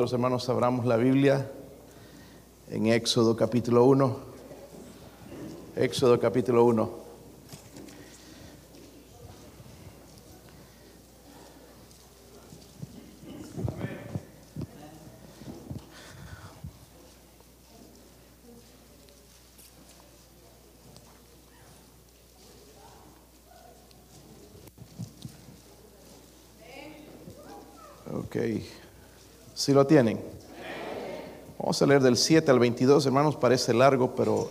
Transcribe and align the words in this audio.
Los 0.00 0.12
hermanos 0.12 0.48
abramos 0.48 0.86
la 0.86 0.96
Biblia 0.96 1.50
en 2.70 2.86
Éxodo 2.86 3.34
capítulo 3.34 3.84
1. 3.84 4.16
Éxodo 5.74 6.20
capítulo 6.20 6.64
1. 6.66 6.90
Ok. 28.12 28.36
Si 29.68 29.74
lo 29.74 29.86
tienen. 29.86 30.18
Vamos 31.58 31.82
a 31.82 31.84
leer 31.84 32.00
del 32.00 32.16
7 32.16 32.50
al 32.50 32.58
22, 32.58 33.04
hermanos, 33.04 33.36
parece 33.36 33.74
largo, 33.74 34.14
pero 34.14 34.48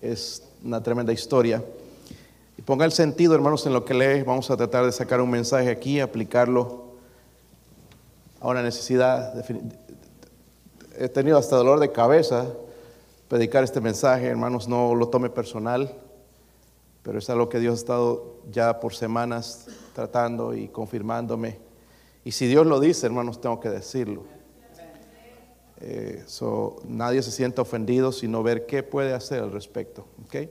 es 0.00 0.42
una 0.64 0.82
tremenda 0.82 1.12
historia. 1.12 1.62
Y 2.56 2.62
ponga 2.62 2.86
el 2.86 2.92
sentido, 2.92 3.34
hermanos, 3.34 3.66
en 3.66 3.74
lo 3.74 3.84
que 3.84 3.92
lee. 3.92 4.22
Vamos 4.22 4.50
a 4.50 4.56
tratar 4.56 4.86
de 4.86 4.92
sacar 4.92 5.20
un 5.20 5.28
mensaje 5.28 5.68
aquí, 5.68 6.00
aplicarlo 6.00 6.94
a 8.40 8.48
una 8.48 8.62
necesidad. 8.62 9.34
He 10.96 11.10
tenido 11.10 11.36
hasta 11.36 11.56
dolor 11.56 11.78
de 11.78 11.92
cabeza 11.92 12.46
predicar 13.28 13.64
este 13.64 13.82
mensaje, 13.82 14.28
hermanos, 14.28 14.66
no 14.66 14.94
lo 14.94 15.08
tome 15.08 15.28
personal, 15.28 15.94
pero 17.02 17.18
es 17.18 17.28
algo 17.28 17.50
que 17.50 17.60
Dios 17.60 17.72
ha 17.72 17.80
estado 17.80 18.36
ya 18.50 18.80
por 18.80 18.94
semanas 18.94 19.66
tratando 19.92 20.54
y 20.54 20.68
confirmándome. 20.68 21.58
Y 22.24 22.32
si 22.32 22.46
Dios 22.46 22.66
lo 22.66 22.80
dice, 22.80 23.04
hermanos, 23.04 23.42
tengo 23.42 23.60
que 23.60 23.68
decirlo. 23.68 24.22
Eh, 25.80 26.22
so, 26.26 26.76
nadie 26.86 27.22
se 27.22 27.30
sienta 27.30 27.62
ofendido, 27.62 28.12
sino 28.12 28.42
ver 28.42 28.66
qué 28.66 28.82
puede 28.82 29.12
hacer 29.12 29.42
al 29.42 29.52
respecto. 29.52 30.06
¿okay? 30.24 30.50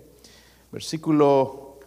Versículo 0.72 1.80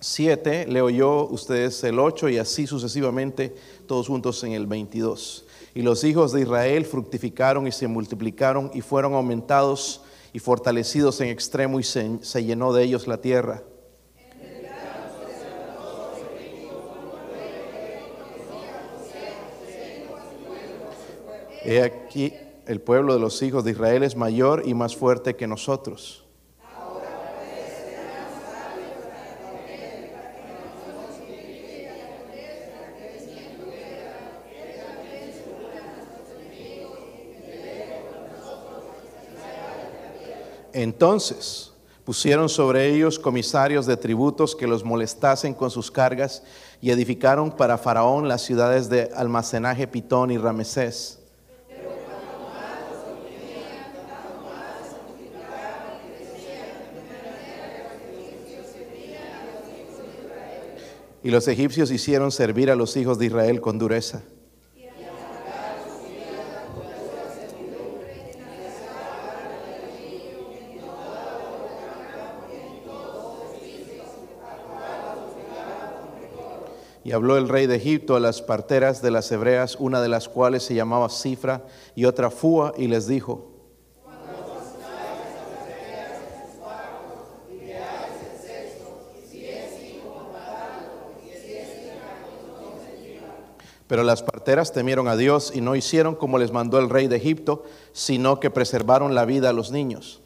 7, 0.00 0.66
leo 0.66 0.90
yo, 0.90 1.26
ustedes 1.30 1.82
el 1.84 1.98
8 1.98 2.28
y 2.28 2.38
así 2.38 2.66
sucesivamente, 2.66 3.54
todos 3.86 4.08
juntos 4.08 4.42
en 4.44 4.52
el 4.52 4.66
22. 4.66 5.46
Y 5.74 5.82
los 5.82 6.04
hijos 6.04 6.32
de 6.32 6.42
Israel 6.42 6.84
fructificaron 6.84 7.66
y 7.66 7.72
se 7.72 7.88
multiplicaron 7.88 8.70
y 8.74 8.80
fueron 8.80 9.14
aumentados 9.14 10.02
y 10.32 10.40
fortalecidos 10.40 11.20
en 11.20 11.28
extremo 11.28 11.80
y 11.80 11.84
se, 11.84 12.18
se 12.22 12.44
llenó 12.44 12.72
de 12.72 12.84
ellos 12.84 13.06
la 13.06 13.20
tierra. 13.20 13.62
He 21.66 21.82
aquí 21.82 22.34
el 22.66 22.80
pueblo 22.80 23.14
de 23.14 23.20
los 23.20 23.42
hijos 23.42 23.64
de 23.64 23.72
Israel 23.72 24.02
es 24.02 24.16
mayor 24.16 24.62
y 24.64 24.74
más 24.74 24.96
fuerte 24.96 25.36
que 25.36 25.46
nosotros. 25.46 26.24
Entonces 40.74 41.72
pusieron 42.04 42.48
sobre 42.48 42.92
ellos 42.92 43.18
comisarios 43.18 43.86
de 43.86 43.96
tributos 43.96 44.56
que 44.56 44.66
los 44.66 44.84
molestasen 44.84 45.54
con 45.54 45.70
sus 45.70 45.90
cargas 45.90 46.42
y 46.80 46.90
edificaron 46.90 47.52
para 47.52 47.78
Faraón 47.78 48.28
las 48.28 48.42
ciudades 48.42 48.88
de 48.88 49.08
almacenaje 49.14 49.86
Pitón 49.86 50.32
y 50.32 50.36
Ramesés. 50.36 51.23
Y 61.24 61.30
los 61.30 61.48
egipcios 61.48 61.90
hicieron 61.90 62.30
servir 62.30 62.70
a 62.70 62.76
los 62.76 62.98
hijos 62.98 63.18
de 63.18 63.24
Israel 63.24 63.62
con 63.62 63.78
dureza. 63.78 64.22
Y 77.02 77.12
habló 77.12 77.38
el 77.38 77.48
rey 77.48 77.66
de 77.66 77.76
Egipto 77.76 78.16
a 78.16 78.20
las 78.20 78.42
parteras 78.42 79.00
de 79.00 79.10
las 79.10 79.32
hebreas, 79.32 79.76
una 79.78 80.02
de 80.02 80.08
las 80.10 80.28
cuales 80.28 80.62
se 80.62 80.74
llamaba 80.74 81.08
Cifra 81.08 81.64
y 81.94 82.04
otra 82.04 82.30
Fua, 82.30 82.74
y 82.76 82.88
les 82.88 83.06
dijo, 83.06 83.53
Pero 93.94 94.02
las 94.02 94.24
parteras 94.24 94.72
temieron 94.72 95.06
a 95.06 95.16
Dios 95.16 95.52
y 95.54 95.60
no 95.60 95.76
hicieron 95.76 96.16
como 96.16 96.36
les 96.36 96.50
mandó 96.50 96.80
el 96.80 96.90
rey 96.90 97.06
de 97.06 97.14
Egipto, 97.14 97.62
sino 97.92 98.40
que 98.40 98.50
preservaron 98.50 99.14
la 99.14 99.24
vida 99.24 99.50
a 99.50 99.52
los 99.52 99.70
niños. 99.70 100.20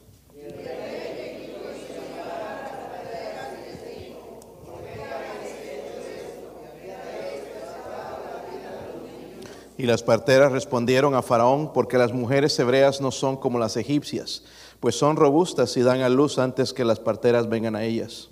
Y 9.76 9.82
las 9.82 10.02
parteras 10.02 10.50
respondieron 10.50 11.14
a 11.14 11.20
Faraón, 11.20 11.74
porque 11.74 11.98
las 11.98 12.14
mujeres 12.14 12.58
hebreas 12.58 13.02
no 13.02 13.10
son 13.10 13.36
como 13.36 13.58
las 13.58 13.76
egipcias, 13.76 14.44
pues 14.80 14.94
son 14.94 15.16
robustas 15.16 15.76
y 15.76 15.82
dan 15.82 16.00
a 16.00 16.08
luz 16.08 16.38
antes 16.38 16.72
que 16.72 16.86
las 16.86 17.00
parteras 17.00 17.50
vengan 17.50 17.76
a 17.76 17.84
ellas. 17.84 18.30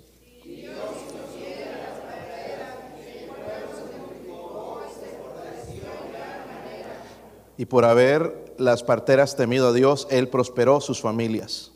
Y 7.57 7.65
por 7.65 7.85
haber 7.85 8.53
las 8.57 8.83
parteras 8.83 9.35
temido 9.35 9.69
a 9.69 9.73
Dios, 9.73 10.07
Él 10.11 10.29
prosperó 10.29 10.79
sus 10.79 11.01
familias. 11.01 11.71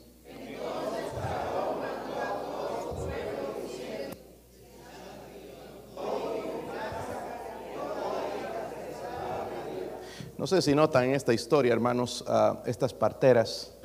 No 10.38 10.48
sé 10.48 10.64
si 10.64 10.74
notan 10.74 11.12
esta 11.12 11.36
historia, 11.36 11.72
hermanos, 11.72 12.26
uh, 12.28 12.58
estas 12.66 12.96
parteras. 12.96 13.76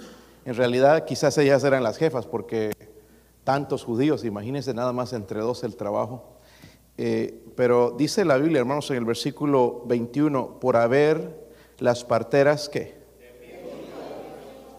En 0.47 0.55
realidad, 0.55 1.05
quizás 1.05 1.37
ellas 1.37 1.63
eran 1.65 1.83
las 1.83 1.99
jefas, 1.99 2.25
porque 2.25 2.73
tantos 3.45 3.85
judíos, 3.85 4.25
imagínense 4.25 4.73
nada 4.73 4.93
más 4.93 5.13
entre 5.13 5.41
dos 5.41 5.65
el 5.65 5.77
trabajo. 5.77 6.39
Eh, 6.97 7.45
pero 7.57 7.91
dice 7.91 8.25
la 8.25 8.39
Biblia, 8.39 8.61
hermanos, 8.61 8.91
en 8.91 8.97
el 8.97 9.05
versículo 9.05 9.83
21, 9.85 10.59
por 10.59 10.77
haber 10.77 11.46
las 11.79 12.05
parteras 12.05 12.69
que, 12.69 12.97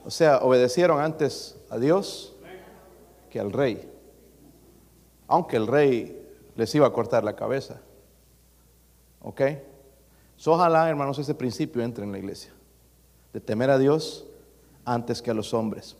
o 0.05 0.09
sea, 0.09 0.39
obedecieron 0.39 0.99
antes 0.99 1.57
a 1.69 1.77
Dios 1.77 2.35
que 3.29 3.39
al 3.39 3.51
rey, 3.51 3.89
aunque 5.27 5.57
el 5.57 5.67
rey 5.67 6.27
les 6.55 6.73
iba 6.75 6.87
a 6.87 6.93
cortar 6.93 7.23
la 7.23 7.35
cabeza. 7.35 7.81
¿Ok? 9.21 9.41
So, 10.37 10.53
ojalá, 10.53 10.89
hermanos, 10.89 11.19
ese 11.19 11.33
principio 11.33 11.81
entre 11.83 12.03
en 12.03 12.11
la 12.11 12.19
iglesia, 12.19 12.51
de 13.33 13.39
temer 13.39 13.69
a 13.69 13.77
Dios 13.77 14.25
antes 14.85 15.21
que 15.21 15.31
a 15.31 15.33
los 15.33 15.53
hombres. 15.53 15.97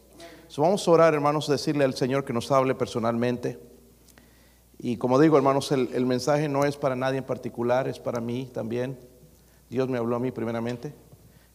So, 0.48 0.62
vamos 0.62 0.88
a 0.88 0.92
orar, 0.92 1.14
hermanos, 1.14 1.48
decirle 1.48 1.84
al 1.84 1.96
Señor 1.96 2.24
que 2.24 2.34
nos 2.34 2.52
hable 2.52 2.76
personalmente. 2.76 3.60
Y 4.80 4.98
como 4.98 5.20
digo, 5.20 5.38
hermanos, 5.38 5.72
el, 5.72 5.90
el 5.94 6.06
mensaje 6.06 6.48
no 6.48 6.66
es 6.66 6.78
para 6.78 6.96
nadie 6.96 7.18
en 7.18 7.24
particular, 7.24 7.88
es 7.88 8.00
para 8.00 8.22
mí 8.22 8.50
también. 8.54 8.98
Dios 9.70 9.90
me 9.90 9.98
habló 9.98 10.16
a 10.16 10.20
mí 10.20 10.32
primeramente 10.32 10.94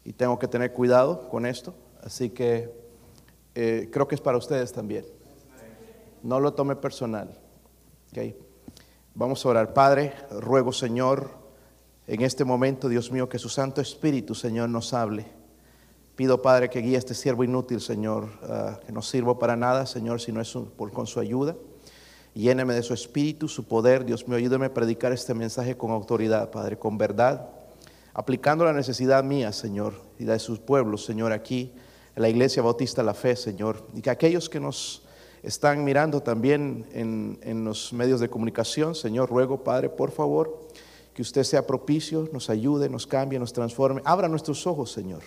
y 0.04 0.12
tengo 0.12 0.38
que 0.38 0.48
tener 0.48 0.72
cuidado 0.72 1.28
con 1.28 1.46
esto. 1.46 1.74
Así 2.02 2.30
que 2.30 2.70
eh, 3.54 3.88
creo 3.92 4.08
que 4.08 4.14
es 4.14 4.20
para 4.20 4.38
ustedes 4.38 4.72
también. 4.72 5.04
No 6.22 6.40
lo 6.40 6.52
tome 6.54 6.76
personal. 6.76 7.38
Vamos 9.14 9.44
a 9.44 9.48
orar. 9.48 9.72
Padre, 9.72 10.12
ruego 10.30 10.72
Señor, 10.72 11.30
en 12.06 12.22
este 12.22 12.44
momento, 12.44 12.88
Dios 12.88 13.10
mío, 13.10 13.28
que 13.28 13.38
su 13.38 13.48
Santo 13.48 13.80
Espíritu, 13.80 14.34
Señor, 14.34 14.68
nos 14.68 14.92
hable. 14.92 15.26
Pido, 16.14 16.42
Padre, 16.42 16.68
que 16.68 16.80
guíe 16.80 16.96
a 16.96 16.98
este 16.98 17.14
siervo 17.14 17.42
inútil, 17.42 17.80
Señor, 17.80 18.24
uh, 18.42 18.84
que 18.84 18.92
no 18.92 19.00
sirvo 19.00 19.38
para 19.38 19.56
nada, 19.56 19.86
Señor, 19.86 20.20
si 20.20 20.30
no 20.30 20.40
es 20.40 20.52
por, 20.76 20.92
con 20.92 21.06
su 21.06 21.20
ayuda. 21.20 21.56
Lléneme 22.34 22.74
de 22.74 22.82
su 22.82 22.92
espíritu, 22.92 23.48
su 23.48 23.64
poder. 23.66 24.04
Dios 24.04 24.28
mío, 24.28 24.36
ayúdeme 24.36 24.66
a 24.66 24.74
predicar 24.74 25.12
este 25.12 25.32
mensaje 25.32 25.76
con 25.76 25.90
autoridad, 25.90 26.50
Padre, 26.50 26.78
con 26.78 26.98
verdad 26.98 27.61
aplicando 28.14 28.64
la 28.64 28.72
necesidad 28.72 29.24
mía, 29.24 29.52
Señor, 29.52 29.94
y 30.18 30.24
de 30.24 30.38
sus 30.38 30.58
pueblos, 30.58 31.04
Señor, 31.04 31.32
aquí 31.32 31.72
en 32.14 32.22
la 32.22 32.28
Iglesia 32.28 32.62
Bautista 32.62 33.02
La 33.02 33.14
Fe, 33.14 33.36
Señor, 33.36 33.86
y 33.94 34.02
que 34.02 34.10
aquellos 34.10 34.48
que 34.48 34.60
nos 34.60 35.02
están 35.42 35.82
mirando 35.82 36.22
también 36.22 36.86
en, 36.92 37.38
en 37.42 37.64
los 37.64 37.92
medios 37.92 38.20
de 38.20 38.28
comunicación, 38.28 38.94
Señor, 38.94 39.30
ruego, 39.30 39.64
Padre, 39.64 39.88
por 39.88 40.10
favor, 40.10 40.68
que 41.14 41.22
usted 41.22 41.42
sea 41.42 41.66
propicio, 41.66 42.28
nos 42.32 42.48
ayude, 42.48 42.88
nos 42.88 43.06
cambie, 43.06 43.38
nos 43.38 43.52
transforme. 43.52 44.02
Abra 44.04 44.28
nuestros 44.28 44.66
ojos, 44.66 44.92
Señor. 44.92 45.22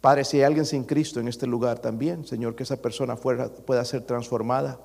Padre, 0.00 0.24
si 0.24 0.38
hay 0.38 0.44
alguien 0.44 0.64
sin 0.64 0.84
Cristo 0.84 1.20
en 1.20 1.28
este 1.28 1.46
lugar 1.46 1.78
también, 1.78 2.24
Señor, 2.24 2.54
que 2.54 2.62
esa 2.62 2.80
persona 2.80 3.16
pueda 3.16 3.84
ser 3.84 4.02
transformada, 4.02 4.80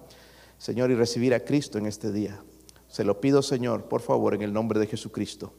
Señor, 0.58 0.92
y 0.92 0.96
recibir 0.96 1.34
a 1.34 1.42
Cristo 1.42 1.78
en 1.78 1.86
este 1.86 2.12
día. 2.12 2.42
Se 2.90 3.04
lo 3.04 3.22
pido, 3.22 3.42
Señor, 3.42 3.86
por 3.86 4.02
favor, 4.02 4.34
en 4.36 4.42
el 4.42 4.52
nombre 4.52 4.80
de 4.80 4.88
Jesucristo. 4.88 5.54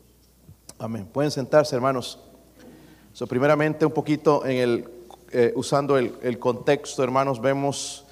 Amén. 0.78 1.08
Pueden 1.11 1.31
sentarse, 1.31 1.75
hermanos. 1.75 2.19
So, 3.14 3.26
primeramente, 3.26 3.87
un 3.87 3.93
poquito 3.93 4.44
en 4.44 4.56
el, 4.58 4.88
eh, 5.32 5.52
usando 5.56 5.96
el, 5.96 6.38
contexto, 6.38 7.02
hermanos, 7.02 7.40
vemos 7.40 8.05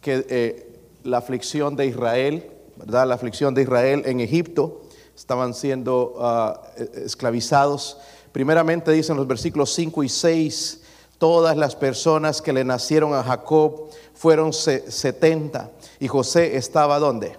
que 0.00 0.24
eh, 0.30 0.78
la 1.04 1.18
aflicción 1.18 1.76
de 1.76 1.86
Israel, 1.86 2.50
¿verdad? 2.76 3.06
La 3.06 3.16
aflicción 3.16 3.54
de 3.54 3.62
Israel 3.62 4.02
en 4.06 4.20
Egipto, 4.20 4.80
estaban 5.14 5.52
siendo 5.52 6.14
ah, 6.18 6.62
e, 6.78 7.04
esclavizados. 7.04 7.98
Primeramente 8.32 8.92
dicen 8.92 9.16
los 9.18 9.26
versículos 9.26 9.74
5 9.74 10.02
y 10.02 10.08
6, 10.08 10.82
todas 11.18 11.54
las 11.54 11.76
personas 11.76 12.40
que 12.40 12.54
le 12.54 12.64
nacieron 12.64 13.12
a 13.12 13.22
Jacob 13.22 13.90
fueron 14.14 14.54
70 14.54 15.70
y 16.00 16.08
José 16.08 16.56
estaba 16.56 16.98
¿dónde? 16.98 17.36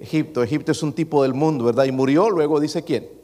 Egipto. 0.00 0.42
Egipto 0.42 0.72
es 0.72 0.82
un 0.82 0.92
tipo 0.92 1.22
del 1.22 1.34
mundo, 1.34 1.64
¿verdad? 1.64 1.84
Y 1.84 1.92
murió, 1.92 2.28
luego 2.28 2.58
dice 2.58 2.82
quién. 2.82 3.17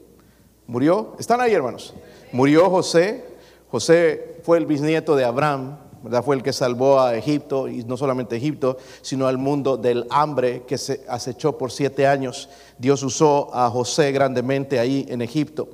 Murió. 0.67 1.15
¿Están 1.19 1.41
ahí, 1.41 1.53
hermanos? 1.53 1.95
Murió 2.33 2.71
José. 2.71 3.25
José 3.71 4.41
fue 4.43 4.57
el 4.57 4.67
bisnieto 4.67 5.15
de 5.15 5.25
Abraham, 5.25 5.77
¿verdad? 6.03 6.25
Fue 6.25 6.37
el 6.37 6.43
que 6.43 6.53
salvó 6.53 7.01
a 7.01 7.15
Egipto, 7.17 7.69
y 7.69 7.85
no 7.85 7.97
solamente 7.97 8.37
Egipto, 8.37 8.79
sino 9.03 9.27
al 9.27 9.37
mundo 9.37 9.77
del 9.77 10.07
hambre 10.11 10.63
que 10.67 10.79
se 10.79 11.03
acechó 11.09 11.59
por 11.59 11.71
siete 11.71 12.07
años. 12.07 12.49
Dios 12.79 13.03
usó 13.03 13.55
a 13.55 13.69
José 13.69 14.11
grandemente 14.13 14.79
ahí 14.79 15.05
en 15.09 15.21
Egipto. 15.21 15.69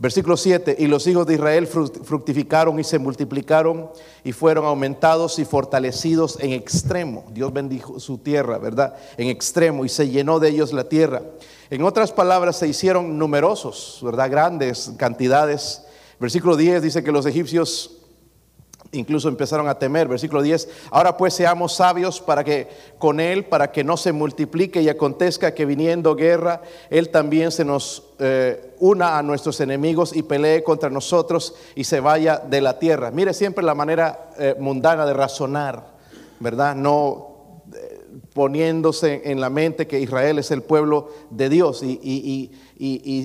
Versículo 0.00 0.36
7, 0.36 0.76
y 0.78 0.86
los 0.86 1.04
hijos 1.08 1.26
de 1.26 1.34
Israel 1.34 1.66
fructificaron 1.66 2.78
y 2.78 2.84
se 2.84 3.00
multiplicaron 3.00 3.90
y 4.22 4.30
fueron 4.30 4.64
aumentados 4.64 5.40
y 5.40 5.44
fortalecidos 5.44 6.38
en 6.38 6.52
extremo. 6.52 7.24
Dios 7.32 7.52
bendijo 7.52 7.98
su 7.98 8.18
tierra, 8.18 8.58
¿verdad? 8.58 8.94
En 9.16 9.26
extremo 9.26 9.84
y 9.84 9.88
se 9.88 10.08
llenó 10.08 10.38
de 10.38 10.50
ellos 10.50 10.72
la 10.72 10.84
tierra. 10.84 11.22
En 11.70 11.82
otras 11.82 12.12
palabras, 12.12 12.56
se 12.56 12.68
hicieron 12.68 13.18
numerosos, 13.18 14.00
¿verdad? 14.02 14.30
Grandes 14.30 14.92
cantidades. 14.96 15.84
Versículo 16.18 16.56
10 16.56 16.82
dice 16.82 17.04
que 17.04 17.12
los 17.12 17.26
egipcios 17.26 17.98
Incluso 18.92 19.28
empezaron 19.28 19.68
a 19.68 19.78
temer, 19.78 20.08
versículo 20.08 20.40
10, 20.40 20.66
ahora 20.90 21.14
pues 21.14 21.34
seamos 21.34 21.74
sabios 21.74 22.22
para 22.22 22.42
que 22.42 22.68
con 22.98 23.20
él, 23.20 23.44
para 23.44 23.70
que 23.70 23.84
no 23.84 23.98
se 23.98 24.12
multiplique 24.12 24.80
y 24.80 24.88
acontezca 24.88 25.52
que 25.52 25.66
viniendo 25.66 26.16
guerra, 26.16 26.62
él 26.88 27.10
también 27.10 27.50
se 27.52 27.66
nos 27.66 28.04
eh, 28.18 28.74
una 28.78 29.18
a 29.18 29.22
nuestros 29.22 29.60
enemigos 29.60 30.16
y 30.16 30.22
pelee 30.22 30.62
contra 30.62 30.88
nosotros 30.88 31.54
y 31.74 31.84
se 31.84 32.00
vaya 32.00 32.38
de 32.38 32.62
la 32.62 32.78
tierra. 32.78 33.10
Mire 33.10 33.34
siempre 33.34 33.62
la 33.62 33.74
manera 33.74 34.30
eh, 34.38 34.56
mundana 34.58 35.04
de 35.04 35.12
razonar, 35.12 35.84
¿verdad? 36.40 36.74
No 36.74 37.37
poniéndose 38.34 39.22
en 39.24 39.40
la 39.40 39.50
mente 39.50 39.86
que 39.86 40.00
Israel 40.00 40.38
es 40.38 40.50
el 40.50 40.62
pueblo 40.62 41.10
de 41.30 41.48
Dios. 41.48 41.82
Y, 41.82 41.98
y 42.02 42.50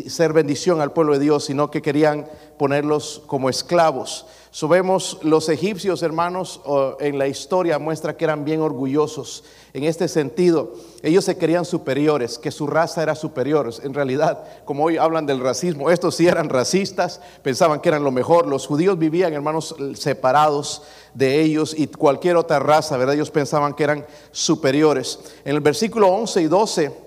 ser 0.09 0.33
bendición 0.33 0.81
al 0.81 0.93
pueblo 0.93 1.13
de 1.13 1.19
Dios, 1.19 1.45
sino 1.45 1.69
que 1.69 1.81
querían 1.81 2.27
ponerlos 2.57 3.21
como 3.27 3.49
esclavos. 3.49 4.25
Subemos 4.49 5.17
los 5.23 5.49
egipcios, 5.49 6.03
hermanos, 6.03 6.61
en 6.99 7.17
la 7.17 7.27
historia 7.27 7.79
muestra 7.79 8.15
que 8.15 8.25
eran 8.25 8.45
bien 8.45 8.61
orgullosos 8.61 9.43
en 9.73 9.83
este 9.83 10.07
sentido. 10.07 10.73
Ellos 11.01 11.25
se 11.25 11.37
querían 11.37 11.65
superiores, 11.65 12.37
que 12.37 12.51
su 12.51 12.67
raza 12.67 13.01
era 13.01 13.15
superior. 13.15 13.71
En 13.81 13.95
realidad, 13.95 14.43
como 14.65 14.83
hoy 14.83 14.97
hablan 14.97 15.25
del 15.25 15.39
racismo, 15.39 15.89
estos 15.89 16.15
sí 16.15 16.27
eran 16.27 16.49
racistas, 16.49 17.19
pensaban 17.41 17.79
que 17.79 17.89
eran 17.89 18.03
lo 18.03 18.11
mejor. 18.11 18.45
Los 18.47 18.67
judíos 18.67 18.99
vivían, 18.99 19.33
hermanos, 19.33 19.75
separados 19.95 20.83
de 21.15 21.41
ellos 21.41 21.73
y 21.75 21.87
cualquier 21.87 22.37
otra 22.37 22.59
raza, 22.59 22.95
¿verdad? 22.97 23.15
Ellos 23.15 23.31
pensaban 23.31 23.73
que 23.73 23.83
eran 23.83 24.05
superiores. 24.31 25.19
En 25.45 25.55
el 25.55 25.61
versículo 25.61 26.09
11 26.09 26.41
y 26.41 26.45
12 26.45 27.02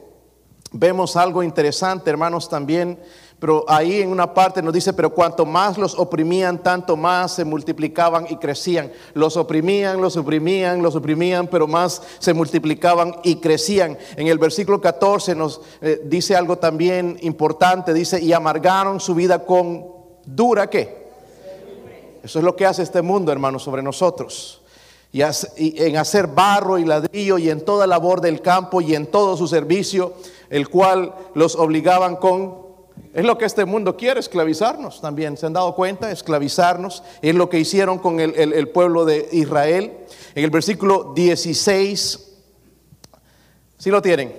vemos 0.72 1.16
algo 1.16 1.42
interesante, 1.42 2.10
hermanos, 2.10 2.48
también 2.48 2.98
pero 3.38 3.66
ahí 3.68 4.00
en 4.00 4.10
una 4.10 4.32
parte 4.32 4.62
nos 4.62 4.72
dice, 4.72 4.94
pero 4.94 5.12
cuanto 5.12 5.44
más 5.44 5.76
los 5.76 5.98
oprimían, 5.98 6.62
tanto 6.62 6.96
más 6.96 7.32
se 7.32 7.44
multiplicaban 7.44 8.26
y 8.30 8.36
crecían. 8.36 8.90
Los 9.12 9.36
oprimían, 9.36 10.00
los 10.00 10.16
oprimían, 10.16 10.82
los 10.82 10.96
oprimían, 10.96 11.46
pero 11.46 11.66
más 11.66 12.02
se 12.18 12.32
multiplicaban 12.32 13.16
y 13.24 13.36
crecían. 13.36 13.98
En 14.16 14.28
el 14.28 14.38
versículo 14.38 14.80
14 14.80 15.34
nos 15.34 15.60
eh, 15.82 16.00
dice 16.04 16.34
algo 16.34 16.56
también 16.56 17.18
importante, 17.20 17.92
dice, 17.92 18.22
y 18.22 18.32
amargaron 18.32 19.00
su 19.00 19.14
vida 19.14 19.44
con 19.44 19.84
dura 20.24 20.70
qué. 20.70 21.04
Eso 22.22 22.38
es 22.38 22.44
lo 22.44 22.56
que 22.56 22.64
hace 22.64 22.82
este 22.82 23.02
mundo, 23.02 23.32
hermanos, 23.32 23.62
sobre 23.62 23.82
nosotros. 23.82 24.62
Y, 25.16 25.82
en 25.82 25.96
hacer 25.96 26.26
barro 26.26 26.76
y 26.78 26.84
ladrillo 26.84 27.38
y 27.38 27.48
en 27.48 27.64
toda 27.64 27.86
labor 27.86 28.20
del 28.20 28.42
campo 28.42 28.82
y 28.82 28.94
en 28.94 29.06
todo 29.06 29.36
su 29.36 29.48
servicio, 29.48 30.12
el 30.50 30.68
cual 30.68 31.14
los 31.34 31.56
obligaban 31.56 32.16
con 32.16 32.66
es 33.16 33.24
lo 33.24 33.38
que 33.38 33.46
este 33.46 33.64
mundo 33.64 33.96
quiere, 33.96 34.20
esclavizarnos 34.20 35.00
también. 35.00 35.38
¿Se 35.38 35.46
han 35.46 35.54
dado 35.54 35.74
cuenta? 35.74 36.10
Esclavizarnos. 36.10 37.02
Es 37.22 37.34
lo 37.34 37.48
que 37.48 37.58
hicieron 37.58 37.98
con 37.98 38.20
el, 38.20 38.68
pueblo 38.68 39.06
de 39.06 39.26
Israel. 39.32 39.90
En 40.34 40.44
el 40.44 40.50
versículo 40.50 41.14
16, 41.14 42.36
¿sí 43.78 43.90
lo 43.90 44.02
tienen? 44.02 44.34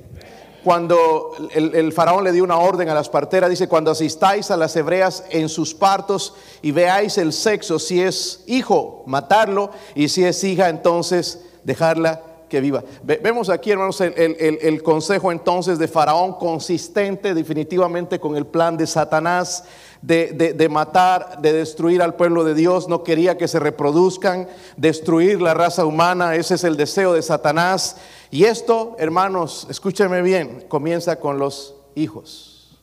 Cuando 0.68 1.32
el, 1.54 1.74
el, 1.76 1.94
faraón 1.94 2.26
le 2.26 2.34
dio 2.34 2.44
una 2.44 2.58
orden 2.58 2.90
a 2.90 2.94
las 2.94 3.08
parteras, 3.08 3.50
dice, 3.50 3.70
cuando 3.70 3.90
asistáis 3.90 4.52
a 4.52 4.58
las 4.58 4.76
hebreas 4.76 5.24
en 5.30 5.48
sus 5.48 5.74
partos 5.74 6.34
y 6.62 6.72
veáis 6.72 7.18
el 7.18 7.32
sexo, 7.32 7.80
si 7.80 8.02
es 8.02 8.44
hijo, 8.48 9.02
matarlo, 9.06 9.72
y 9.96 10.10
si 10.10 10.26
es 10.26 10.44
hija, 10.44 10.68
entonces 10.68 11.40
dejarla 11.64 12.22
que 12.50 12.60
viva. 12.60 12.84
Vemos 13.04 13.50
aquí, 13.50 13.72
hermanos, 13.72 14.02
el, 14.02 14.84
consejo 14.84 15.32
entonces 15.32 15.80
de 15.80 15.88
Faraón 15.88 16.34
consistente 16.34 17.34
definitivamente 17.34 18.20
con 18.20 18.36
el 18.36 18.46
plan 18.46 18.76
de 18.78 18.88
Satanás 18.88 19.64
de, 20.02 20.68
matar, 20.70 21.42
de 21.42 21.54
destruir 21.54 22.02
al 22.02 22.16
pueblo 22.16 22.44
de 22.44 22.54
Dios. 22.54 22.88
No 22.88 23.04
quería 23.04 23.38
que 23.38 23.48
se 23.48 23.60
reproduzcan, 23.60 24.48
destruir 24.78 25.42
la 25.42 25.54
raza 25.54 25.86
humana. 25.86 26.36
Ese 26.36 26.56
es 26.56 26.64
el 26.64 26.78
deseo 26.78 27.14
de 27.14 27.22
Satanás. 27.22 27.98
Y 28.30 28.44
esto, 28.44 28.96
hermanos, 29.00 29.68
escúchenme 29.70 30.22
bien, 30.22 30.66
comienza 30.68 31.20
con 31.20 31.40
los 31.40 31.76
hijos. 31.96 32.78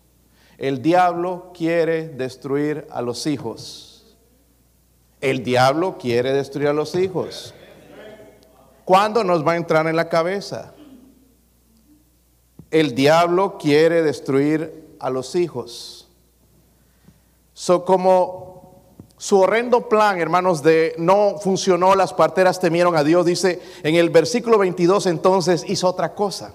El 0.57 0.81
diablo 0.83 1.53
quiere 1.55 2.09
destruir 2.09 2.87
a 2.91 3.03
los 3.03 3.27
hijos. 3.27 4.17
El 5.21 5.43
diablo 5.43 5.99
quiere 5.99 6.33
destruir 6.33 6.69
a 6.69 6.73
los 6.73 6.95
hijos. 6.95 7.55
¿Cuándo 8.85 9.25
nos 9.25 9.47
va 9.47 9.53
a 9.53 9.57
entrar 9.57 9.87
en 9.87 9.97
la 9.97 10.09
cabeza? 10.09 10.75
El 12.71 12.95
diablo 12.95 13.57
quiere 13.59 14.03
destruir 14.03 14.97
a 15.01 15.11
los 15.11 15.35
hijos. 15.35 16.09
So, 17.53 17.85
como 17.85 18.54
su 19.25 19.41
horrendo 19.41 19.89
plan, 19.89 20.21
hermanos, 20.21 20.63
de 20.63 20.95
no 20.99 21.39
funcionó, 21.39 21.95
las 21.95 22.13
parteras 22.13 22.61
temieron 22.61 22.95
a 22.95 23.03
Dios, 23.03 23.25
dice 23.25 23.59
en 23.83 23.95
el 23.95 24.11
versículo 24.11 24.59
22, 24.59 25.07
entonces 25.07 25.65
hizo 25.67 25.89
otra 25.89 26.15
cosa. 26.15 26.53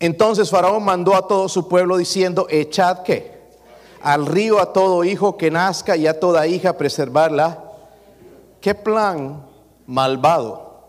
Entonces 0.00 0.50
Faraón 0.50 0.82
mandó 0.82 1.14
a 1.14 1.28
todo 1.28 1.48
su 1.48 1.68
pueblo 1.68 1.96
diciendo, 1.96 2.48
echad 2.50 3.04
que 3.04 3.40
al 4.00 4.26
río 4.26 4.60
a 4.60 4.72
todo 4.72 5.04
hijo 5.04 5.36
que 5.36 5.52
nazca 5.52 5.96
y 5.96 6.08
a 6.08 6.18
toda 6.18 6.48
hija 6.48 6.76
preservarla. 6.76 7.70
¿Qué 8.60 8.74
plan 8.74 9.46
malvado? 9.86 10.88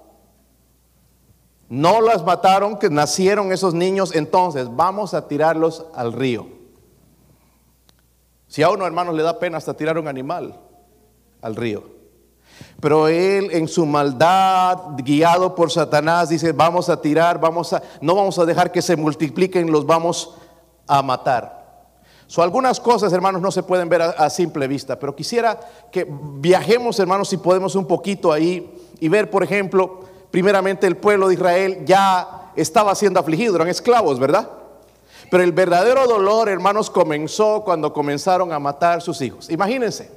No 1.70 2.02
las 2.02 2.26
mataron, 2.26 2.80
que 2.80 2.90
nacieron 2.90 3.52
esos 3.52 3.76
niños, 3.76 4.16
entonces 4.16 4.66
vamos 4.76 5.14
a 5.14 5.28
tirarlos 5.28 5.86
al 5.94 6.12
río. 6.12 6.63
Si 8.54 8.62
a 8.62 8.70
uno, 8.70 8.86
hermanos, 8.86 9.16
le 9.16 9.24
da 9.24 9.40
pena 9.40 9.58
hasta 9.58 9.74
tirar 9.74 9.98
un 9.98 10.08
animal 10.08 10.56
al 11.42 11.56
río. 11.56 11.86
Pero 12.80 13.08
él 13.08 13.50
en 13.52 13.68
su 13.68 13.84
maldad, 13.84 14.78
guiado 14.98 15.56
por 15.56 15.72
Satanás, 15.72 16.30
dice, 16.30 16.52
vamos 16.52 16.88
a 16.88 17.02
tirar, 17.02 17.40
vamos 17.40 17.74
a, 17.74 17.82
no 18.00 18.14
vamos 18.14 18.38
a 18.38 18.46
dejar 18.46 18.72
que 18.72 18.84
se 18.84 18.96
multipliquen, 18.96 19.72
los 19.72 19.88
vamos 19.88 20.36
a 20.86 21.02
matar. 21.02 21.88
So, 22.28 22.44
algunas 22.44 22.80
cosas, 22.80 23.12
hermanos, 23.12 23.42
no 23.42 23.50
se 23.50 23.64
pueden 23.64 23.90
ver 23.90 24.04
a, 24.04 24.10
a, 24.12 24.30
simple 24.30 24.68
vista, 24.68 25.00
pero 25.00 25.16
quisiera 25.16 25.60
que 25.92 26.06
viajemos, 26.36 27.00
hermanos, 27.00 27.30
si 27.30 27.38
podemos 27.38 27.74
un 27.74 27.88
poquito 27.88 28.32
ahí 28.32 28.72
y 29.00 29.10
ver, 29.10 29.32
por 29.32 29.42
ejemplo, 29.42 30.02
primeramente 30.30 30.86
el 30.86 30.98
pueblo 30.98 31.28
de 31.28 31.34
Israel 31.34 31.84
ya 31.88 32.52
estaba 32.56 32.94
siendo 32.94 33.20
afligido, 33.20 33.56
eran 33.56 33.70
esclavos, 33.70 34.20
¿verdad? 34.20 34.48
Pero 35.34 35.46
el 35.46 35.52
verdadero 35.52 36.06
dolor, 36.06 36.48
hermanos, 36.48 36.92
comenzó 36.92 37.64
cuando 37.64 37.92
comenzaron 37.92 38.54
a 38.54 38.60
matar 38.60 39.02
sus 39.02 39.20
hijos. 39.20 39.50
Imagínense 39.50 40.12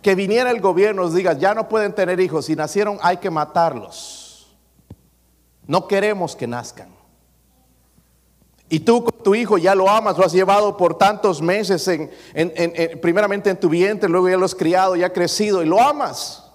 que 0.00 0.14
viniera 0.14 0.52
el 0.52 0.60
gobierno 0.60 1.02
y 1.02 1.06
nos 1.06 1.14
diga, 1.16 1.32
ya 1.32 1.54
no 1.54 1.68
pueden 1.68 1.92
tener 1.92 2.20
hijos, 2.20 2.44
si 2.44 2.54
nacieron 2.54 2.98
hay 3.02 3.16
que 3.16 3.30
matarlos. 3.30 4.56
No 5.66 5.88
queremos 5.88 6.36
que 6.36 6.46
nazcan. 6.46 6.88
Y 8.68 8.78
tú 8.78 9.02
con 9.02 9.24
tu 9.24 9.34
hijo 9.34 9.58
ya 9.58 9.74
lo 9.74 9.90
amas, 9.90 10.16
lo 10.16 10.24
has 10.24 10.32
llevado 10.32 10.76
por 10.76 10.96
tantos 10.96 11.42
meses, 11.42 11.88
en, 11.88 12.08
primeramente 13.00 13.50
en 13.50 13.58
tu 13.58 13.68
vientre, 13.68 14.08
luego 14.08 14.28
ya 14.28 14.36
lo 14.36 14.44
has 14.44 14.54
criado, 14.54 14.94
ya 14.94 15.06
ha 15.06 15.12
crecido 15.12 15.64
y 15.64 15.66
lo 15.66 15.80
amas. 15.80 16.48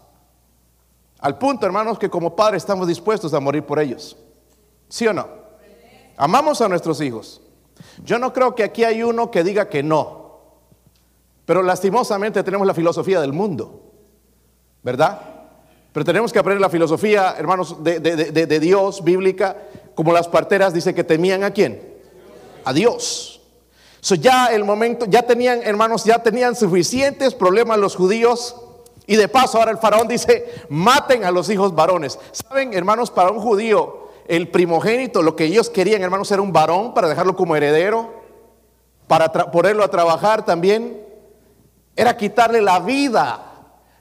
Al 1.20 1.38
punto, 1.38 1.66
hermanos, 1.66 2.00
que 2.00 2.10
como 2.10 2.34
padres 2.34 2.64
estamos 2.64 2.88
dispuestos 2.88 3.34
a 3.34 3.42
morir 3.42 3.66
por 3.66 3.78
ellos. 3.78 4.16
¿Sí 4.88 5.06
o 5.06 5.12
no? 5.12 5.28
Amamos 6.16 6.62
a 6.62 6.70
nuestros 6.70 7.02
hijos. 7.02 7.42
Yo 8.04 8.20
no 8.20 8.34
creo 8.34 8.56
que 8.56 8.64
aquí 8.64 8.84
hay 8.84 9.04
uno 9.04 9.32
que 9.32 9.44
diga 9.44 9.70
que 9.70 9.84
no. 9.84 10.24
Pero 11.46 11.62
lastimosamente 11.62 12.44
tenemos 12.44 12.66
la 12.66 12.74
filosofía 12.74 13.22
del 13.22 13.34
mundo. 13.34 13.82
¿Verdad? 14.82 15.22
Pero 15.92 16.06
tenemos 16.06 16.34
que 16.34 16.40
aprender 16.40 16.62
la 16.62 16.70
filosofía, 16.70 17.36
hermanos, 17.38 17.84
de, 17.84 18.60
Dios, 18.60 19.04
bíblica, 19.04 19.58
como 19.96 20.12
las 20.12 20.28
parteras 20.28 20.74
dice 20.74 20.94
que 20.94 21.04
temían 21.04 21.44
a 21.44 21.52
quién 21.52 21.94
a 22.66 22.74
Dios. 22.74 23.42
Ya 24.20 24.48
el 24.48 24.66
momento, 24.66 25.06
ya 25.08 25.24
tenían, 25.24 25.62
hermanos, 25.64 26.04
ya 26.04 26.22
tenían 26.22 26.56
suficientes 26.56 27.34
problemas 27.34 27.78
los 27.80 27.96
judíos. 27.96 28.56
Y 29.06 29.16
de 29.16 29.28
paso 29.28 29.58
ahora 29.58 29.72
el 29.72 29.78
faraón 29.78 30.08
dice, 30.08 30.46
maten 30.70 31.24
a 31.24 31.32
los 31.32 31.50
hijos 31.50 31.74
varones. 31.74 32.20
Saben, 32.32 32.74
hermanos, 32.74 33.12
para 33.12 33.32
un 33.32 33.40
judío, 33.40 34.03
el 34.28 34.50
primogénito, 34.50 35.22
lo 35.22 35.36
que 35.36 35.46
ellos 35.46 35.70
querían, 35.70 36.02
hermanos, 36.02 36.32
era 36.32 36.42
un 36.42 36.54
varón 36.54 36.94
para 36.94 37.10
dejarlo 37.10 37.36
como 37.36 37.56
heredero, 37.56 38.14
para 39.08 39.32
ponerlo 39.52 39.84
a 39.84 39.90
trabajar 39.90 40.46
también. 40.46 41.06
Era 41.96 42.18
quitarle 42.18 42.62
la 42.62 42.80
vida. 42.80 43.50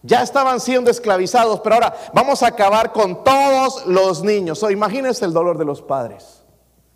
Ya 0.02 0.22
estaban 0.22 0.58
siendo 0.60 0.90
esclavizados, 0.90 1.60
pero 1.60 1.76
ahora 1.76 1.94
vamos 2.12 2.42
a 2.42 2.48
acabar 2.48 2.92
con 2.92 3.22
todos 3.22 3.86
los 3.86 4.22
niños. 4.22 4.62
O 4.62 4.70
imagínense 4.70 5.24
el 5.24 5.32
dolor 5.32 5.58
de 5.58 5.64
los 5.64 5.82
padres. 5.82 6.42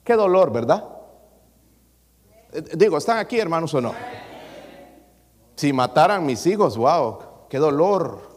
Qué 0.02 0.14
dolor, 0.14 0.52
¿verdad? 0.52 0.85
Eh, 2.52 2.62
digo, 2.76 2.97
¿están 2.97 3.18
aquí 3.18 3.38
hermanos 3.38 3.75
o 3.75 3.80
no? 3.80 3.92
Si 5.56 5.73
mataran 5.73 6.26
mis 6.26 6.47
hijos, 6.47 6.76
wow, 6.76 7.18
qué 7.49 7.59
dolor. 7.59 8.36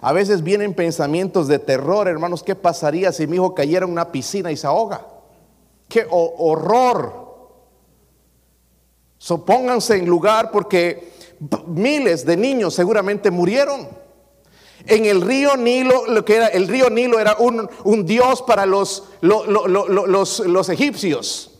A 0.00 0.12
veces 0.12 0.42
vienen 0.42 0.74
pensamientos 0.74 1.46
de 1.48 1.58
terror, 1.58 2.08
hermanos, 2.08 2.42
¿qué 2.42 2.54
pasaría 2.54 3.12
si 3.12 3.26
mi 3.26 3.36
hijo 3.36 3.54
cayera 3.54 3.84
en 3.84 3.92
una 3.92 4.10
piscina 4.10 4.50
y 4.50 4.56
se 4.56 4.66
ahoga? 4.66 5.06
Qué 5.88 6.06
horror. 6.10 7.30
Supónganse 9.18 9.96
en 9.96 10.06
lugar 10.06 10.50
porque 10.50 11.12
miles 11.66 12.24
de 12.24 12.36
niños 12.36 12.74
seguramente 12.74 13.30
murieron. 13.30 13.88
En 14.86 15.04
el 15.04 15.20
río 15.20 15.56
Nilo, 15.56 16.06
lo 16.06 16.24
que 16.24 16.36
era 16.36 16.46
el 16.46 16.66
río 16.66 16.88
Nilo 16.88 17.18
era 17.18 17.36
un, 17.38 18.06
dios 18.06 18.40
para 18.42 18.64
los, 18.64 19.04
los, 19.20 20.40
los 20.40 20.68
egipcios 20.70 21.50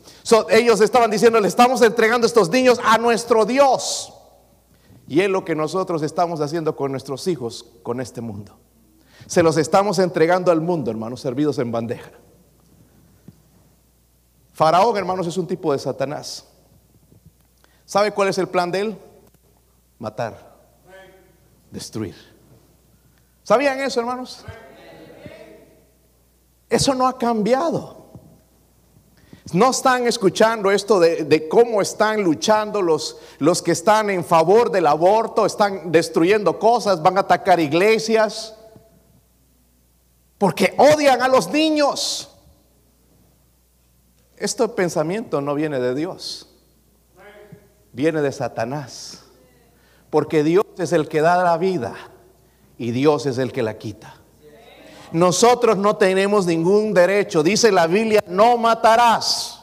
ellos 0.50 0.80
estaban 0.80 1.10
diciendo, 1.10 1.40
le 1.40 1.48
estamos 1.48 1.82
entregando 1.82 2.26
estos 2.26 2.50
niños 2.50 2.80
a 2.84 2.98
nuestro 2.98 3.44
Dios. 3.44 4.12
Y 5.10 5.22
es 5.22 5.28
lo 5.28 5.44
que 5.44 5.56
nosotros 5.56 6.02
estamos 6.02 6.40
haciendo 6.40 6.76
con 6.76 6.92
nuestros 6.92 7.26
hijos, 7.26 7.66
con 7.82 8.00
este 8.00 8.20
mundo. 8.20 8.56
Se 9.26 9.42
los 9.42 9.56
estamos 9.56 9.98
entregando 9.98 10.52
al 10.52 10.60
mundo, 10.60 10.88
hermanos, 10.88 11.20
servidos 11.20 11.58
en 11.58 11.72
bandeja. 11.72 12.12
Faraón, 14.52 14.96
hermanos, 14.96 15.26
es 15.26 15.36
un 15.36 15.48
tipo 15.48 15.72
de 15.72 15.80
Satanás. 15.80 16.46
¿Sabe 17.84 18.12
cuál 18.12 18.28
es 18.28 18.38
el 18.38 18.46
plan 18.46 18.70
de 18.70 18.82
él? 18.82 18.98
Matar, 19.98 20.56
destruir. 21.72 22.14
¿Sabían 23.42 23.80
eso, 23.80 23.98
hermanos? 23.98 24.44
Eso 26.68 26.94
no 26.94 27.08
ha 27.08 27.18
cambiado. 27.18 27.99
No 29.52 29.70
están 29.70 30.06
escuchando 30.06 30.70
esto 30.70 31.00
de, 31.00 31.48
cómo 31.48 31.82
están 31.82 32.22
luchando 32.22 32.82
los, 32.82 33.18
los 33.38 33.62
que 33.62 33.72
están 33.72 34.10
en 34.10 34.24
favor 34.24 34.70
del 34.70 34.86
aborto, 34.86 35.46
están 35.46 35.90
destruyendo 35.90 36.58
cosas, 36.58 37.02
van 37.02 37.16
a 37.16 37.20
atacar 37.20 37.58
iglesias, 37.58 38.54
porque 40.38 40.74
odian 40.78 41.22
a 41.22 41.28
los 41.28 41.50
niños. 41.50 42.30
Este 44.36 44.68
pensamiento 44.68 45.40
no 45.40 45.54
viene 45.54 45.80
de 45.80 45.94
Dios, 45.94 46.48
viene 47.92 48.22
de 48.22 48.32
Satanás, 48.32 49.24
porque 50.10 50.44
Dios 50.44 50.64
es 50.78 50.92
el 50.92 51.08
que 51.08 51.20
da 51.20 51.42
la 51.42 51.58
vida 51.58 51.94
y 52.78 52.92
Dios 52.92 53.26
es 53.26 53.38
el 53.38 53.52
que 53.52 53.62
la 53.62 53.78
quita. 53.78 54.19
Nosotros 55.12 55.76
no 55.76 55.96
tenemos 55.96 56.46
ningún 56.46 56.94
derecho. 56.94 57.42
Dice 57.42 57.72
la 57.72 57.86
Biblia, 57.86 58.22
no 58.26 58.56
matarás. 58.56 59.60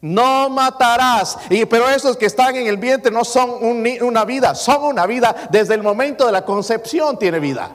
No 0.00 0.48
matarás. 0.48 1.36
Y, 1.50 1.66
pero 1.66 1.88
esos 1.88 2.16
que 2.16 2.26
están 2.26 2.56
en 2.56 2.66
el 2.66 2.76
vientre 2.76 3.10
no 3.10 3.24
son 3.24 3.50
una 3.60 4.24
vida, 4.24 4.54
son 4.54 4.84
una 4.84 5.06
vida. 5.06 5.48
Desde 5.50 5.74
el 5.74 5.82
momento 5.82 6.26
de 6.26 6.32
la 6.32 6.44
concepción 6.44 7.18
tiene 7.18 7.40
vida. 7.40 7.70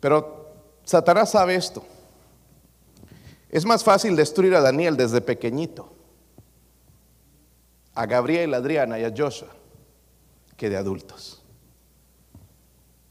Pero 0.00 0.54
Satanás 0.84 1.30
sabe 1.30 1.56
esto. 1.56 1.84
Es 3.50 3.64
más 3.64 3.82
fácil 3.82 4.14
destruir 4.14 4.54
a 4.54 4.60
Daniel 4.60 4.96
desde 4.96 5.20
pequeñito, 5.20 5.92
a 7.94 8.06
Gabriel, 8.06 8.54
a 8.54 8.58
Adriana 8.58 8.98
y 8.98 9.04
a 9.04 9.12
Joshua 9.16 9.48
que 10.56 10.70
de 10.70 10.76
adultos. 10.76 11.42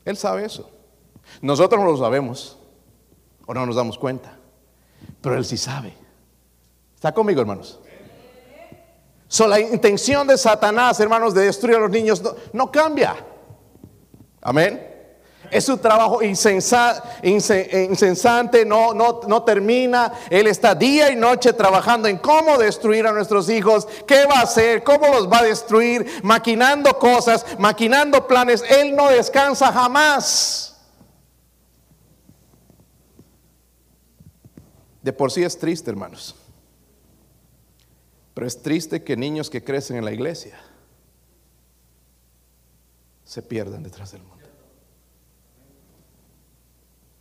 Él 0.04 0.18
sabe 0.18 0.46
eso. 0.46 0.70
Nosotros 1.42 1.82
no 1.82 1.92
lo 1.92 1.98
sabemos 1.98 2.58
o 3.46 3.54
no 3.54 3.66
nos 3.66 3.76
damos 3.76 3.98
cuenta, 3.98 4.38
pero 5.22 5.36
Él 5.36 5.46
sí 5.46 5.58
sabe. 5.58 5.94
¿Está 6.96 7.14
conmigo, 7.14 7.42
hermanos? 7.42 7.80
So, 9.28 9.48
la 9.48 9.60
intención 9.60 10.28
de 10.28 10.38
Satanás, 10.38 11.00
hermanos, 11.00 11.34
de 11.34 11.46
destruir 11.46 11.78
a 11.78 11.80
los 11.80 11.90
niños 11.90 12.22
no, 12.22 12.36
no 12.54 12.72
cambia. 12.72 13.16
Amén. 14.42 14.95
Es 15.52 15.66
su 15.66 15.78
trabajo 15.78 16.22
insensante, 16.22 17.14
no, 18.66 18.94
no, 18.94 19.22
no 19.28 19.44
termina. 19.44 20.14
Él 20.30 20.48
está 20.48 20.76
día 20.76 21.12
y 21.12 21.16
noche 21.16 21.54
trabajando 21.54 22.08
en 22.08 22.18
cómo 22.18 22.58
destruir 22.58 23.08
a 23.08 23.12
nuestros 23.12 23.50
hijos, 23.50 23.88
qué 24.08 24.26
va 24.26 24.40
a 24.40 24.44
hacer, 24.44 24.84
cómo 24.84 25.08
los 25.08 25.32
va 25.32 25.40
a 25.40 25.44
destruir, 25.44 26.22
maquinando 26.24 26.98
cosas, 27.00 27.46
maquinando 27.60 28.28
planes. 28.28 28.64
Él 28.70 28.96
no 28.96 29.10
descansa 29.10 29.72
jamás. 29.72 30.76
De 35.02 35.14
por 35.14 35.32
sí 35.32 35.44
es 35.44 35.58
triste, 35.58 35.92
hermanos. 35.92 36.36
Pero 38.34 38.48
es 38.48 38.62
triste 38.62 39.04
que 39.04 39.16
niños 39.16 39.50
que 39.50 39.64
crecen 39.64 39.98
en 39.98 40.06
la 40.06 40.12
iglesia 40.12 40.60
se 43.24 43.42
pierdan 43.42 43.84
detrás 43.84 44.12
del 44.12 44.22
mundo. 44.22 44.35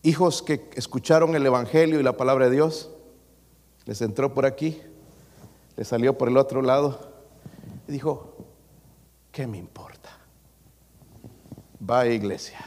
Hijos 0.04 0.42
que 0.42 0.68
escucharon 0.75 1.34
el 1.34 1.46
Evangelio 1.46 1.99
y 1.99 2.02
la 2.02 2.14
palabra 2.14 2.44
de 2.44 2.50
Dios, 2.50 2.90
les 3.87 4.02
entró 4.02 4.34
por 4.34 4.44
aquí, 4.44 4.82
les 5.76 5.88
salió 5.88 6.18
por 6.18 6.28
el 6.28 6.37
otro 6.37 6.61
lado 6.61 7.11
y 7.88 7.92
dijo, 7.92 8.37
¿qué 9.32 9.46
me 9.46 9.56
importa? 9.56 10.11
Va 11.90 12.00
a 12.00 12.06
iglesia. 12.06 12.61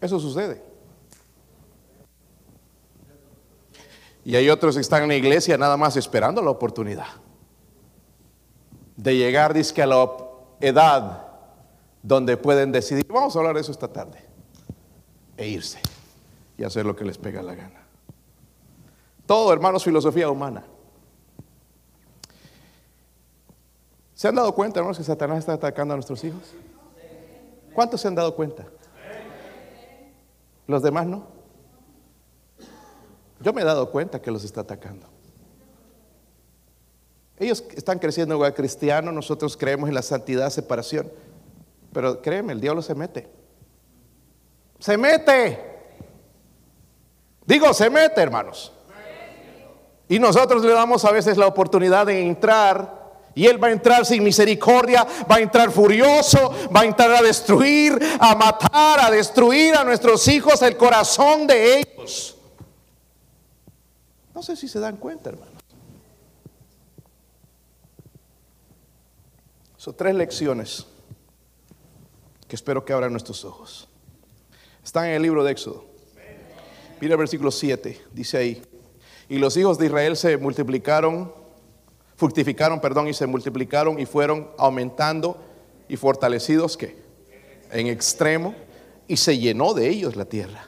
Eso 0.00 0.18
sucede. 0.18 0.60
Y 4.24 4.34
hay 4.34 4.50
otros 4.50 4.74
que 4.74 4.80
están 4.80 5.04
en 5.04 5.10
la 5.10 5.14
iglesia 5.14 5.56
nada 5.56 5.76
más 5.76 5.96
esperando 5.96 6.42
la 6.42 6.50
oportunidad 6.50 7.06
de 8.96 9.16
llegar, 9.16 9.54
dice 9.54 9.80
a 9.80 9.86
la 9.86 10.08
edad 10.60 11.27
donde 12.02 12.36
pueden 12.36 12.72
decidir, 12.72 13.06
vamos 13.08 13.34
a 13.34 13.38
hablar 13.38 13.54
de 13.54 13.60
eso 13.60 13.72
esta 13.72 13.88
tarde, 13.88 14.18
e 15.36 15.48
irse 15.48 15.78
y 16.56 16.64
hacer 16.64 16.86
lo 16.86 16.96
que 16.96 17.04
les 17.04 17.18
pega 17.18 17.42
la 17.42 17.54
gana. 17.54 17.82
Todo, 19.26 19.52
hermanos, 19.52 19.84
filosofía 19.84 20.30
humana. 20.30 20.64
¿Se 24.14 24.26
han 24.26 24.34
dado 24.34 24.52
cuenta, 24.54 24.80
hermanos, 24.80 24.98
que 24.98 25.04
Satanás 25.04 25.38
está 25.38 25.52
atacando 25.52 25.94
a 25.94 25.96
nuestros 25.96 26.24
hijos? 26.24 26.42
¿Cuántos 27.72 28.00
se 28.00 28.08
han 28.08 28.14
dado 28.14 28.34
cuenta? 28.34 28.66
¿Los 30.66 30.82
demás 30.82 31.06
no? 31.06 31.26
Yo 33.40 33.52
me 33.52 33.62
he 33.62 33.64
dado 33.64 33.90
cuenta 33.90 34.20
que 34.20 34.30
los 34.30 34.44
está 34.44 34.62
atacando. 34.62 35.06
Ellos 37.38 37.64
están 37.76 38.00
creciendo 38.00 38.34
en 38.34 38.38
lugar 38.38 38.54
cristiano, 38.54 39.12
nosotros 39.12 39.56
creemos 39.56 39.88
en 39.88 39.94
la 39.94 40.02
santidad, 40.02 40.50
separación. 40.50 41.08
Pero 41.92 42.20
créeme, 42.20 42.52
el 42.52 42.60
diablo 42.60 42.82
se 42.82 42.94
mete. 42.94 43.28
Se 44.78 44.96
mete. 44.96 45.64
Digo, 47.46 47.72
se 47.72 47.90
mete, 47.90 48.20
hermanos. 48.20 48.72
Y 50.08 50.18
nosotros 50.18 50.64
le 50.64 50.72
damos 50.72 51.04
a 51.04 51.10
veces 51.10 51.36
la 51.36 51.46
oportunidad 51.46 52.06
de 52.06 52.20
entrar 52.20 52.96
Y 53.34 53.46
Él 53.46 53.62
va 53.62 53.68
a 53.68 53.70
entrar 53.70 54.04
sin 54.04 54.24
misericordia, 54.24 55.06
va 55.30 55.36
a 55.36 55.40
entrar 55.40 55.70
furioso, 55.70 56.52
va 56.74 56.80
a 56.80 56.84
entrar 56.84 57.12
a 57.12 57.22
destruir, 57.22 57.96
a 58.18 58.34
matar, 58.34 58.98
a 58.98 59.10
destruir 59.12 59.76
a 59.76 59.84
nuestros 59.84 60.26
hijos, 60.26 60.60
el 60.62 60.76
corazón 60.76 61.46
de 61.46 61.78
ellos. 61.78 62.36
No 64.34 64.42
sé 64.42 64.56
si 64.56 64.66
se 64.66 64.80
dan 64.80 64.96
cuenta, 64.96 65.30
hermanos. 65.30 65.54
Son 69.76 69.94
tres 69.96 70.16
lecciones 70.16 70.84
que 72.48 72.56
espero 72.56 72.84
que 72.84 72.92
abran 72.92 73.12
nuestros 73.12 73.44
ojos. 73.44 73.88
Están 74.82 75.06
en 75.06 75.12
el 75.12 75.22
libro 75.22 75.44
de 75.44 75.52
Éxodo. 75.52 75.84
Mira 77.00 77.14
el 77.14 77.18
versículo 77.18 77.50
7, 77.50 78.00
dice 78.12 78.38
ahí. 78.38 78.62
Y 79.28 79.38
los 79.38 79.56
hijos 79.56 79.78
de 79.78 79.86
Israel 79.86 80.16
se 80.16 80.36
multiplicaron 80.36 81.32
fructificaron, 82.18 82.80
perdón, 82.80 83.06
y 83.06 83.14
se 83.14 83.28
multiplicaron 83.28 84.00
y 84.00 84.04
fueron 84.04 84.50
aumentando 84.58 85.40
y 85.88 85.96
fortalecidos 85.96 86.76
que 86.76 86.96
en 87.70 87.86
extremo 87.86 88.56
y 89.06 89.16
se 89.16 89.38
llenó 89.38 89.72
de 89.72 89.88
ellos 89.88 90.16
la 90.16 90.24
tierra. 90.24 90.66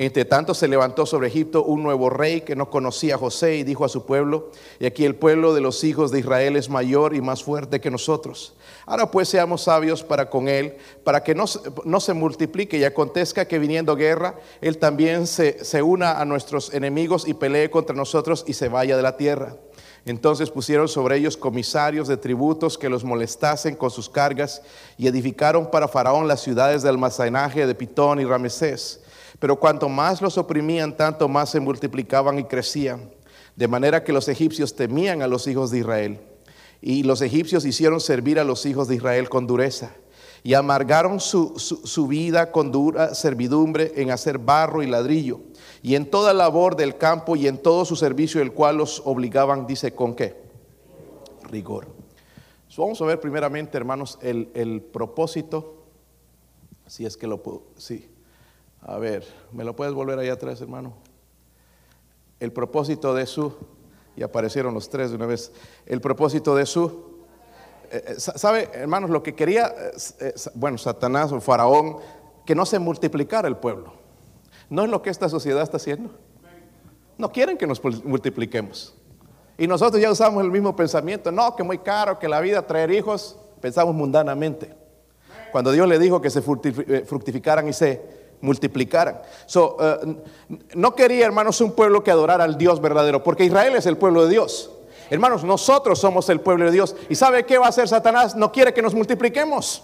Entre 0.00 0.24
tanto 0.24 0.54
se 0.54 0.68
levantó 0.68 1.06
sobre 1.06 1.26
Egipto 1.26 1.64
un 1.64 1.82
nuevo 1.82 2.08
rey 2.08 2.42
que 2.42 2.54
no 2.54 2.70
conocía 2.70 3.16
a 3.16 3.18
José 3.18 3.56
y 3.56 3.64
dijo 3.64 3.84
a 3.84 3.88
su 3.88 4.06
pueblo, 4.06 4.52
y 4.78 4.86
aquí 4.86 5.04
el 5.04 5.16
pueblo 5.16 5.54
de 5.54 5.60
los 5.60 5.82
hijos 5.82 6.12
de 6.12 6.20
Israel 6.20 6.54
es 6.54 6.70
mayor 6.70 7.16
y 7.16 7.20
más 7.20 7.42
fuerte 7.42 7.80
que 7.80 7.90
nosotros. 7.90 8.54
Ahora 8.86 9.10
pues 9.10 9.28
seamos 9.28 9.62
sabios 9.62 10.04
para 10.04 10.30
con 10.30 10.46
él, 10.46 10.76
para 11.02 11.24
que 11.24 11.34
no, 11.34 11.46
no 11.84 11.98
se 11.98 12.14
multiplique 12.14 12.78
y 12.78 12.84
acontezca 12.84 13.48
que 13.48 13.58
viniendo 13.58 13.96
guerra, 13.96 14.36
él 14.60 14.78
también 14.78 15.26
se, 15.26 15.64
se 15.64 15.82
una 15.82 16.20
a 16.20 16.24
nuestros 16.24 16.72
enemigos 16.72 17.26
y 17.26 17.34
pelee 17.34 17.68
contra 17.68 17.96
nosotros 17.96 18.44
y 18.46 18.52
se 18.52 18.68
vaya 18.68 18.96
de 18.96 19.02
la 19.02 19.16
tierra. 19.16 19.56
Entonces 20.04 20.48
pusieron 20.50 20.86
sobre 20.86 21.16
ellos 21.16 21.36
comisarios 21.36 22.06
de 22.06 22.16
tributos 22.16 22.78
que 22.78 22.88
los 22.88 23.02
molestasen 23.02 23.74
con 23.74 23.90
sus 23.90 24.08
cargas 24.08 24.62
y 24.96 25.08
edificaron 25.08 25.72
para 25.72 25.88
Faraón 25.88 26.28
las 26.28 26.40
ciudades 26.40 26.84
de 26.84 26.88
almacenaje 26.88 27.66
de 27.66 27.74
Pitón 27.74 28.20
y 28.20 28.24
Ramesés. 28.24 29.00
Pero 29.38 29.56
cuanto 29.56 29.88
más 29.88 30.20
los 30.20 30.38
oprimían, 30.38 30.96
tanto 30.96 31.28
más 31.28 31.50
se 31.50 31.60
multiplicaban 31.60 32.38
y 32.38 32.44
crecían. 32.44 33.10
De 33.56 33.68
manera 33.68 34.04
que 34.04 34.12
los 34.12 34.28
egipcios 34.28 34.74
temían 34.74 35.22
a 35.22 35.26
los 35.26 35.46
hijos 35.46 35.70
de 35.70 35.78
Israel. 35.78 36.20
Y 36.80 37.02
los 37.02 37.22
egipcios 37.22 37.64
hicieron 37.64 38.00
servir 38.00 38.38
a 38.38 38.44
los 38.44 38.66
hijos 38.66 38.88
de 38.88 38.96
Israel 38.96 39.28
con 39.28 39.46
dureza. 39.46 39.90
Y 40.44 40.54
amargaron 40.54 41.18
su, 41.18 41.58
su 41.58 42.06
vida 42.06 42.52
con 42.52 42.70
dura 42.70 43.14
servidumbre 43.14 43.92
en 43.96 44.10
hacer 44.10 44.38
barro 44.38 44.82
y 44.82 44.86
ladrillo 44.86 45.40
y 45.82 45.94
en 45.94 46.10
toda 46.10 46.34
labor 46.34 46.76
del 46.76 46.96
campo 46.96 47.36
y 47.36 47.46
en 47.46 47.58
todo 47.58 47.84
su 47.84 47.96
servicio, 47.96 48.40
el 48.40 48.52
cual 48.52 48.78
los 48.78 49.02
obligaban, 49.04 49.66
dice, 49.66 49.94
¿con 49.94 50.14
qué? 50.14 50.36
Rigor. 51.44 51.88
vamos 52.76 53.00
a 53.00 53.04
ver 53.04 53.20
primeramente, 53.20 53.76
hermanos, 53.76 54.18
el, 54.22 54.82
propósito, 54.92 55.84
si 56.86 57.06
es 57.06 57.16
que 57.16 57.26
lo 57.26 57.42
puedo, 57.42 57.62
sí. 57.76 58.07
A 58.82 58.98
ver, 58.98 59.26
¿me 59.52 59.64
lo 59.64 59.74
puedes 59.74 59.94
volver 59.94 60.18
ahí 60.18 60.28
atrás, 60.28 60.60
hermano? 60.60 60.94
El 62.40 62.52
propósito 62.52 63.14
de 63.14 63.26
su, 63.26 63.54
y 64.16 64.22
aparecieron 64.22 64.74
los 64.74 64.88
tres 64.88 65.10
de 65.10 65.16
una 65.16 65.26
vez, 65.26 65.52
el 65.86 66.00
propósito 66.00 66.54
de 66.54 66.66
su, 66.66 67.08
eh, 67.90 68.04
eh, 68.06 68.14
¿sabe, 68.18 68.70
hermanos, 68.72 69.10
lo 69.10 69.22
que 69.22 69.34
quería, 69.34 69.74
eh, 70.20 70.34
bueno, 70.54 70.78
Satanás 70.78 71.32
o 71.32 71.40
Faraón, 71.40 71.98
que 72.44 72.54
no 72.54 72.66
se 72.66 72.78
multiplicara 72.78 73.48
el 73.48 73.56
pueblo. 73.56 73.92
¿No 74.70 74.84
es 74.84 74.90
lo 74.90 75.02
que 75.02 75.10
esta 75.10 75.28
sociedad 75.28 75.62
está 75.62 75.78
haciendo? 75.78 76.10
No 77.16 77.32
quieren 77.32 77.58
que 77.58 77.66
nos 77.66 77.82
multipliquemos. 78.04 78.94
Y 79.56 79.66
nosotros 79.66 80.00
ya 80.00 80.10
usamos 80.10 80.44
el 80.44 80.50
mismo 80.50 80.76
pensamiento. 80.76 81.32
No, 81.32 81.56
que 81.56 81.64
muy 81.64 81.78
caro, 81.78 82.18
que 82.18 82.28
la 82.28 82.40
vida 82.40 82.66
traer 82.66 82.92
hijos, 82.92 83.36
pensamos 83.60 83.94
mundanamente. 83.94 84.72
Cuando 85.50 85.72
Dios 85.72 85.88
le 85.88 85.98
dijo 85.98 86.20
que 86.20 86.30
se 86.30 86.42
fructificaran 86.42 87.68
y 87.68 87.72
se 87.72 88.17
multiplicaran. 88.40 89.20
Eh, 89.54 90.16
no 90.74 90.94
quería, 90.94 91.26
hermanos, 91.26 91.60
un 91.60 91.72
pueblo 91.72 92.02
que 92.02 92.10
adorara 92.10 92.44
al 92.44 92.58
Dios 92.58 92.80
verdadero, 92.80 93.22
porque 93.22 93.44
Israel 93.44 93.76
es 93.76 93.86
el 93.86 93.96
pueblo 93.96 94.24
de 94.24 94.30
Dios. 94.30 94.70
Hermanos, 95.10 95.44
nosotros 95.44 95.98
somos 95.98 96.28
el 96.28 96.40
pueblo 96.40 96.66
de 96.66 96.72
Dios. 96.72 96.94
¿Y 97.08 97.14
sabe 97.14 97.46
qué 97.46 97.58
va 97.58 97.66
a 97.66 97.70
hacer 97.70 97.88
Satanás? 97.88 98.36
No 98.36 98.52
quiere 98.52 98.74
que 98.74 98.82
nos 98.82 98.94
multipliquemos. 98.94 99.82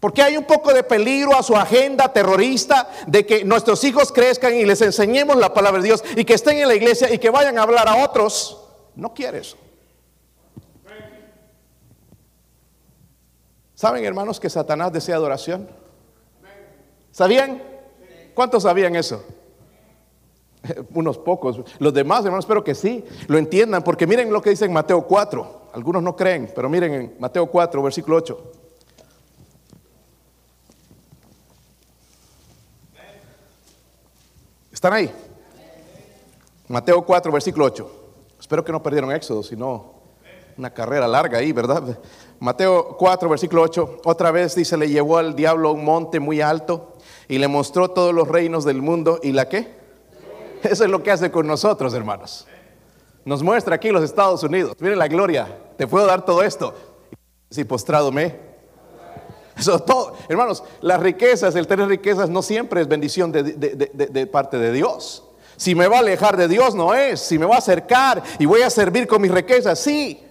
Porque 0.00 0.22
hay 0.22 0.36
un 0.36 0.44
poco 0.44 0.72
de 0.72 0.84
peligro 0.84 1.36
a 1.36 1.42
su 1.42 1.56
agenda 1.56 2.12
terrorista 2.12 2.88
de 3.06 3.26
que 3.26 3.44
nuestros 3.44 3.82
hijos 3.82 4.12
crezcan 4.12 4.54
y 4.54 4.64
les 4.64 4.80
enseñemos 4.80 5.36
la 5.36 5.52
palabra 5.52 5.80
de 5.80 5.88
Dios 5.88 6.04
y 6.16 6.24
que 6.24 6.34
estén 6.34 6.58
en 6.58 6.68
la 6.68 6.74
iglesia 6.74 7.12
y 7.12 7.18
que 7.18 7.30
vayan 7.30 7.58
a 7.58 7.62
hablar 7.62 7.88
a 7.88 8.04
otros. 8.04 8.62
No 8.94 9.12
quiere 9.12 9.38
eso. 9.38 9.56
¿Saben, 13.74 14.04
hermanos, 14.04 14.40
que 14.40 14.50
Satanás 14.50 14.92
desea 14.92 15.16
adoración? 15.16 15.68
¿Sabían? 17.18 17.60
¿Cuántos 18.32 18.62
sabían 18.62 18.94
eso? 18.94 19.24
Unos 20.94 21.18
pocos. 21.18 21.58
Los 21.80 21.92
demás, 21.92 22.20
hermanos, 22.24 22.44
espero 22.44 22.62
que 22.62 22.76
sí, 22.76 23.04
lo 23.26 23.38
entiendan, 23.38 23.82
porque 23.82 24.06
miren 24.06 24.32
lo 24.32 24.40
que 24.40 24.50
dice 24.50 24.66
en 24.66 24.72
Mateo 24.72 25.02
4. 25.04 25.62
Algunos 25.72 26.00
no 26.00 26.14
creen, 26.14 26.48
pero 26.54 26.68
miren 26.68 26.94
en 26.94 27.16
Mateo 27.18 27.46
4, 27.46 27.82
versículo 27.82 28.18
8. 28.18 28.52
¿Están 34.70 34.92
ahí? 34.92 35.12
Mateo 36.68 37.04
4, 37.04 37.32
versículo 37.32 37.64
8. 37.64 37.90
Espero 38.38 38.64
que 38.64 38.70
no 38.70 38.80
perdieron 38.80 39.10
Éxodo, 39.10 39.42
sino 39.42 39.94
una 40.56 40.72
carrera 40.72 41.08
larga 41.08 41.38
ahí, 41.38 41.50
¿verdad? 41.50 41.98
Mateo 42.38 42.96
4, 42.96 43.28
versículo 43.28 43.62
8. 43.62 44.02
Otra 44.04 44.30
vez 44.30 44.54
dice, 44.54 44.76
le 44.76 44.88
llevó 44.88 45.18
al 45.18 45.34
diablo 45.34 45.70
a 45.70 45.72
un 45.72 45.84
monte 45.84 46.20
muy 46.20 46.40
alto 46.40 46.94
y 47.28 47.38
le 47.38 47.48
mostró 47.48 47.90
todos 47.90 48.14
los 48.14 48.26
reinos 48.26 48.64
del 48.64 48.82
mundo. 48.82 49.20
¿Y 49.22 49.32
la 49.32 49.48
qué? 49.48 49.76
Eso 50.62 50.84
es 50.84 50.90
lo 50.90 51.02
que 51.02 51.10
hace 51.10 51.30
con 51.30 51.46
nosotros, 51.46 51.94
hermanos. 51.94 52.46
Nos 53.24 53.42
muestra 53.42 53.76
aquí 53.76 53.90
los 53.90 54.02
Estados 54.02 54.42
Unidos. 54.42 54.74
Miren 54.80 54.98
la 54.98 55.08
gloria. 55.08 55.46
Te 55.76 55.86
puedo 55.86 56.06
dar 56.06 56.24
todo 56.24 56.42
esto. 56.42 56.74
Si 57.50 57.64
postrado 57.64 58.10
me 58.10 58.48
eso 59.58 59.80
todo, 59.80 60.16
hermanos, 60.28 60.62
las 60.80 61.00
riquezas, 61.00 61.56
el 61.56 61.66
tener 61.66 61.88
riquezas 61.88 62.30
no 62.30 62.42
siempre 62.42 62.80
es 62.80 62.86
bendición 62.86 63.32
de, 63.32 64.28
parte 64.30 64.56
de 64.56 64.72
Dios. 64.72 65.24
Si 65.56 65.74
me 65.74 65.88
va 65.88 65.96
a 65.96 66.00
alejar 66.00 66.36
de 66.36 66.46
Dios, 66.46 66.76
no 66.76 66.94
es. 66.94 67.18
Si 67.18 67.38
me 67.38 67.46
va 67.46 67.56
a 67.56 67.58
acercar 67.58 68.22
y 68.38 68.46
voy 68.46 68.62
a 68.62 68.70
servir 68.70 69.08
con 69.08 69.20
mis 69.20 69.32
riquezas, 69.32 69.80
sí. 69.80 70.22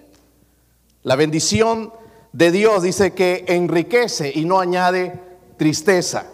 La 1.04 1.18
bendición 1.18 1.92
de 2.32 2.52
Dios 2.52 2.84
dice 2.84 3.14
que 3.14 3.44
enriquece 3.50 4.32
y 4.34 4.46
no 4.46 4.62
añade 4.62 5.20
tristeza. 5.58 6.28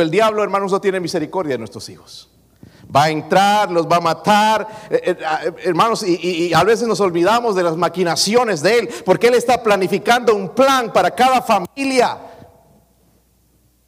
El 0.00 0.10
diablo, 0.10 0.42
hermanos, 0.42 0.72
no 0.72 0.80
tiene 0.80 1.00
misericordia 1.00 1.54
de 1.54 1.58
nuestros 1.58 1.88
hijos. 1.88 2.30
Va 2.94 3.04
a 3.04 3.10
entrar, 3.10 3.70
los 3.70 3.86
va 3.86 3.96
a 3.96 4.00
matar. 4.00 4.68
Eh, 4.90 5.00
eh, 5.04 5.16
eh, 5.18 5.52
hermanos, 5.64 6.02
y, 6.02 6.52
a 6.54 6.62
veces 6.64 6.86
nos 6.86 7.00
olvidamos 7.00 7.54
de 7.54 7.62
las 7.62 7.76
maquinaciones 7.76 8.62
de 8.62 8.78
Él, 8.78 8.88
porque 9.04 9.28
Él 9.28 9.34
está 9.34 9.62
planificando 9.62 10.34
un 10.34 10.50
plan 10.50 10.92
para 10.92 11.10
cada 11.10 11.42
familia. 11.42 12.18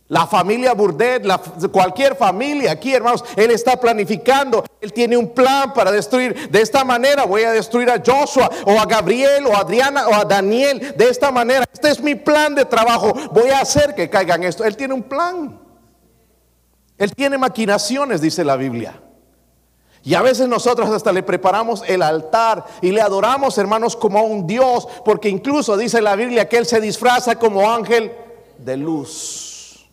La 0.08 0.24
familia 0.24 0.72
Burdet, 0.72 1.24
cualquier 1.72 2.14
familia 2.14 2.70
aquí, 2.70 2.94
hermanos, 2.94 3.24
Él 3.34 3.50
está 3.50 3.78
planificando. 3.78 4.64
Él 4.80 4.92
tiene 4.92 5.16
un 5.16 5.34
plan 5.34 5.74
para 5.74 5.90
destruir. 5.90 6.48
De 6.48 6.62
esta 6.62 6.84
manera 6.84 7.24
voy 7.24 7.42
a 7.42 7.50
destruir 7.50 7.90
a 7.90 8.00
Joshua 8.04 8.48
o 8.66 8.78
a 8.78 8.86
Gabriel 8.86 9.46
o 9.46 9.56
a 9.56 9.60
Adriana 9.60 10.06
o 10.06 10.14
a 10.14 10.24
Daniel. 10.24 10.94
De 10.96 11.08
esta 11.08 11.32
manera, 11.32 11.64
este 11.72 11.90
es 11.90 12.00
mi 12.00 12.14
plan 12.14 12.54
de 12.54 12.64
trabajo. 12.64 13.12
Voy 13.32 13.50
a 13.50 13.60
hacer 13.60 13.96
que 13.96 14.08
caigan 14.08 14.44
esto. 14.44 14.64
Él 14.64 14.76
tiene 14.76 14.94
un 14.94 15.02
plan. 15.02 15.65
Él 16.98 17.14
tiene 17.14 17.38
maquinaciones, 17.38 18.20
dice 18.20 18.44
la 18.44 18.56
Biblia. 18.56 19.00
Y 20.02 20.14
a 20.14 20.22
veces 20.22 20.48
nosotros 20.48 20.88
hasta 20.90 21.12
le 21.12 21.22
preparamos 21.22 21.82
el 21.86 22.00
altar 22.00 22.64
y 22.80 22.92
le 22.92 23.00
adoramos, 23.00 23.58
hermanos, 23.58 23.96
como 23.96 24.20
a 24.20 24.22
un 24.22 24.46
Dios, 24.46 24.86
porque 25.04 25.28
incluso 25.28 25.76
dice 25.76 26.00
la 26.00 26.14
Biblia 26.14 26.48
que 26.48 26.58
Él 26.58 26.66
se 26.66 26.80
disfraza 26.80 27.36
como 27.36 27.70
ángel 27.70 28.12
de 28.58 28.76
luz. 28.76 29.88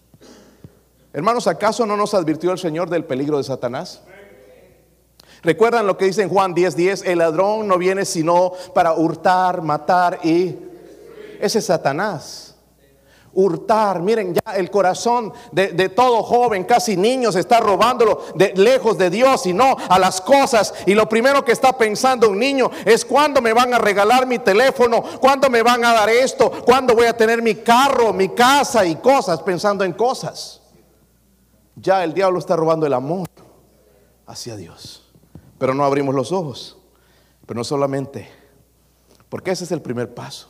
Hermanos, 1.11 1.47
¿acaso 1.47 1.85
no 1.85 1.97
nos 1.97 2.13
advirtió 2.13 2.51
el 2.51 2.59
Señor 2.59 2.89
del 2.89 3.05
peligro 3.05 3.37
de 3.37 3.43
Satanás? 3.43 4.03
¿Recuerdan 5.41 5.87
lo 5.87 5.97
que 5.97 6.05
dice 6.05 6.21
en 6.21 6.29
Juan 6.29 6.53
10:10? 6.55 7.05
el 7.05 7.17
ladrón 7.17 7.67
no 7.67 7.77
viene 7.77 8.05
sino 8.05 8.53
para 8.73 8.93
hurtar, 8.93 9.61
matar 9.61 10.19
y... 10.23 10.55
Ese 11.39 11.59
es 11.59 11.65
Satanás 11.65 12.52
hurtar. 13.33 14.01
Miren, 14.01 14.33
ya 14.33 14.55
el 14.55 14.69
corazón 14.69 15.33
de, 15.51 15.89
todo 15.89 16.23
joven, 16.23 16.63
casi 16.63 16.97
niño, 16.97 17.31
se 17.31 17.39
está 17.39 17.59
robándolo 17.59 18.21
de, 18.35 18.53
lejos 18.55 18.97
de 18.97 19.09
Dios 19.09 19.45
y 19.45 19.53
no 19.53 19.75
a 19.89 19.99
las 19.99 20.21
cosas. 20.21 20.73
Y 20.85 20.93
lo 20.93 21.07
primero 21.07 21.43
que 21.43 21.51
está 21.51 21.77
pensando 21.77 22.29
un 22.29 22.39
niño 22.39 22.69
es 22.85 23.05
cuándo 23.05 23.41
me 23.41 23.53
van 23.53 23.73
a 23.73 23.77
regalar 23.77 24.25
mi 24.25 24.39
teléfono, 24.39 25.03
cuándo 25.19 25.49
me 25.49 25.61
van 25.61 25.83
a 25.85 25.93
dar 25.93 26.09
esto, 26.09 26.51
cuándo 26.65 26.95
voy 26.95 27.07
a 27.07 27.17
tener 27.17 27.41
mi 27.41 27.55
carro, 27.55 28.13
mi 28.13 28.29
casa 28.29 28.85
y 28.85 28.95
cosas, 28.95 29.41
pensando 29.41 29.83
en 29.83 29.93
cosas. 29.93 30.61
Ya 31.75 32.03
el 32.03 32.13
diablo 32.13 32.39
está 32.39 32.55
robando 32.55 32.85
el 32.85 32.93
amor 32.93 33.27
hacia 34.27 34.55
Dios. 34.55 35.11
Pero 35.57 35.73
no 35.73 35.83
abrimos 35.85 36.13
los 36.13 36.31
ojos. 36.31 36.77
Pero 37.45 37.57
no 37.57 37.63
solamente 37.63 38.29
Porque 39.29 39.51
ese 39.51 39.63
es 39.63 39.71
el 39.71 39.81
primer 39.81 40.13
paso. 40.13 40.47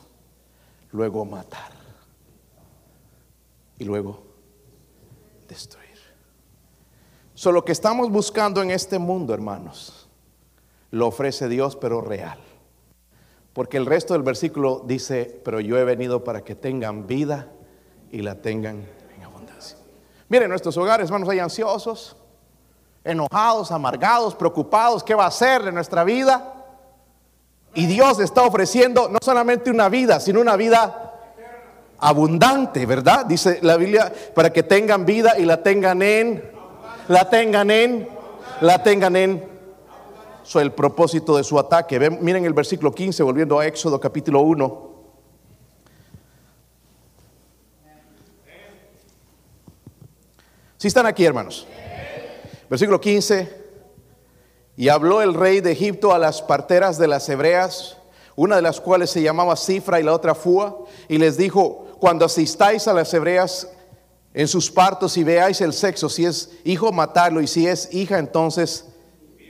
Luego 0.91 1.26
matar. 1.26 1.83
Y 3.84 3.86
luego 3.86 4.24
destruir. 5.46 6.00
Solo 7.34 7.65
que 7.65 7.74
estamos 7.74 8.10
buscando 8.10 8.62
en 8.62 8.72
este 8.72 8.98
mundo, 8.98 9.34
hermanos, 9.34 10.08
lo 10.91 11.08
ofrece 11.08 11.50
Dios, 11.50 11.76
pero 11.76 12.00
real. 12.00 12.39
Porque 13.52 13.76
el 13.76 13.86
resto 13.86 14.13
del 14.13 14.24
versículo 14.24 14.82
dice, 14.86 15.41
pero 15.43 15.60
yo 15.60 15.78
he 15.78 15.84
venido 15.84 16.24
para 16.24 16.46
que 16.46 16.56
tengan 16.56 17.08
vida 17.08 17.52
y 18.10 18.22
la 18.22 18.41
tengan 18.41 18.88
en 19.17 19.24
abundancia. 19.26 19.78
Miren, 20.30 20.48
nuestros 20.48 20.78
hogares, 20.78 21.08
hermanos, 21.08 21.28
hay 21.28 21.39
ansiosos, 21.39 22.15
enojados, 23.04 23.69
amargados, 23.74 24.34
preocupados, 24.34 25.04
¿qué 25.04 25.13
va 25.13 25.26
a 25.26 25.28
hacer 25.28 25.62
de 25.62 25.74
nuestra 25.74 26.06
vida? 26.06 26.54
Y 27.74 27.86
Dios 27.86 28.22
está 28.22 28.43
ofreciendo 28.43 29.10
no 29.10 29.19
solamente 29.22 29.69
una 29.69 29.89
vida, 29.89 30.22
sino 30.22 30.39
una 30.39 30.56
vida 30.56 31.12
abundante, 32.04 32.86
¿verdad? 32.86 33.26
Dice 33.26 33.60
la 33.62 33.78
Biblia, 33.78 34.12
para 34.36 34.52
que 34.52 34.63
tengan 34.63 35.06
vida 35.06 35.38
y 35.38 35.46
la 35.46 35.63
tengan 35.63 36.02
en, 36.02 36.44
la 37.08 37.30
tengan 37.30 37.72
en, 37.72 38.08
la 38.62 38.84
tengan 38.84 39.16
en 39.16 39.44
so, 40.44 40.60
el 40.60 40.72
propósito 40.74 41.38
de 41.38 41.44
su 41.44 41.58
ataque. 41.58 42.00
miren 42.00 42.46
el 42.46 42.54
versículo 42.54 42.94
15, 42.94 43.24
volviendo 43.24 43.58
a 43.58 43.66
Éxodo 43.66 44.00
capítulo 44.00 44.42
1. 44.42 44.94
Si 50.78 50.88
están 50.89 51.06
aquí, 51.06 51.24
hermanos. 51.24 51.66
Versículo 52.70 53.00
15. 53.00 53.63
Y 54.76 54.89
habló 54.89 55.22
el 55.22 55.34
rey 55.34 55.62
de 55.62 55.72
Egipto 55.72 56.13
a 56.13 56.20
las 56.20 56.42
parteras 56.42 56.98
de 56.98 57.08
las 57.08 57.30
hebreas, 57.30 57.98
una 58.36 58.58
de 58.58 58.63
las 58.63 58.82
cuales 58.82 59.10
se 59.12 59.22
llamaba 59.22 59.56
Cifra 59.56 60.00
y 60.00 60.04
la 60.04 60.13
otra 60.13 60.36
Fua, 60.36 60.80
y 61.08 61.20
les 61.20 61.38
dijo, 61.38 61.86
cuando 62.04 62.26
asistáis 62.26 62.86
a 62.89 62.94
las 62.94 63.13
hebreas 63.13 63.66
en 64.34 64.50
sus 64.50 64.70
partos 64.70 65.16
y 65.16 65.24
veáis 65.24 65.62
el 65.62 65.72
sexo, 65.72 66.10
si 66.10 66.26
es 66.26 66.50
hijo, 66.66 66.92
matarlo, 66.92 67.39
y 67.39 67.48
si 67.48 67.66
es 67.66 67.94
hija, 67.94 68.20
entonces 68.20 68.89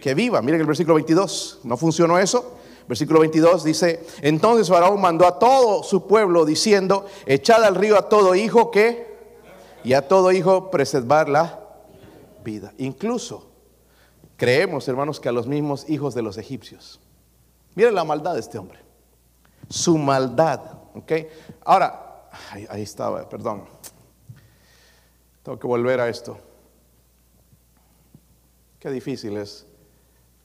que 0.04 0.14
viva. 0.14 0.40
Miren 0.44 0.62
el 0.62 0.68
versículo 0.68 0.94
22, 0.94 1.62
¿no 1.64 1.78
funcionó 1.78 2.20
eso? 2.20 2.60
Versículo 2.88 3.22
22 3.22 3.64
dice, 3.64 4.06
entonces 4.22 4.70
Faraón 4.70 5.02
mandó 5.02 5.26
a 5.26 5.40
todo 5.40 5.82
su 5.82 6.06
pueblo 6.06 6.46
diciendo, 6.46 7.08
echad 7.26 7.64
al 7.64 7.74
río 7.74 7.98
a 7.98 8.08
todo 8.08 8.36
hijo 8.36 8.70
que, 8.70 9.18
y 9.84 9.94
a 9.94 10.08
todo 10.08 10.32
hijo 10.32 10.70
preservar 10.70 11.30
la 11.30 11.60
vida. 12.44 12.72
Incluso 12.78 13.50
creemos, 14.38 14.88
hermanos, 14.88 15.20
que 15.20 15.30
a 15.30 15.32
los 15.32 15.48
mismos 15.48 15.90
hijos 15.90 16.14
de 16.14 16.22
los 16.22 16.38
egipcios. 16.38 17.00
Miren 17.74 17.96
la 17.96 18.04
maldad 18.04 18.36
de 18.36 18.42
este 18.42 18.60
hombre. 18.60 18.78
Su 19.70 19.98
maldad, 19.98 20.60
¿ok? 20.94 21.14
Ahora, 21.66 22.12
ahí 22.70 22.82
estaba, 22.82 23.28
perdón. 23.30 23.64
Tengo 25.44 25.60
que 25.60 25.68
volver 25.68 26.00
a 26.00 26.08
esto. 26.08 26.38
Qué 28.80 28.90
difícil 28.90 29.38
es 29.38 29.66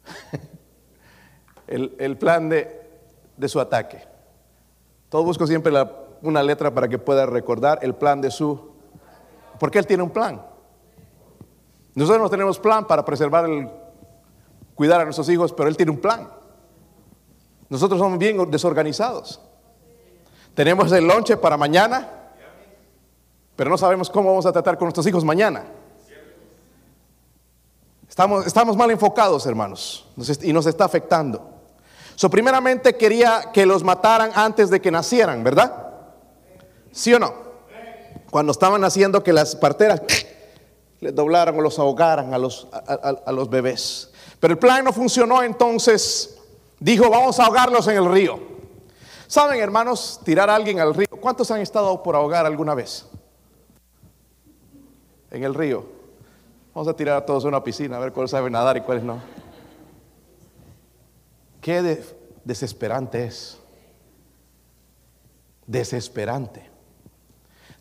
el, 1.66 2.16
plan 2.18 2.48
de, 2.48 3.48
su 3.48 3.60
ataque. 3.60 4.02
Todo 5.08 5.24
busco 5.24 5.46
siempre 5.46 5.72
una 6.22 6.42
letra 6.42 6.72
para 6.72 6.88
que 6.88 6.98
pueda 6.98 7.26
recordar 7.26 7.78
el 7.82 7.94
plan 7.94 8.20
de 8.20 8.30
su... 8.30 8.72
Porque 9.58 9.78
él 9.78 9.86
tiene 9.86 10.02
un 10.02 10.10
plan. 10.10 10.40
Nosotros 11.94 12.22
no 12.22 12.30
tenemos 12.30 12.58
plan 12.58 12.86
para 12.86 13.04
preservar 13.04 13.44
el... 13.48 13.68
cuidar 14.74 15.00
a 15.00 15.04
nuestros 15.04 15.28
hijos, 15.28 15.52
pero 15.52 15.68
él 15.68 15.76
tiene 15.76 15.92
un 15.92 16.00
plan. 16.00 16.28
Nosotros 17.68 17.98
somos 18.00 18.18
bien 18.18 18.50
desorganizados. 18.50 19.40
Tenemos 20.58 20.90
el 20.90 21.06
lonche 21.06 21.36
para 21.36 21.56
mañana, 21.56 22.08
pero 23.54 23.70
no 23.70 23.78
sabemos 23.78 24.10
cómo 24.10 24.30
vamos 24.30 24.44
a 24.44 24.50
tratar 24.50 24.76
con 24.76 24.86
nuestros 24.86 25.06
hijos 25.06 25.22
mañana. 25.24 25.62
Estamos, 28.08 28.44
estamos 28.44 28.76
mal 28.76 28.90
enfocados, 28.90 29.46
hermanos, 29.46 30.04
y 30.42 30.52
nos 30.52 30.66
está 30.66 30.84
afectando. 30.84 31.48
So, 32.16 32.28
primeramente 32.28 32.96
quería 32.96 33.52
que 33.52 33.66
los 33.66 33.84
mataran 33.84 34.32
antes 34.34 34.68
de 34.68 34.80
que 34.80 34.90
nacieran, 34.90 35.44
¿verdad? 35.44 35.90
¿Sí 36.90 37.14
o 37.14 37.20
no? 37.20 37.32
Cuando 38.28 38.50
estaban 38.50 38.82
haciendo 38.82 39.22
que 39.22 39.32
las 39.32 39.54
parteras 39.54 40.02
les 40.98 41.14
doblaran 41.14 41.56
o 41.56 41.60
los 41.60 41.78
ahogaran 41.78 42.34
a 42.34 42.38
los, 42.38 42.66
a 42.72 43.30
los 43.30 43.48
bebés. 43.48 44.10
Pero 44.40 44.54
el 44.54 44.58
plan 44.58 44.84
no 44.84 44.92
funcionó, 44.92 45.40
entonces 45.40 46.36
dijo, 46.80 47.08
vamos 47.08 47.38
a 47.38 47.44
ahogarlos 47.44 47.86
en 47.86 47.98
el 47.98 48.10
río. 48.10 48.57
¿Saben, 49.28 49.60
hermanos, 49.60 50.20
tirar 50.24 50.48
a 50.48 50.54
alguien 50.54 50.80
al 50.80 50.94
río? 50.94 51.06
¿Cuántos 51.20 51.50
han 51.50 51.60
estado 51.60 52.02
por 52.02 52.16
ahogar 52.16 52.46
alguna 52.46 52.74
vez? 52.74 53.06
En 55.30 55.44
el 55.44 55.54
río. 55.54 55.84
Vamos 56.74 56.88
a 56.88 56.96
tirar 56.96 57.18
a 57.18 57.26
todos 57.26 57.44
a 57.44 57.48
una 57.48 57.62
piscina 57.62 57.98
a 57.98 58.00
ver 58.00 58.10
cuál 58.10 58.26
sabe 58.26 58.48
nadar 58.48 58.78
y 58.78 58.80
cuáles 58.80 59.04
no. 59.04 59.20
Qué 61.60 62.02
desesperante 62.42 63.26
es. 63.26 63.58
Desesperante. 65.66 66.70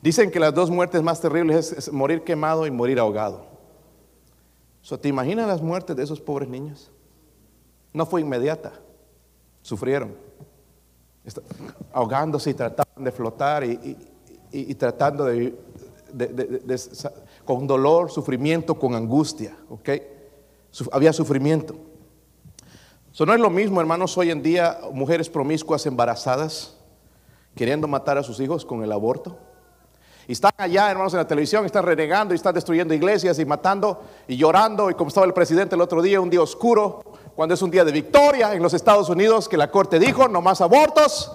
Dicen 0.01 0.29
que 0.29 0.41
las 0.41 0.53
dos 0.53 0.69
muertes 0.69 1.01
más 1.01 1.21
terribles 1.21 1.71
es, 1.71 1.93
morir 1.93 2.25
quemado 2.25 2.67
y 2.67 2.71
morir 2.71 2.99
ahogado. 2.99 3.45
¿Te 5.01 5.07
imaginas 5.07 5.47
las 5.47 5.61
muertes 5.61 5.95
de 5.95 6.03
esos 6.03 6.19
pobres 6.19 6.49
niños? 6.49 6.91
No 7.93 8.05
fue 8.05 8.19
inmediata. 8.19 8.73
Sufrieron. 9.61 10.27
Ahogándose 11.93 12.51
y 12.51 12.53
tratando 12.53 13.01
de 13.01 13.11
flotar 13.11 13.63
y, 13.63 14.75
tratando 14.75 15.25
de, 15.25 15.55
con 17.45 17.67
dolor, 17.67 18.11
sufrimiento, 18.11 18.75
con 18.75 18.95
angustia. 18.95 19.55
¿ok? 19.69 19.89
Había 20.91 21.13
sufrimiento. 21.13 21.75
Eso 23.11 23.25
no 23.25 23.33
es 23.33 23.39
lo 23.39 23.49
mismo, 23.49 23.81
hermanos, 23.81 24.15
hoy 24.17 24.29
en 24.29 24.43
día 24.43 24.79
mujeres 24.93 25.27
promiscuas 25.27 25.85
embarazadas 25.87 26.77
queriendo 27.55 27.87
matar 27.87 28.17
a 28.17 28.23
sus 28.23 28.39
hijos 28.39 28.63
con 28.63 28.83
el 28.83 28.91
aborto. 28.91 29.39
Y 30.27 30.33
están 30.33 30.51
allá, 30.57 30.91
hermanos, 30.91 31.13
en 31.13 31.19
la 31.19 31.27
televisión, 31.27 31.65
están 31.65 31.85
renegando 31.85 32.33
y 32.33 32.37
están 32.37 32.53
destruyendo 32.53 32.93
iglesias 32.93 33.39
y 33.39 33.45
matando 33.45 34.03
y 34.27 34.35
llorando. 34.35 34.91
Y 34.91 34.93
como 34.93 35.07
estaba 35.07 35.25
el 35.25 35.33
presidente 35.33 35.75
el 35.75 35.81
otro 35.81 36.01
día, 36.01 36.19
un 36.19 36.29
día 36.29 36.41
oscuro, 36.41 37.01
cuando 37.37 37.53
es 37.53 37.61
un 37.61 37.69
día 37.69 37.85
de 37.85 37.91
victoria 37.91 38.55
en 38.55 38.63
los 38.63 38.73
Estados 38.73 39.09
Unidos, 39.09 39.47
que 39.47 39.57
la 39.57 39.69
corte 39.69 39.99
dijo, 39.99 40.27
no 40.27 40.41
más 40.41 40.59
abortos, 40.59 41.31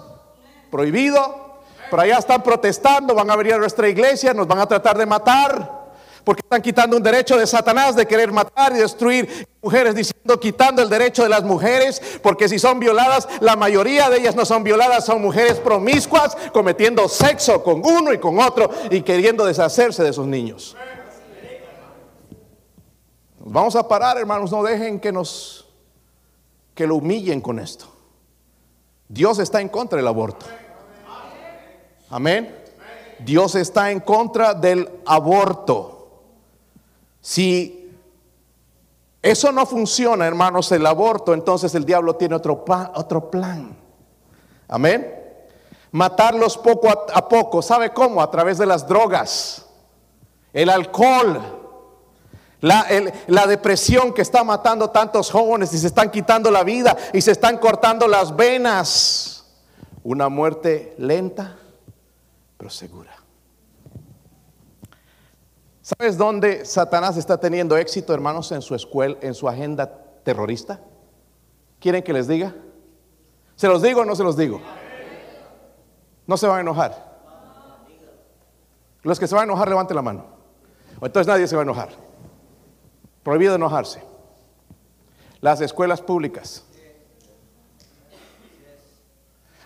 prohibido. 0.68 1.60
Pero 1.88 2.02
allá 2.02 2.18
están 2.18 2.42
protestando, 2.42 3.14
van 3.14 3.30
a 3.30 3.36
venir 3.36 3.54
a 3.54 3.58
nuestra 3.58 3.88
iglesia, 3.88 4.34
nos 4.34 4.48
van 4.48 4.58
a 4.58 4.66
tratar 4.66 4.98
de 4.98 5.06
matar. 5.06 5.92
Porque 6.24 6.40
están 6.40 6.60
quitando 6.60 6.96
un 6.96 7.04
derecho 7.04 7.38
de 7.38 7.46
Satanás 7.46 7.94
de 7.94 8.04
querer 8.04 8.32
matar 8.32 8.72
y 8.72 8.78
destruir 8.78 9.46
mujeres, 9.62 9.94
diciendo 9.94 10.40
quitando 10.40 10.82
el 10.82 10.88
derecho 10.88 11.22
de 11.22 11.28
las 11.28 11.44
mujeres, 11.44 12.02
porque 12.20 12.48
si 12.48 12.58
son 12.58 12.80
violadas, 12.80 13.28
la 13.38 13.54
mayoría 13.54 14.10
de 14.10 14.18
ellas 14.18 14.34
no 14.34 14.44
son 14.44 14.64
violadas, 14.64 15.06
son 15.06 15.22
mujeres 15.22 15.60
promiscuas, 15.60 16.36
cometiendo 16.52 17.08
sexo 17.08 17.62
con 17.62 17.80
uno 17.86 18.12
y 18.12 18.18
con 18.18 18.40
otro 18.40 18.68
y 18.90 19.02
queriendo 19.02 19.46
deshacerse 19.46 20.02
de 20.02 20.12
sus 20.12 20.26
niños. 20.26 20.76
Nos 23.38 23.52
vamos 23.52 23.76
a 23.76 23.86
parar, 23.86 24.18
hermanos, 24.18 24.50
no 24.50 24.64
dejen 24.64 24.98
que 24.98 25.12
nos 25.12 25.62
que 26.74 26.86
lo 26.86 26.96
humillen 26.96 27.40
con 27.40 27.58
esto. 27.58 27.86
Dios 29.08 29.38
está 29.38 29.60
en 29.60 29.68
contra 29.68 29.96
del 29.96 30.06
aborto. 30.08 30.46
Amén. 32.10 32.58
Dios 33.18 33.54
está 33.54 33.90
en 33.90 34.00
contra 34.00 34.54
del 34.54 34.88
aborto. 35.06 36.22
Si 37.20 37.90
eso 39.22 39.52
no 39.52 39.66
funciona, 39.66 40.26
hermanos, 40.26 40.72
el 40.72 40.84
aborto, 40.84 41.32
entonces 41.32 41.74
el 41.74 41.84
diablo 41.84 42.16
tiene 42.16 42.34
otro, 42.34 42.64
otro 42.94 43.30
plan. 43.30 43.76
Amén. 44.66 45.14
Matarlos 45.92 46.58
poco 46.58 46.88
a, 46.90 47.28
poco. 47.28 47.62
¿Sabe 47.62 47.92
cómo? 47.92 48.20
A 48.20 48.30
través 48.30 48.58
de 48.58 48.66
las 48.66 48.88
drogas, 48.88 49.66
el 50.52 50.70
alcohol, 50.70 51.61
la, 52.62 53.46
depresión 53.48 54.14
que 54.14 54.22
está 54.22 54.44
matando 54.44 54.88
tantos 54.88 55.30
jóvenes 55.30 55.74
y 55.74 55.78
se 55.78 55.88
están 55.88 56.10
quitando 56.10 56.50
la 56.50 56.62
vida 56.62 56.96
y 57.12 57.20
se 57.20 57.32
están 57.32 57.58
cortando 57.58 58.06
las 58.06 58.34
venas. 58.34 59.44
Una 60.04 60.28
muerte 60.28 60.94
lenta, 60.98 61.56
pero 62.56 62.70
segura. 62.70 63.12
¿Sabes 65.82 66.16
dónde 66.16 66.64
Satanás 66.64 67.16
está 67.16 67.38
teniendo 67.38 67.76
éxito, 67.76 68.14
hermanos, 68.14 68.52
en 68.52 68.62
su 68.62 68.76
escuela, 68.76 69.16
en 69.20 69.34
su 69.34 69.48
agenda 69.48 69.92
terrorista? 70.22 70.80
¿Quieren 71.80 72.04
que 72.04 72.12
les 72.12 72.28
diga? 72.28 72.54
¿Se 73.56 73.66
los 73.66 73.82
digo 73.82 74.02
o 74.02 74.04
no 74.04 74.14
se 74.14 74.22
los 74.22 74.36
digo? 74.36 74.60
No 76.28 76.36
se 76.36 76.46
van 76.46 76.58
a 76.58 76.60
enojar. 76.60 77.12
Los 79.02 79.18
que 79.18 79.26
se 79.26 79.34
van 79.34 79.42
a 79.42 79.44
enojar, 79.44 79.68
levanten 79.68 79.96
la 79.96 80.02
mano. 80.02 80.26
Entonces 81.00 81.26
nadie 81.26 81.48
se 81.48 81.56
va 81.56 81.62
a 81.62 81.64
enojar. 81.64 82.11
Prohibido 83.22 83.54
enojarse. 83.54 84.02
Las 85.40 85.60
escuelas 85.60 86.00
públicas. 86.00 86.64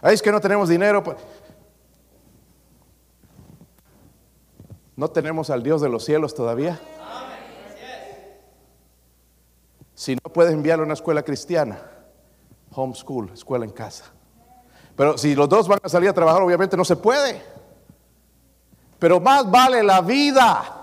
Ay, 0.01 0.15
es 0.15 0.23
que 0.23 0.33
no 0.33 0.41
tenemos 0.41 0.69
dinero. 0.69 1.03
pues. 1.03 1.17
No 4.95 5.09
tenemos 5.09 5.51
al 5.51 5.63
Dios 5.63 5.81
de 5.81 5.89
los 5.89 6.05
cielos 6.05 6.35
todavía. 6.35 6.81
Si 9.95 10.15
no 10.15 10.33
puedes 10.33 10.53
enviarlo 10.53 10.85
a 10.85 10.87
una 10.87 10.95
escuela 10.95 11.23
cristiana, 11.23 11.81
homeschool, 12.71 13.31
escuela 13.33 13.65
en 13.65 13.73
casa. 13.73 14.05
Pero 14.95 15.19
si 15.19 15.35
los 15.35 15.49
dos 15.49 15.69
van 15.69 15.79
a 15.83 15.89
salir 15.89 16.09
a 16.09 16.13
trabajar, 16.13 16.43
obviamente 16.43 16.77
no 16.77 16.85
se 16.85 16.97
puede. 16.97 17.43
Pero 18.99 19.21
más 19.21 19.51
vale 19.51 19.83
la 19.83 20.01
vida. 20.01 20.76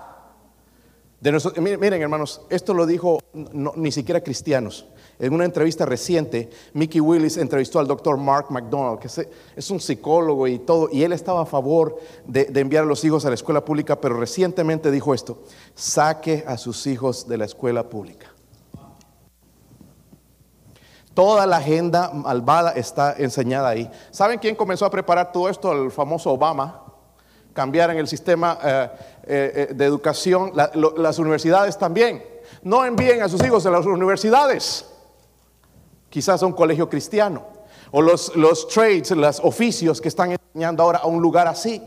Miren, 1.58 2.02
hermanos, 2.02 2.42
esto 2.50 2.74
lo 2.74 2.84
dijo 2.84 3.18
ni 3.32 3.90
siquiera 3.90 4.20
cristianos. 4.22 4.86
En 5.18 5.32
una 5.32 5.46
entrevista 5.46 5.86
reciente, 5.86 6.50
Mickey 6.74 7.00
Willis 7.00 7.38
entrevistó 7.38 7.78
al 7.78 7.86
doctor 7.86 8.18
Mark 8.18 8.48
McDonald, 8.50 8.98
que 8.98 9.06
es, 9.06 9.26
es 9.56 9.70
un 9.70 9.80
psicólogo 9.80 10.46
y 10.46 10.58
todo, 10.58 10.90
y 10.92 11.02
él 11.02 11.12
estaba 11.12 11.42
a 11.42 11.46
favor 11.46 11.98
de, 12.26 12.44
de 12.44 12.60
enviar 12.60 12.84
a 12.84 12.86
los 12.86 13.02
hijos 13.04 13.24
a 13.24 13.28
la 13.28 13.36
escuela 13.36 13.64
pública, 13.64 13.98
pero 13.98 14.18
recientemente 14.18 14.90
dijo 14.90 15.14
esto, 15.14 15.44
saque 15.74 16.44
a 16.46 16.58
sus 16.58 16.86
hijos 16.86 17.26
de 17.26 17.38
la 17.38 17.46
escuela 17.46 17.88
pública. 17.88 18.26
Toda 21.14 21.46
la 21.46 21.58
agenda 21.58 22.10
malvada 22.12 22.72
está 22.72 23.14
enseñada 23.16 23.68
ahí. 23.68 23.90
¿Saben 24.10 24.40
quién 24.40 24.56
comenzó 24.56 24.84
a 24.84 24.90
preparar 24.90 25.30
todo 25.32 25.48
esto? 25.48 25.72
El 25.72 25.90
famoso 25.92 26.30
Obama. 26.32 26.83
Cambiar 27.54 27.90
en 27.90 27.98
el 27.98 28.08
sistema 28.08 28.58
eh, 28.62 28.88
eh, 29.22 29.66
eh, 29.70 29.74
de 29.74 29.84
educación, 29.84 30.52
las 30.54 31.18
universidades 31.20 31.78
también. 31.78 32.22
No 32.62 32.84
envíen 32.84 33.22
a 33.22 33.28
sus 33.28 33.42
hijos 33.44 33.64
a 33.64 33.70
las 33.70 33.86
universidades. 33.86 34.84
Quizás 36.10 36.42
a 36.42 36.46
un 36.46 36.52
colegio 36.52 36.88
cristiano. 36.88 37.44
O 37.92 38.02
los, 38.02 38.34
los 38.34 38.66
trades, 38.66 39.12
los 39.12 39.38
oficios 39.38 40.00
que 40.00 40.08
están 40.08 40.32
enseñando 40.32 40.82
ahora 40.82 40.98
a 40.98 41.06
un 41.06 41.22
lugar 41.22 41.46
así. 41.46 41.80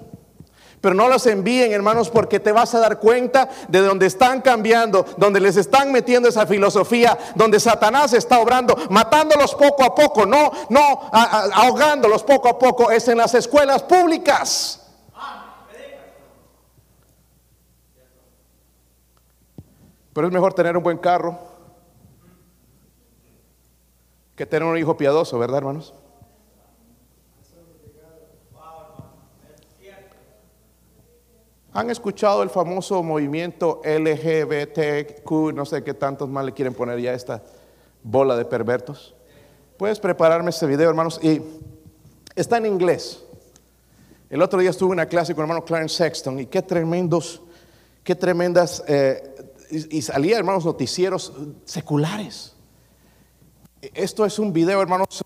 Pero 0.79 0.95
no 0.95 1.09
los 1.09 1.27
envíen, 1.27 1.73
hermanos, 1.73 2.09
porque 2.09 2.39
te 2.39 2.53
vas 2.53 2.73
a 2.73 2.79
dar 2.79 2.99
cuenta 2.99 3.49
de 3.67 3.81
donde 3.81 4.05
están 4.05 4.39
cambiando, 4.39 5.05
donde 5.17 5.41
les 5.41 5.57
están 5.57 5.91
metiendo 5.91 6.29
esa 6.29 6.45
filosofía, 6.45 7.17
donde 7.35 7.59
Satanás 7.59 8.13
está 8.13 8.39
obrando, 8.39 8.77
matándolos 8.89 9.53
poco 9.53 9.83
a 9.83 9.93
poco, 9.93 10.25
no, 10.25 10.49
no 10.69 11.09
ahogándolos 11.11 12.23
poco 12.23 12.47
a 12.47 12.57
poco, 12.57 12.89
es 12.89 13.05
en 13.09 13.17
las 13.17 13.33
escuelas 13.33 13.83
públicas. 13.83 14.86
Pero 20.17 20.29
es 20.29 20.33
mejor 20.33 20.55
tener 20.55 20.75
un 20.75 20.81
buen 20.81 20.97
carro 20.97 21.37
que 24.35 24.47
tener 24.47 24.67
un 24.67 24.75
hijo 24.75 24.97
piadoso, 24.97 25.37
¿verdad, 25.37 25.59
hermanos? 25.59 25.93
¿Han 31.71 31.91
escuchado 31.91 32.41
el 32.41 32.49
famoso 32.49 33.03
movimiento 33.03 33.79
LGBTQ? 33.85 35.53
No 35.53 35.65
sé 35.65 35.83
qué 35.83 35.93
tantos 35.93 36.27
más 36.27 36.45
le 36.45 36.53
quieren 36.53 36.73
poner 36.73 36.99
ya 36.99 37.13
esta 37.13 37.43
bola 38.01 38.35
de 38.35 38.45
pervertos. 38.45 39.13
Puedes 39.77 39.99
prepararme 39.99 40.49
este 40.49 40.65
video, 40.65 40.89
hermanos, 40.89 41.19
y 41.21 41.43
está 42.35 42.57
en 42.57 42.65
inglés. 42.65 43.23
El 44.31 44.41
otro 44.41 44.59
día 44.59 44.71
estuve 44.71 44.87
en 44.87 44.93
una 44.93 45.05
clase 45.05 45.35
con 45.35 45.43
el 45.43 45.51
hermano 45.51 45.63
Clarence 45.63 45.93
Sexton 45.95 46.39
y 46.39 46.47
qué 46.47 46.63
tremendos, 46.63 47.43
qué 48.03 48.15
tremendas, 48.15 48.83
eh, 48.87 49.35
y, 49.69 50.01
salía, 50.01 50.37
hermanos, 50.37 50.65
noticieros 50.65 51.33
seculares. 51.65 52.53
Esto 53.81 54.25
es 54.25 54.39
un 54.39 54.51
video, 54.53 54.81
hermanos, 54.81 55.23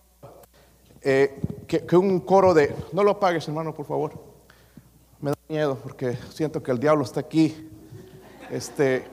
eh, 1.02 1.40
que, 1.68 1.98
un 1.98 2.20
coro 2.20 2.54
de, 2.54 2.76
no 2.92 3.04
lo 3.04 3.12
apagues, 3.12 3.48
hermano, 3.48 3.74
por 3.74 3.86
favor. 3.86 4.14
Me 5.20 5.32
da 5.32 5.38
miedo 5.48 5.78
porque 5.82 6.18
siento 6.34 6.62
que 6.62 6.72
el 6.72 6.80
diablo 6.80 7.04
está 7.04 7.20
aquí. 7.20 7.70
Este, 8.50 9.04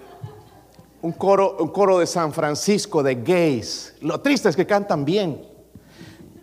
un 1.02 1.12
coro, 1.12 1.56
un 1.60 1.68
coro 1.68 1.98
de 1.98 2.06
San 2.06 2.32
Francisco 2.32 3.02
de 3.02 3.14
gays. 3.16 3.94
Lo 4.00 4.20
triste 4.20 4.48
es 4.48 4.56
que 4.56 4.66
cantan 4.66 5.04
bien. 5.04 5.46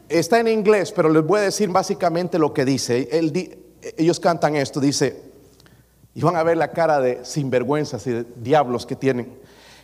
Está 0.08 0.40
en 0.40 0.48
inglés, 0.48 0.92
pero 0.92 1.10
les 1.10 1.26
voy 1.26 1.40
a 1.40 1.44
decir 1.44 1.70
básicamente 1.70 2.38
lo 2.40 2.54
que 2.54 2.64
dice. 2.64 3.06
Di- 3.32 3.58
ellos 3.98 4.20
cantan 4.20 4.56
esto, 4.56 4.80
dice, 4.80 5.25
y 6.16 6.22
van 6.22 6.36
a 6.36 6.44
ver 6.44 6.58
la 6.58 6.72
cara 6.72 7.00
de 7.00 7.24
sinvergüenzas 7.24 8.08
y 8.08 8.12
de 8.12 8.26
diablos 8.38 8.86
que 8.86 8.96
tienen. 8.96 9.38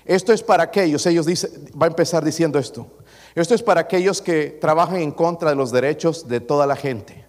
Esto 0.06 0.34
es 0.34 0.42
para 0.42 0.64
aquellos, 0.64 1.06
ellos 1.06 1.28
dicen, 1.28 1.52
va 1.80 1.86
a 1.86 1.90
empezar 1.90 2.26
diciendo 2.26 2.58
esto. 2.58 2.88
Esto 3.36 3.54
es 3.54 3.62
para 3.62 3.82
aquellos 3.82 4.22
que 4.22 4.58
trabajan 4.60 5.02
en 5.02 5.12
contra 5.12 5.50
de 5.52 5.56
los 5.56 5.72
derechos 5.72 6.28
de 6.28 6.40
toda 6.40 6.66
la 6.66 6.76
gente. 6.76 7.26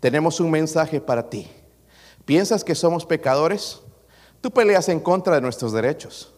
Tenemos 0.00 0.40
un 0.40 0.50
mensaje 0.50 1.00
para 1.00 1.28
ti. 1.28 1.50
¿Piensas 2.24 2.64
que 2.64 2.74
somos 2.74 3.04
pecadores? 3.04 3.80
Tú 4.40 4.50
peleas 4.50 4.88
en 4.88 5.00
contra 5.00 5.34
de 5.34 5.40
nuestros 5.40 5.72
derechos. 5.72 6.32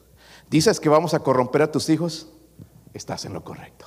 Dices 0.51 0.81
que 0.81 0.89
vamos 0.89 1.15
a 1.15 1.21
corromper 1.21 1.63
a 1.63 1.71
tus 1.71 1.89
hijos. 1.89 2.29
Estás 2.93 3.25
en 3.25 3.35
lo 3.35 3.45
correcto. 3.45 3.87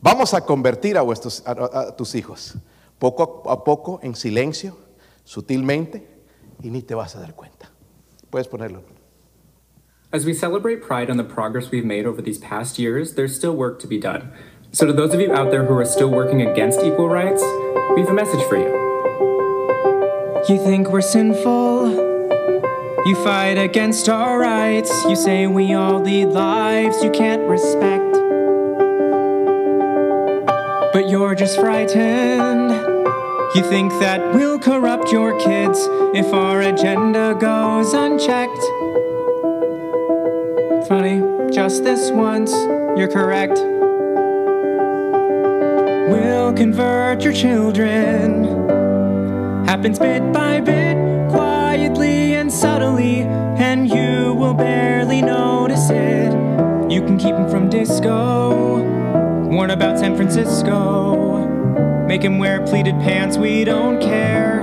Vamos 0.00 0.32
a 0.32 0.40
convertir 0.40 0.96
a, 0.96 1.02
a 1.02 1.96
tus 1.96 2.14
hijos 2.14 2.56
poco 3.00 3.50
a 3.50 3.64
poco, 3.64 3.98
en 4.02 4.14
silencio, 4.14 4.76
sutilmente, 5.24 6.06
y 6.62 6.70
ni 6.70 6.82
te 6.82 6.94
vas 6.94 7.16
a 7.16 7.20
dar 7.20 7.34
cuenta. 7.34 7.68
Puedes 8.30 8.48
ponerlo. 8.48 8.82
As 10.12 10.24
we 10.24 10.34
celebrate 10.34 10.82
Pride 10.82 11.08
on 11.08 11.16
the 11.16 11.24
progress 11.24 11.70
we've 11.70 11.84
made 11.84 12.04
over 12.04 12.20
these 12.20 12.38
past 12.38 12.78
years, 12.78 13.14
there's 13.14 13.34
still 13.34 13.54
work 13.54 13.78
to 13.80 13.86
be 13.86 13.98
done. 13.98 14.32
So, 14.72 14.86
to 14.86 14.92
those 14.92 15.14
of 15.14 15.20
you 15.20 15.32
out 15.32 15.50
there 15.50 15.64
who 15.64 15.76
are 15.76 15.84
still 15.84 16.10
working 16.10 16.42
against 16.42 16.80
equal 16.80 17.08
rights, 17.08 17.42
we 17.94 18.00
have 18.00 18.10
a 18.10 18.14
message 18.14 18.42
for 18.48 18.56
you. 18.56 18.80
You 20.48 20.58
think 20.64 20.90
we're 20.90 21.00
sinful? 21.00 22.10
You 23.06 23.14
fight 23.16 23.58
against 23.58 24.08
our 24.08 24.38
rights. 24.38 24.90
You 25.04 25.16
say 25.16 25.46
we 25.46 25.74
all 25.74 26.00
lead 26.00 26.26
lives 26.26 27.02
you 27.02 27.10
can't 27.10 27.42
respect. 27.48 28.12
But 30.92 31.08
you're 31.08 31.34
just 31.34 31.58
frightened. 31.58 32.89
You 33.52 33.64
think 33.64 33.90
that 33.94 34.32
we'll 34.32 34.60
corrupt 34.60 35.10
your 35.10 35.36
kids 35.40 35.80
if 36.14 36.32
our 36.32 36.60
agenda 36.60 37.36
goes 37.40 37.92
unchecked. 37.94 38.62
Funny, 40.86 41.20
just 41.52 41.82
this 41.82 42.12
once, 42.12 42.52
you're 42.96 43.08
correct. 43.08 43.58
We'll 46.08 46.52
convert 46.52 47.24
your 47.24 47.32
children. 47.32 48.44
Happens 49.66 49.98
bit 49.98 50.32
by 50.32 50.60
bit, 50.60 50.96
quietly 51.30 52.34
and 52.34 52.52
subtly, 52.52 53.22
and 53.22 53.88
you 53.88 54.32
will 54.32 54.54
barely 54.54 55.22
notice 55.22 55.90
it. 55.90 56.32
You 56.88 57.02
can 57.02 57.18
keep 57.18 57.34
them 57.34 57.50
from 57.50 57.68
disco, 57.68 58.78
warn 59.48 59.70
about 59.70 59.98
San 59.98 60.14
Francisco. 60.14 61.39
Make 62.10 62.22
him 62.22 62.38
wear 62.38 62.66
pleated 62.66 62.96
pants, 62.96 63.36
we 63.36 63.62
don't 63.62 64.00
care. 64.00 64.62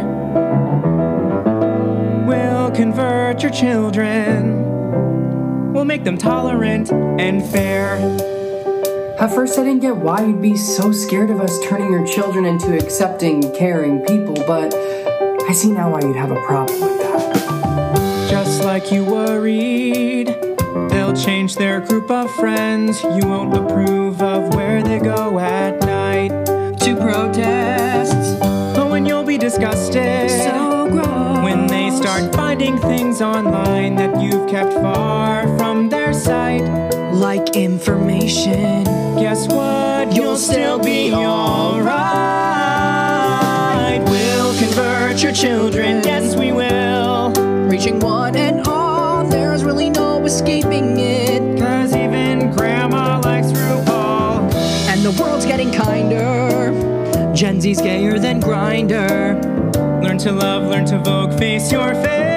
We'll 2.28 2.72
convert 2.72 3.42
your 3.42 3.54
children. 3.54 5.72
We'll 5.72 5.86
make 5.86 6.04
them 6.04 6.18
tolerant 6.18 6.92
and 6.92 7.42
fair. 7.42 7.96
At 9.18 9.34
first, 9.34 9.58
I 9.58 9.64
didn't 9.64 9.80
get 9.80 9.96
why 9.96 10.26
you'd 10.26 10.42
be 10.42 10.58
so 10.58 10.92
scared 10.92 11.30
of 11.30 11.40
us 11.40 11.58
turning 11.66 11.90
your 11.90 12.06
children 12.06 12.44
into 12.44 12.78
accepting, 12.78 13.42
caring 13.56 14.02
people, 14.02 14.36
but 14.46 14.76
I 15.48 15.54
see 15.54 15.72
now 15.72 15.90
why 15.90 16.02
you'd 16.02 16.18
have 16.18 16.32
a 16.32 16.42
problem 16.42 16.82
with 16.82 17.00
that. 17.00 18.28
Just 18.30 18.66
like 18.66 18.92
you 18.92 19.06
worried, 19.06 20.36
they'll 20.90 21.16
change 21.16 21.56
their 21.56 21.80
group 21.80 22.12
of 22.12 22.30
friends. 22.36 23.02
You 23.04 23.22
won't 23.24 23.56
approve 23.56 24.22
of 24.22 24.54
where 24.54 24.84
they 24.84 25.00
go 25.00 25.40
at 25.40 25.87
disgusted. 29.60 30.30
So 30.30 30.88
gross. 30.90 31.44
When 31.44 31.68
they 31.68 31.90
start 31.92 32.34
finding 32.36 32.78
things 32.78 33.22
online 33.22 33.96
that 33.96 34.22
you've 34.22 34.50
kept 34.50 34.74
far 34.74 35.48
from 35.58 35.90
their 35.90 36.14
sight. 36.14 36.64
like 37.14 37.56
information. 37.56 38.84
Guess 39.18 39.48
what? 39.48 40.16
You'll 40.16 40.36
still 40.38 40.78
be 40.78 41.12
alright. 41.12 41.88
We'll 44.08 44.56
convert 44.60 45.24
your 45.24 45.32
children, 45.34 46.04
yes, 46.04 46.36
we 46.36 46.52
will. 46.52 47.32
Reaching 47.68 48.00
one 48.00 48.36
and 48.36 48.68
all, 48.68 49.26
there's 49.26 49.64
really 49.64 49.90
no 49.90 50.24
escaping 50.26 51.00
it. 51.00 51.17
Gen 57.38 57.62
Z's 57.62 57.80
gayer 57.80 58.18
than 58.18 58.40
grinder. 58.40 59.40
Learn 60.02 60.18
to 60.18 60.32
love, 60.32 60.64
learn 60.64 60.86
to 60.86 60.98
vogue, 60.98 61.38
face 61.38 61.72
your 61.72 61.94
fate. 61.94 62.34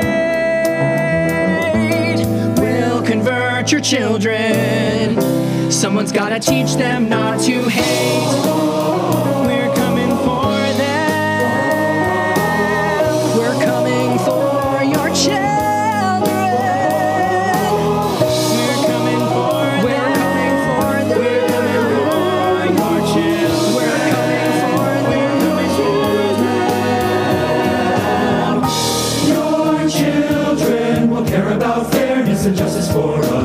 We'll 2.59 3.03
convert 3.03 3.73
your 3.73 3.81
children. 3.81 5.19
Someone's 5.71 6.13
gotta 6.13 6.39
teach 6.39 6.75
them 6.75 7.09
not 7.09 7.41
to 7.45 7.63
hate. 7.71 9.30
peace 32.41 32.47
and 32.47 32.57
justice 32.57 32.91
for 32.91 33.23
all. 33.35 33.40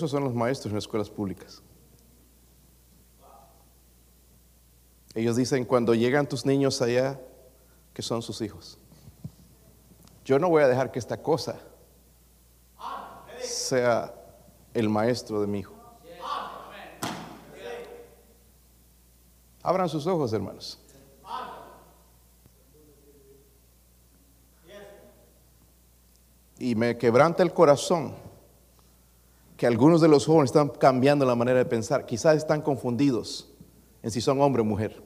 Esos 0.00 0.12
son 0.12 0.24
los 0.24 0.32
maestros 0.32 0.70
en 0.70 0.76
las 0.76 0.84
escuelas 0.84 1.10
públicas. 1.10 1.60
Ellos 5.14 5.36
dicen 5.36 5.66
cuando 5.66 5.92
llegan 5.92 6.26
tus 6.26 6.46
niños 6.46 6.80
allá 6.80 7.20
que 7.92 8.00
son 8.00 8.22
sus 8.22 8.40
hijos. 8.40 8.78
Yo 10.24 10.38
no 10.38 10.48
voy 10.48 10.62
a 10.62 10.68
dejar 10.68 10.90
que 10.90 10.98
esta 10.98 11.22
cosa 11.22 11.60
sea 13.42 14.14
el 14.72 14.88
maestro 14.88 15.42
de 15.42 15.46
mi 15.46 15.58
hijo. 15.58 15.74
Abran 19.62 19.90
sus 19.90 20.06
ojos, 20.06 20.32
hermanos. 20.32 20.78
Y 26.58 26.74
me 26.74 26.96
quebranta 26.96 27.42
el 27.42 27.52
corazón 27.52 28.29
que 29.60 29.66
algunos 29.66 30.00
de 30.00 30.08
los 30.08 30.24
jóvenes 30.24 30.48
están 30.48 30.70
cambiando 30.70 31.26
la 31.26 31.34
manera 31.34 31.58
de 31.58 31.66
pensar. 31.66 32.06
Quizás 32.06 32.38
están 32.38 32.62
confundidos 32.62 33.46
en 34.02 34.10
si 34.10 34.22
son 34.22 34.40
hombre 34.40 34.62
o 34.62 34.64
mujer. 34.64 35.02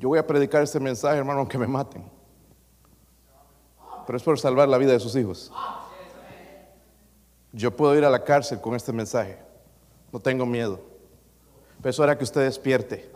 Yo 0.00 0.08
voy 0.08 0.18
a 0.18 0.26
predicar 0.26 0.62
este 0.62 0.80
mensaje, 0.80 1.18
hermano, 1.18 1.40
aunque 1.40 1.58
me 1.58 1.66
maten. 1.66 2.02
Pero 4.06 4.16
es 4.16 4.22
por 4.22 4.40
salvar 4.40 4.66
la 4.66 4.78
vida 4.78 4.92
de 4.92 5.00
sus 5.00 5.14
hijos. 5.14 5.52
Yo 7.52 7.76
puedo 7.76 7.94
ir 7.94 8.06
a 8.06 8.10
la 8.10 8.24
cárcel 8.24 8.58
con 8.58 8.74
este 8.74 8.90
mensaje. 8.90 9.38
No 10.10 10.18
tengo 10.18 10.46
miedo. 10.46 10.80
Pero 11.82 12.10
es 12.10 12.16
que 12.16 12.24
usted 12.24 12.44
despierte. 12.44 13.12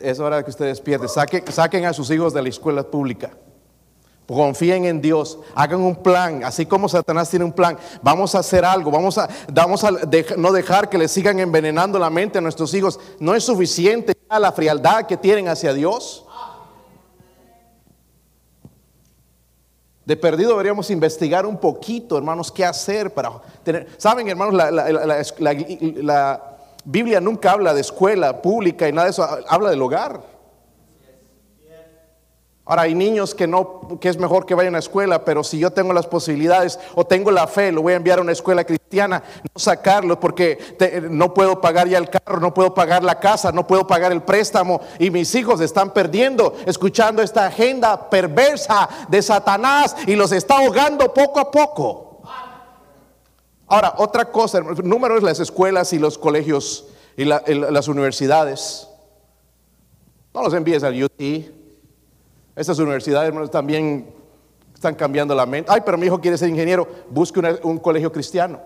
Es 0.00 0.18
hora 0.18 0.42
que 0.42 0.50
usted 0.50 0.66
despierte. 0.66 1.06
Saquen, 1.08 1.84
a 1.84 1.92
sus 1.92 2.10
hijos 2.10 2.32
de 2.32 2.42
la 2.42 2.48
escuela 2.48 2.82
pública. 2.82 3.30
Confíen 4.26 4.84
en 4.86 5.02
Dios, 5.02 5.38
hagan 5.54 5.80
un 5.80 5.96
plan, 5.96 6.42
así 6.44 6.64
como 6.64 6.88
Satanás 6.88 7.28
tiene 7.28 7.44
un 7.44 7.52
plan. 7.52 7.76
Vamos 8.00 8.34
a 8.34 8.38
hacer 8.38 8.64
algo, 8.64 8.90
vamos 8.90 9.18
a, 9.18 9.28
vamos 9.52 9.84
a 9.84 9.90
no 10.36 10.52
dejar 10.52 10.88
que 10.88 10.96
le 10.96 11.08
sigan 11.08 11.38
envenenando 11.38 11.98
la 11.98 12.08
mente 12.08 12.38
a 12.38 12.40
nuestros 12.40 12.72
hijos. 12.72 12.98
No 13.18 13.34
es 13.34 13.44
suficiente 13.44 14.16
ya 14.30 14.38
la 14.38 14.52
frialdad 14.52 15.06
que 15.06 15.16
tienen 15.16 15.48
hacia 15.48 15.74
Dios. 15.74 16.24
De 20.06 20.16
perdido 20.16 20.50
deberíamos 20.50 20.90
investigar 20.90 21.44
un 21.44 21.58
poquito, 21.58 22.16
hermanos, 22.16 22.50
qué 22.50 22.64
hacer 22.64 23.12
para 23.12 23.32
tener. 23.62 23.88
Saben, 23.98 24.28
hermanos, 24.28 24.54
la 24.54 26.51
Biblia 26.84 27.20
nunca 27.20 27.52
habla 27.52 27.74
de 27.74 27.80
escuela 27.80 28.42
pública 28.42 28.88
y 28.88 28.92
nada 28.92 29.06
de 29.06 29.10
eso, 29.12 29.26
habla 29.48 29.70
del 29.70 29.82
hogar. 29.82 30.32
Ahora 32.64 32.82
hay 32.82 32.94
niños 32.94 33.34
que 33.34 33.48
no, 33.48 33.98
que 34.00 34.08
es 34.08 34.18
mejor 34.18 34.46
que 34.46 34.54
vayan 34.54 34.76
a 34.76 34.78
escuela, 34.78 35.24
pero 35.24 35.42
si 35.42 35.58
yo 35.58 35.72
tengo 35.72 35.92
las 35.92 36.06
posibilidades 36.06 36.78
o 36.94 37.04
tengo 37.04 37.32
la 37.32 37.48
fe, 37.48 37.72
lo 37.72 37.82
voy 37.82 37.92
a 37.92 37.96
enviar 37.96 38.20
a 38.20 38.22
una 38.22 38.30
escuela 38.30 38.62
cristiana, 38.62 39.20
no 39.42 39.58
sacarlo 39.58 40.20
porque 40.20 40.58
no 41.10 41.34
puedo 41.34 41.60
pagar 41.60 41.88
ya 41.88 41.98
el 41.98 42.08
carro, 42.08 42.38
no 42.38 42.54
puedo 42.54 42.72
pagar 42.72 43.02
la 43.02 43.18
casa, 43.18 43.50
no 43.50 43.66
puedo 43.66 43.84
pagar 43.84 44.12
el 44.12 44.22
préstamo 44.22 44.80
y 45.00 45.10
mis 45.10 45.34
hijos 45.34 45.60
están 45.60 45.92
perdiendo, 45.92 46.54
escuchando 46.64 47.20
esta 47.20 47.46
agenda 47.46 48.08
perversa 48.08 48.88
de 49.08 49.20
Satanás 49.22 49.96
y 50.06 50.14
los 50.14 50.30
está 50.30 50.58
ahogando 50.58 51.12
poco 51.12 51.40
a 51.40 51.50
poco. 51.50 52.11
Ahora, 53.72 53.94
otra 53.96 54.26
cosa, 54.26 54.60
número 54.60 55.16
es 55.16 55.22
las 55.22 55.40
escuelas 55.40 55.94
y 55.94 55.98
los 55.98 56.18
colegios 56.18 56.84
y 57.16 57.24
las 57.24 57.88
universidades. 57.88 58.86
No 60.34 60.42
los 60.42 60.52
envíes 60.52 60.82
al 60.82 61.02
UT. 61.02 61.22
Estas 62.54 62.78
universidades 62.78 63.28
hermanos, 63.28 63.50
también 63.50 64.14
están 64.74 64.94
cambiando 64.94 65.34
la 65.34 65.46
mente. 65.46 65.72
Ay, 65.72 65.80
pero 65.86 65.96
mi 65.96 66.04
hijo 66.04 66.20
quiere 66.20 66.36
ser 66.36 66.50
ingeniero. 66.50 66.86
Busque 67.08 67.40
un 67.62 67.78
colegio 67.78 68.12
cristiano. 68.12 68.60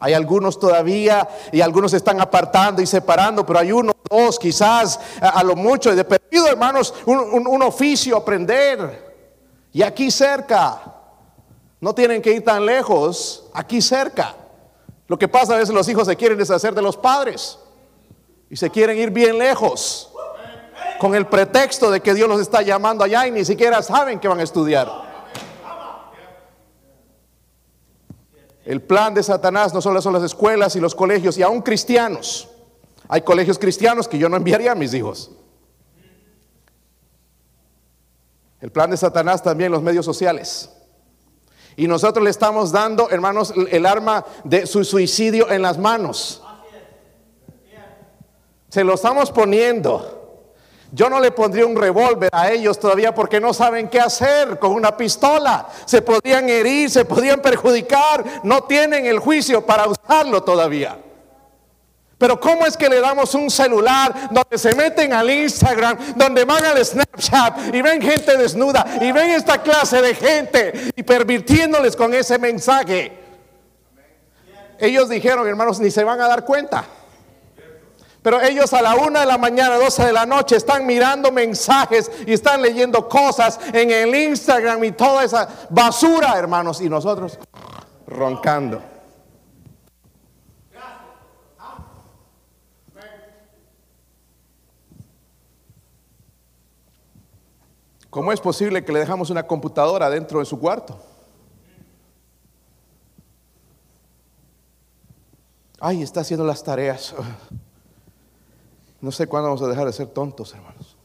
Hay 0.00 0.14
algunos 0.14 0.58
todavía 0.58 1.28
y 1.52 1.60
algunos 1.60 1.92
se 1.92 1.98
están 1.98 2.20
apartando 2.20 2.82
y 2.82 2.86
separando, 2.86 3.46
pero 3.46 3.60
hay 3.60 3.70
uno, 3.70 3.92
dos, 4.10 4.40
quizás 4.40 4.98
a, 5.20 5.44
lo 5.44 5.54
mucho. 5.54 5.94
De 5.94 6.02
perdido, 6.02 6.48
hermanos, 6.48 6.92
un 7.06 7.62
oficio 7.62 8.16
aprender. 8.16 9.14
Y 9.72 9.82
aquí 9.82 10.10
cerca. 10.10 11.03
No 11.84 11.94
tienen 11.94 12.22
que 12.22 12.32
ir 12.32 12.42
tan 12.42 12.64
lejos, 12.64 13.44
aquí 13.52 13.82
cerca. 13.82 14.34
Lo 15.06 15.18
que 15.18 15.28
pasa 15.28 15.52
a 15.52 15.58
veces 15.58 15.74
los 15.74 15.86
hijos 15.86 16.06
se 16.06 16.16
quieren 16.16 16.38
deshacer 16.38 16.74
de 16.74 16.80
los 16.80 16.96
padres 16.96 17.58
y 18.48 18.56
se 18.56 18.70
quieren 18.70 18.96
ir 18.96 19.10
bien 19.10 19.36
lejos 19.36 20.10
con 20.98 21.14
el 21.14 21.26
pretexto 21.26 21.90
de 21.90 22.00
que 22.00 22.14
Dios 22.14 22.26
los 22.26 22.40
está 22.40 22.62
llamando 22.62 23.04
allá 23.04 23.26
y 23.26 23.32
ni 23.32 23.44
siquiera 23.44 23.82
saben 23.82 24.18
que 24.18 24.28
van 24.28 24.40
a 24.40 24.44
estudiar. 24.44 24.90
El 28.64 28.80
plan 28.80 29.12
de 29.12 29.22
Satanás 29.22 29.74
no 29.74 29.82
solo 29.82 30.00
son 30.00 30.14
las 30.14 30.22
escuelas 30.22 30.74
y 30.76 30.80
los 30.80 30.94
colegios 30.94 31.36
y 31.36 31.42
aún 31.42 31.60
cristianos. 31.60 32.48
Hay 33.08 33.20
colegios 33.20 33.58
cristianos 33.58 34.08
que 34.08 34.16
yo 34.16 34.30
no 34.30 34.38
enviaría 34.38 34.72
a 34.72 34.74
mis 34.74 34.94
hijos. 34.94 35.32
El 38.62 38.72
plan 38.72 38.90
de 38.90 38.96
Satanás 38.96 39.42
también 39.42 39.70
los 39.70 39.82
medios 39.82 40.06
sociales. 40.06 40.70
Y 41.76 41.86
nosotros 41.88 42.22
le 42.24 42.30
estamos 42.30 42.70
dando, 42.72 43.10
hermanos, 43.10 43.52
el- 43.70 43.84
arma 43.86 44.24
de 44.44 44.66
su 44.66 44.84
suicidio 44.84 45.50
en 45.50 45.62
las 45.62 45.76
manos. 45.78 46.42
Se 48.68 48.82
lo 48.84 48.94
estamos 48.94 49.30
poniendo. 49.30 50.20
Yo 50.92 51.08
no 51.10 51.18
le 51.18 51.32
pondría 51.32 51.66
un 51.66 51.74
revólver 51.76 52.30
a 52.32 52.50
ellos 52.52 52.78
todavía 52.78 53.12
porque 53.14 53.40
no 53.40 53.52
saben 53.52 53.88
qué 53.88 54.00
hacer 54.00 54.58
con 54.60 54.72
una 54.72 54.96
pistola. 54.96 55.68
Se 55.86 56.02
podrían 56.02 56.48
herir, 56.48 56.88
se 56.90 57.04
podrían 57.04 57.40
perjudicar. 57.42 58.24
No 58.44 58.62
tienen 58.64 59.06
el 59.06 59.18
juicio 59.18 59.66
para 59.66 59.86
usarlo 59.88 60.42
todavía. 60.44 60.98
Pero 62.24 62.40
¿cómo 62.40 62.64
es 62.64 62.74
que 62.74 62.88
le 62.88 63.02
damos 63.02 63.34
un 63.34 63.50
celular 63.50 64.30
donde 64.30 64.56
se 64.56 64.74
meten 64.74 65.12
al 65.12 65.28
Instagram, 65.28 66.14
donde 66.16 66.46
van 66.46 66.64
al 66.64 66.82
Snapchat 66.82 67.74
y 67.74 67.82
ven 67.82 68.00
gente 68.00 68.38
desnuda 68.38 68.96
y 69.02 69.12
ven 69.12 69.28
esta 69.32 69.60
clase 69.60 70.00
de 70.00 70.14
gente 70.14 70.90
y 70.96 71.02
pervirtiéndoles 71.02 71.94
con 71.94 72.14
ese 72.14 72.38
mensaje? 72.38 73.12
Ellos 74.78 75.10
dijeron, 75.10 75.46
hermanos, 75.46 75.80
ni 75.80 75.90
se 75.90 76.02
van 76.02 76.18
a 76.18 76.26
dar 76.26 76.46
cuenta. 76.46 76.86
Pero 78.22 78.40
ellos 78.40 78.72
a 78.72 78.80
la 78.80 78.94
una 78.94 79.20
de 79.20 79.26
la 79.26 79.36
mañana, 79.36 79.76
12 79.76 80.06
de 80.06 80.12
la 80.14 80.24
noche, 80.24 80.56
están 80.56 80.86
mirando 80.86 81.30
mensajes 81.30 82.10
y 82.26 82.32
están 82.32 82.62
leyendo 82.62 83.06
cosas 83.06 83.60
en 83.70 83.90
el 83.90 84.14
Instagram 84.14 84.82
y 84.82 84.92
toda 84.92 85.24
esa 85.24 85.46
basura, 85.68 86.38
hermanos, 86.38 86.80
y 86.80 86.88
nosotros 86.88 87.38
roncando. 88.06 88.93
¿Cómo 98.14 98.30
es 98.30 98.40
posible 98.40 98.84
que 98.84 98.92
le 98.92 99.00
dejamos 99.00 99.30
una 99.30 99.44
computadora 99.44 100.08
dentro 100.08 100.38
de 100.38 100.44
su 100.44 100.60
cuarto? 100.60 100.96
Ay, 105.80 106.00
está 106.00 106.20
haciendo 106.20 106.46
las 106.46 106.62
tareas. 106.62 107.12
No 109.00 109.10
sé 109.10 109.26
cuándo 109.26 109.48
vamos 109.48 109.62
a 109.62 109.66
dejar 109.66 109.86
de 109.86 109.92
ser 109.92 110.06
tontos, 110.06 110.54
hermanos. 110.54 110.96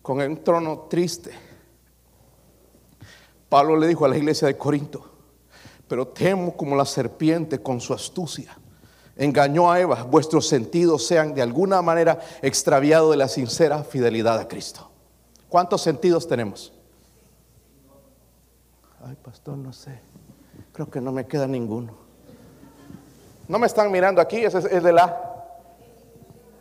Con 0.00 0.20
un 0.20 0.44
trono 0.44 0.86
triste. 0.88 1.32
Pablo 3.48 3.76
le 3.76 3.88
dijo 3.88 4.04
a 4.04 4.08
la 4.08 4.16
iglesia 4.16 4.46
de 4.46 4.56
Corinto, 4.56 5.10
pero 5.88 6.06
temo 6.06 6.56
como 6.56 6.76
la 6.76 6.84
serpiente 6.84 7.60
con 7.60 7.80
su 7.80 7.92
astucia. 7.92 8.56
Engañó 9.16 9.70
a 9.72 9.80
Eva, 9.80 10.02
vuestros 10.02 10.46
sentidos 10.46 11.06
sean 11.06 11.34
de 11.34 11.40
alguna 11.40 11.80
manera 11.80 12.20
extraviados 12.42 13.10
de 13.10 13.16
la 13.16 13.28
sincera 13.28 13.82
fidelidad 13.82 14.38
a 14.38 14.46
Cristo. 14.46 14.90
¿Cuántos 15.48 15.80
sentidos 15.80 16.28
tenemos? 16.28 16.72
Ay, 19.02 19.16
pastor, 19.22 19.56
no 19.56 19.72
sé. 19.72 19.98
Creo 20.72 20.90
que 20.90 21.00
no 21.00 21.12
me 21.12 21.26
queda 21.26 21.46
ninguno. 21.46 21.94
No 23.48 23.58
me 23.58 23.66
están 23.66 23.90
mirando 23.90 24.20
aquí, 24.20 24.44
ese 24.44 24.58
es 24.58 24.82
de 24.82 24.92
la. 24.92 25.22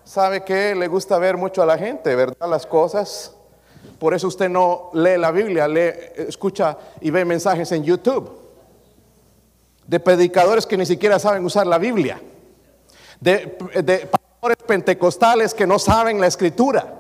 ¿Sabe 0.06 0.44
que 0.44 0.76
le 0.76 0.88
gusta 0.88 1.18
ver 1.18 1.36
mucho 1.36 1.62
a 1.62 1.66
la 1.66 1.78
gente, 1.78 2.16
verdad? 2.16 2.48
Las 2.48 2.66
cosas. 2.66 3.36
Por 4.00 4.14
eso 4.14 4.28
usted 4.28 4.48
no 4.48 4.92
lee 4.94 5.18
la 5.18 5.32
Biblia, 5.32 5.68
lee, 5.68 5.92
escucha 6.16 6.78
y 7.02 7.10
ve 7.10 7.26
mensajes 7.26 7.72
en 7.74 7.84
YouTube. 7.84 8.32
De 9.88 10.00
predicadores 10.00 10.66
que 10.66 10.78
ni 10.78 10.86
siquiera 10.86 11.20
saben 11.20 11.44
usar 11.44 11.68
la 11.68 11.78
Biblia. 11.78 12.22
De, 13.26 14.08
pastores 14.12 14.58
pentecostales 14.68 15.56
que 15.56 15.66
no 15.66 15.80
saben 15.80 16.22
la 16.22 16.28
escritura. 16.28 16.94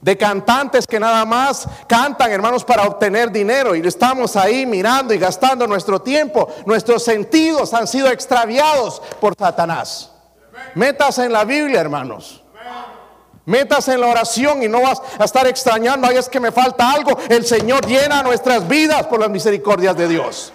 De 0.00 0.16
cantantes 0.16 0.86
que 0.86 1.00
nada 1.00 1.24
más 1.24 1.68
cantan, 1.88 2.30
hermanos, 2.30 2.64
para 2.64 2.84
obtener 2.84 3.32
dinero. 3.32 3.74
Y 3.74 3.86
estamos 3.86 4.36
ahí 4.36 4.64
mirando 4.64 5.12
y 5.12 5.18
gastando 5.18 5.66
nuestro 5.66 6.00
tiempo. 6.00 6.48
Nuestros 6.66 7.02
sentidos 7.02 7.74
han 7.74 7.88
sido 7.88 8.08
extraviados 8.08 9.02
por 9.20 9.34
Satanás. 9.36 10.12
Métase 10.76 11.24
en 11.24 11.32
la 11.32 11.44
Biblia, 11.44 11.80
hermanos. 11.80 12.42
Métase 13.44 13.94
en 13.94 14.02
la 14.02 14.06
oración 14.06 14.62
y 14.62 14.68
no 14.68 14.82
vas 14.82 15.02
a 15.18 15.24
estar 15.24 15.46
extrañando, 15.48 16.06
ay, 16.06 16.16
es 16.18 16.28
que 16.28 16.38
me 16.38 16.52
falta 16.52 16.92
algo. 16.92 17.18
El 17.28 17.44
Señor 17.44 17.84
llena 17.86 18.22
nuestras 18.22 18.68
vidas 18.68 19.06
por 19.06 19.18
las 19.18 19.30
misericordias 19.30 19.96
de 19.96 20.06
Dios. 20.06 20.52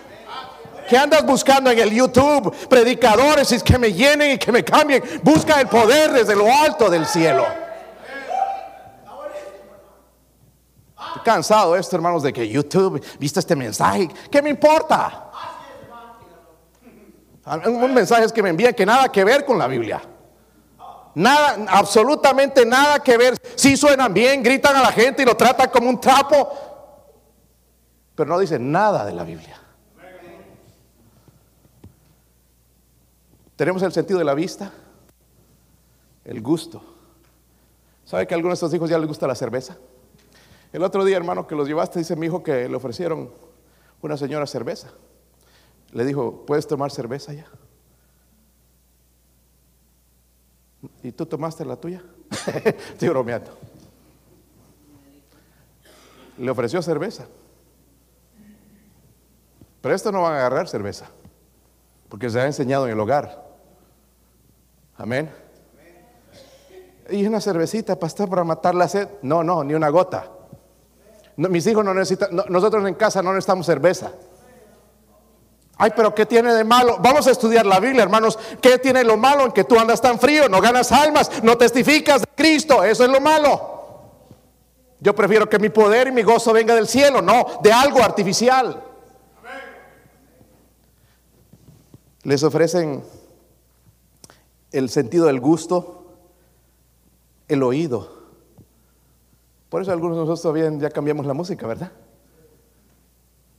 ¿Qué 0.88 0.98
andas 0.98 1.26
buscando 1.26 1.72
en 1.72 1.80
el 1.80 1.92
YouTube? 1.92 2.56
Predicadores 2.68 3.52
y 3.52 3.62
que 3.62 3.78
me 3.78 3.92
llenen 3.92 4.32
y 4.32 4.38
que 4.38 4.52
me 4.52 4.64
cambien. 4.64 5.04
Busca 5.24 5.60
el 5.60 5.68
poder 5.68 6.12
desde 6.12 6.36
lo 6.36 6.52
alto 6.52 6.90
del 6.90 7.06
cielo. 7.06 7.46
Estoy 11.08 11.22
cansado 11.24 11.76
esto, 11.76 11.96
hermanos, 11.96 12.24
de 12.24 12.34
que 12.34 12.48
YouTube, 12.48 13.04
viste 13.20 13.40
este 13.40 13.56
mensaje. 13.56 14.10
¿Qué 14.30 14.42
me 14.42 14.50
importa? 14.50 15.32
Un 17.66 17.94
mensaje 17.94 18.28
que 18.34 18.44
me 18.44 18.50
envían 18.50 18.74
que 18.74 18.86
nada 18.86 19.12
que 19.12 19.24
ver 19.24 19.46
con 19.46 19.58
la 19.58 19.68
Biblia. 19.68 20.02
Nada, 21.16 21.66
absolutamente 21.70 22.66
nada 22.66 23.00
que 23.00 23.18
ver. 23.18 23.36
Si 23.56 23.78
suenan 23.78 24.14
bien, 24.14 24.44
gritan 24.44 24.76
a 24.76 24.82
la 24.82 24.92
gente 24.92 25.24
y 25.24 25.26
lo 25.26 25.38
tratan 25.38 25.70
como 25.70 25.90
un 25.90 26.00
trapo, 26.00 26.52
pero 28.14 28.30
no 28.30 28.40
dicen 28.40 28.72
nada 28.72 29.06
de 29.06 29.14
la 29.14 29.24
Biblia. 29.24 29.65
Tenemos 33.56 33.82
el 33.84 33.92
sentido 33.92 34.20
de 34.20 34.26
la 34.26 34.34
vista, 34.34 34.72
el 36.26 36.42
gusto. 36.42 36.82
¿Sabe 38.04 38.28
que 38.28 38.34
a 38.34 38.38
algunos 38.38 38.60
de 38.60 38.66
estos 38.66 38.74
hijos 38.76 38.90
ya 38.90 39.00
les 39.00 39.08
gusta 39.08 39.28
la 39.28 39.36
cerveza? 39.36 39.78
El 40.74 40.84
otro 40.84 41.06
día, 41.06 41.16
hermano, 41.16 41.48
que 41.48 41.56
los 41.56 41.68
llevaste, 41.68 42.00
dice 42.00 42.16
mi 42.16 42.26
hijo 42.26 42.44
que 42.44 42.68
le 42.68 42.76
ofrecieron 42.76 43.32
una 44.02 44.18
señora 44.18 44.46
cerveza. 44.46 44.90
Le 45.94 46.04
dijo, 46.04 46.46
¿puedes 46.46 46.68
tomar 46.68 46.92
cerveza 46.92 47.32
ya? 47.34 47.48
¿Y 51.02 51.12
tú 51.14 51.26
tomaste 51.26 51.64
la 51.64 51.78
tuya? 51.78 52.04
Estoy 52.92 53.10
bromeando. 53.10 53.58
Le 56.38 56.52
ofreció 56.52 56.82
cerveza. 56.82 57.26
Pero 59.82 59.96
esto 59.96 60.12
no 60.12 60.24
van 60.24 60.34
a 60.34 60.38
agarrar 60.38 60.68
cerveza, 60.68 61.10
porque 62.10 62.30
se 62.30 62.42
ha 62.42 62.46
enseñado 62.46 62.86
en 62.88 62.94
el 62.94 63.00
hogar. 63.00 63.45
Amén. 64.98 65.32
Y 67.10 67.26
una 67.26 67.40
cervecita, 67.40 68.00
pastor, 68.00 68.30
para 68.30 68.44
matar 68.44 68.74
la 68.74 68.88
sed. 68.88 69.08
No, 69.22 69.44
no, 69.44 69.64
ni 69.64 69.74
una 69.74 69.90
gota. 69.90 70.32
No, 71.38 71.50
mis 71.50 71.68
hijos 71.68 71.84
no 71.84 71.94
necesitan, 71.94 72.36
no, 72.36 72.46
nosotros 72.48 72.88
en 72.88 72.96
casa 72.96 73.22
no 73.22 73.32
necesitamos 73.34 73.66
cerveza. 73.66 74.12
Ay, 75.78 75.92
pero 75.96 76.16
¿qué 76.16 76.26
tiene 76.26 76.54
de 76.54 76.64
malo? 76.64 76.98
Vamos 77.02 77.28
a 77.28 77.32
estudiar 77.32 77.66
la 77.66 77.80
Biblia, 77.82 78.04
hermanos. 78.04 78.40
¿Qué 78.62 78.80
tiene 78.80 79.04
lo 79.04 79.18
malo 79.18 79.46
en 79.46 79.52
que 79.52 79.66
tú 79.66 79.78
andas 79.78 80.00
tan 80.00 80.18
frío, 80.20 80.48
no 80.48 80.62
ganas 80.62 80.92
almas, 80.94 81.30
no 81.44 81.58
testificas 81.58 82.22
de 82.22 82.28
Cristo? 82.34 82.84
Eso 82.84 83.04
es 83.04 83.10
lo 83.10 83.20
malo. 83.20 83.76
Yo 85.02 85.14
prefiero 85.14 85.50
que 85.50 85.60
mi 85.60 85.70
poder 85.70 86.08
y 86.08 86.12
mi 86.12 86.24
gozo 86.24 86.54
venga 86.54 86.74
del 86.74 86.88
cielo, 86.88 87.22
no 87.22 87.60
de 87.62 87.74
algo 87.74 88.02
artificial. 88.02 88.82
Les 92.24 92.42
ofrecen 92.42 93.04
el 94.78 94.90
sentido 94.90 95.28
del 95.28 95.40
gusto, 95.40 96.06
el 97.48 97.64
oído. 97.64 98.12
Por 99.70 99.82
eso 99.82 99.92
algunos 99.92 100.18
de 100.18 100.22
nosotros 100.22 100.42
todavía 100.42 100.70
ya 100.78 100.90
cambiamos 100.90 101.26
la 101.26 101.34
música, 101.34 101.66
¿verdad? 101.66 101.92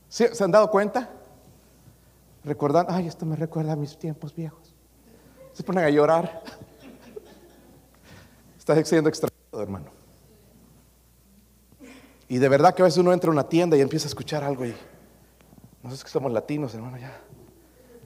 ¿Sí? 0.09 0.25
¿Se 0.31 0.43
han 0.43 0.51
dado 0.51 0.69
cuenta? 0.69 1.09
Recordando, 2.43 2.93
ay, 2.93 3.07
esto 3.07 3.25
me 3.25 3.35
recuerda 3.35 3.73
a 3.73 3.75
mis 3.75 3.97
tiempos 3.97 4.33
viejos. 4.35 4.75
Se 5.53 5.63
ponen 5.63 5.83
a 5.83 5.89
llorar. 5.89 6.43
Estás 8.57 8.87
siendo 8.87 9.09
extrañado, 9.09 9.61
hermano. 9.61 9.87
Y 12.29 12.37
de 12.37 12.47
verdad 12.49 12.75
que 12.75 12.83
a 12.83 12.85
veces 12.85 12.99
uno 12.99 13.11
entra 13.11 13.29
a 13.29 13.33
una 13.33 13.49
tienda 13.49 13.75
y 13.75 13.81
empieza 13.81 14.05
a 14.05 14.09
escuchar 14.09 14.43
algo 14.43 14.65
y 14.65 14.75
nosotros 15.81 16.03
que 16.03 16.11
somos 16.11 16.31
latinos, 16.31 16.75
hermano, 16.75 16.97
ya 16.97 17.19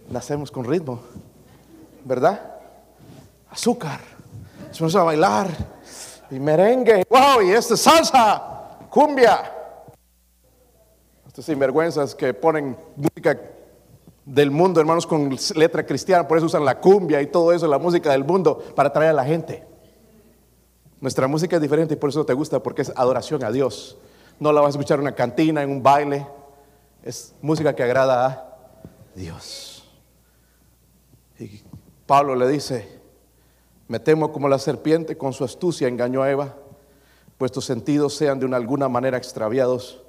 nacemos 0.09 0.49
con 0.49 0.64
ritmo, 0.64 1.01
¿verdad? 2.05 2.61
Azúcar. 3.52 3.99
Se 4.72 4.80
ponen 4.80 4.97
a 4.97 5.04
bailar 5.04 5.47
y 6.32 6.39
merengue, 6.39 7.04
wow, 7.10 7.41
y 7.41 7.52
esta 7.52 7.76
salsa, 7.76 8.78
cumbia. 8.89 9.52
Estos 11.28 11.45
sinvergüenzas 11.45 12.16
que 12.16 12.34
ponen 12.34 12.78
música 12.95 13.39
del 14.26 14.49
mundo, 14.49 14.80
hermanos, 14.80 15.06
con 15.06 15.38
letra 15.56 15.86
cristiana, 15.86 16.28
por 16.28 16.38
eso 16.38 16.45
usan 16.45 16.64
la 16.64 16.80
cumbia 16.80 17.22
y 17.22 17.28
todo 17.28 17.52
eso, 17.52 17.68
la 17.68 17.78
música 17.78 18.12
del 18.12 18.24
mundo, 18.24 18.58
para 18.76 18.89
atraer 18.89 19.10
a 19.10 19.14
la 19.14 19.26
gente. 19.26 19.68
Nuestra 21.02 21.28
música 21.28 21.58
es 21.58 21.62
diferente 21.62 21.95
y 21.95 21.97
por 21.97 22.10
eso 22.10 22.26
te 22.26 22.34
gusta, 22.34 22.62
porque 22.62 22.84
es 22.84 22.93
adoración 22.95 23.43
a 23.43 23.52
Dios. 23.52 23.97
No 24.39 24.54
la 24.54 24.62
vas 24.62 24.70
a 24.70 24.78
escuchar 24.78 24.99
en 24.99 25.02
una 25.02 25.16
cantina, 25.16 25.64
en 25.64 25.72
un 25.72 25.84
baile. 25.84 26.26
Es 27.04 27.34
música 27.41 27.76
que 27.76 27.84
agrada 27.84 28.26
a 28.26 28.56
Dios. 29.16 29.84
Y 31.39 31.62
Pablo 32.06 32.36
le 32.36 32.47
dice, 32.47 33.01
me 33.92 34.00
temo 34.00 34.32
como 34.32 34.48
la 34.48 34.58
serpiente 34.58 35.18
con 35.18 35.34
su 35.34 35.44
astucia 35.44 35.89
engañó 35.89 36.24
a 36.24 36.32
Eva, 36.32 36.56
pues 37.38 37.52
tus 37.52 37.66
sentidos 37.66 38.16
sean 38.16 38.39
de 38.39 38.46
una 38.46 38.56
alguna 38.56 38.88
manera 38.88 39.18
extraviados 39.18 40.02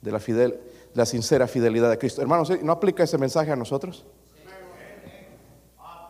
de 0.00 0.12
la, 0.12 0.20
fidel, 0.20 0.60
la 0.94 1.06
sincera 1.06 1.48
fidelidad 1.48 1.90
de 1.90 1.98
Cristo. 1.98 2.22
Hermanos, 2.22 2.52
¿no 2.62 2.70
aplica 2.70 3.02
ese 3.02 3.18
mensaje 3.18 3.50
a 3.50 3.56
nosotros? 3.56 4.06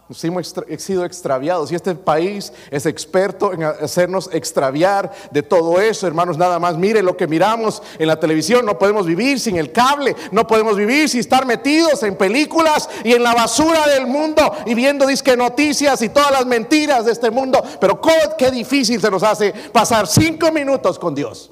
Nos 0.08 0.22
hemos 0.22 0.54
sido 0.78 1.04
extraviados 1.04 1.72
y 1.72 1.74
este 1.74 1.92
país 1.96 2.52
es 2.70 2.86
experto 2.86 3.52
en 3.52 3.64
hacernos 3.64 4.30
extraviar 4.32 5.10
de 5.32 5.42
todo 5.42 5.80
eso, 5.80 6.06
hermanos. 6.06 6.38
Nada 6.38 6.60
más 6.60 6.76
mire 6.76 7.02
lo 7.02 7.16
que 7.16 7.26
miramos 7.26 7.82
en 7.98 8.06
la 8.06 8.20
televisión. 8.20 8.64
No 8.64 8.78
podemos 8.78 9.04
vivir 9.04 9.40
sin 9.40 9.56
el 9.56 9.72
cable, 9.72 10.14
no 10.30 10.46
podemos 10.46 10.76
vivir 10.76 11.08
sin 11.08 11.18
estar 11.18 11.44
metidos 11.44 12.04
en 12.04 12.14
películas 12.14 12.88
y 13.02 13.14
en 13.14 13.22
la 13.24 13.34
basura 13.34 13.84
del 13.88 14.06
mundo 14.06 14.52
y 14.64 14.74
viendo 14.74 15.08
disque 15.08 15.36
noticias 15.36 16.00
y 16.02 16.08
todas 16.10 16.30
las 16.30 16.46
mentiras 16.46 17.04
de 17.04 17.10
este 17.10 17.32
mundo. 17.32 17.60
Pero 17.80 18.00
qué 18.38 18.52
difícil 18.52 19.00
se 19.00 19.10
nos 19.10 19.24
hace 19.24 19.52
pasar 19.72 20.06
cinco 20.06 20.52
minutos 20.52 21.00
con 21.00 21.16
Dios. 21.16 21.50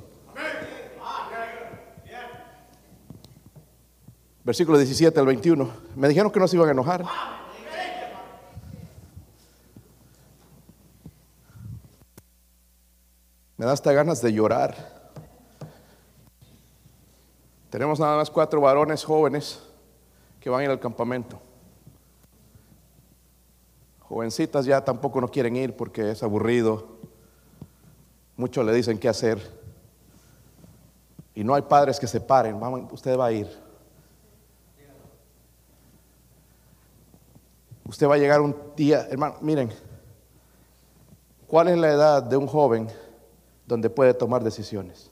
Versículo 4.44 4.78
17 4.78 5.18
al 5.18 5.26
21. 5.26 5.70
Me 5.96 6.06
dijeron 6.06 6.30
que 6.30 6.38
no 6.38 6.46
se 6.46 6.54
iban 6.54 6.68
a 6.68 6.72
enojar. 6.72 7.04
Me 13.56 13.66
da 13.66 13.72
hasta 13.72 13.92
ganas 13.92 14.20
de 14.20 14.32
llorar. 14.32 14.74
Tenemos 17.70 18.00
nada 18.00 18.16
más 18.16 18.30
cuatro 18.30 18.60
varones 18.60 19.04
jóvenes 19.04 19.60
que 20.40 20.50
van 20.50 20.60
a 20.60 20.64
ir 20.64 20.70
al 20.70 20.80
campamento. 20.80 21.40
Jovencitas 24.00 24.64
ya 24.64 24.84
tampoco 24.84 25.20
no 25.20 25.28
quieren 25.28 25.56
ir 25.56 25.76
porque 25.76 26.10
es 26.10 26.22
aburrido. 26.22 26.86
Muchos 28.36 28.64
le 28.64 28.72
dicen 28.72 28.98
qué 28.98 29.08
hacer. 29.08 29.40
Y 31.34 31.44
no 31.44 31.54
hay 31.54 31.62
padres 31.62 31.98
que 31.98 32.06
se 32.06 32.20
paren. 32.20 32.58
Vamos, 32.58 32.92
usted 32.92 33.18
va 33.18 33.26
a 33.26 33.32
ir. 33.32 33.64
Usted 37.86 38.08
va 38.08 38.14
a 38.14 38.18
llegar 38.18 38.40
un 38.40 38.56
día, 38.76 39.06
hermano, 39.10 39.36
miren, 39.40 39.70
¿cuál 41.46 41.68
es 41.68 41.78
la 41.78 41.92
edad 41.92 42.22
de 42.22 42.36
un 42.36 42.46
joven 42.46 42.88
donde 43.66 43.90
puede 43.90 44.14
tomar 44.14 44.42
decisiones? 44.44 45.10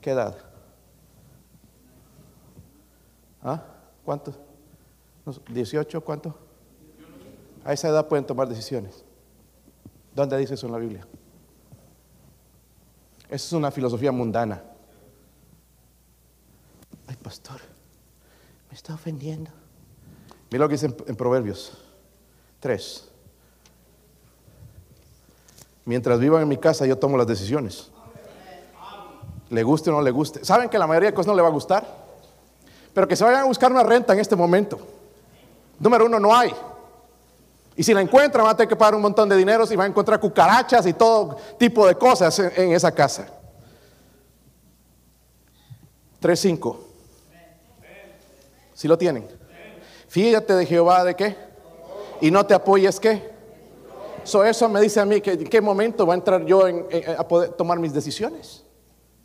¿Qué 0.00 0.10
edad? 0.10 0.36
¿Ah? 3.42 3.62
¿Cuánto? 4.04 4.34
No 5.24 5.32
sé, 5.32 5.40
¿18? 5.42 6.02
¿Cuánto? 6.02 6.36
A 7.64 7.72
esa 7.72 7.88
edad 7.88 8.08
pueden 8.08 8.26
tomar 8.26 8.48
decisiones. 8.48 9.04
¿Dónde 10.14 10.36
dice 10.38 10.54
eso 10.54 10.66
en 10.66 10.72
la 10.72 10.78
Biblia? 10.78 11.06
Esa 13.26 13.34
es 13.34 13.52
una 13.52 13.70
filosofía 13.70 14.10
mundana. 14.10 14.62
Ay, 17.06 17.16
pastor, 17.16 17.60
me 18.68 18.74
está 18.74 18.94
ofendiendo. 18.94 19.50
Mira 20.50 20.64
lo 20.64 20.68
que 20.68 20.74
dice 20.74 20.86
en, 20.86 20.96
en 21.06 21.16
Proverbios. 21.16 21.78
Tres. 22.58 23.09
Mientras 25.90 26.20
vivan 26.20 26.42
en 26.42 26.46
mi 26.46 26.56
casa, 26.56 26.86
yo 26.86 26.96
tomo 26.96 27.16
las 27.16 27.26
decisiones. 27.26 27.90
Le 29.48 29.64
guste 29.64 29.90
o 29.90 29.92
no 29.92 30.00
le 30.00 30.12
guste. 30.12 30.44
¿Saben 30.44 30.68
que 30.68 30.78
la 30.78 30.86
mayoría 30.86 31.10
de 31.10 31.14
cosas 31.14 31.26
no 31.26 31.34
le 31.34 31.42
va 31.42 31.48
a 31.48 31.50
gustar? 31.50 31.84
Pero 32.94 33.08
que 33.08 33.16
se 33.16 33.24
vayan 33.24 33.40
a 33.40 33.44
buscar 33.46 33.72
una 33.72 33.82
renta 33.82 34.12
en 34.12 34.20
este 34.20 34.36
momento. 34.36 34.78
Número 35.80 36.06
uno, 36.06 36.20
no 36.20 36.32
hay. 36.32 36.54
Y 37.74 37.82
si 37.82 37.92
la 37.92 38.02
encuentran, 38.02 38.44
van 38.44 38.54
a 38.54 38.56
tener 38.56 38.68
que 38.68 38.76
pagar 38.76 38.94
un 38.94 39.02
montón 39.02 39.28
de 39.28 39.34
dinero 39.36 39.64
y 39.68 39.74
van 39.74 39.86
a 39.86 39.88
encontrar 39.88 40.20
cucarachas 40.20 40.86
y 40.86 40.92
todo 40.92 41.36
tipo 41.58 41.84
de 41.88 41.96
cosas 41.96 42.38
en, 42.38 42.70
esa 42.70 42.92
casa. 42.92 43.26
3.5. 46.22 46.76
Si 48.74 48.86
lo 48.86 48.96
tienen. 48.96 49.26
Fíjate 50.06 50.54
de 50.54 50.66
Jehová 50.66 51.02
de 51.02 51.16
qué. 51.16 51.36
Y 52.20 52.30
no 52.30 52.46
te 52.46 52.54
apoyes 52.54 53.00
qué. 53.00 53.39
So, 54.24 54.44
eso 54.44 54.68
me 54.68 54.80
dice 54.80 55.00
a 55.00 55.04
mí 55.04 55.20
que 55.20 55.32
en 55.32 55.44
qué 55.44 55.60
momento 55.60 56.06
va 56.06 56.14
a 56.14 56.16
entrar 56.16 56.44
yo 56.44 56.64
a 57.18 57.28
poder 57.28 57.50
tomar 57.50 57.78
mis 57.78 57.92
decisiones. 57.92 58.64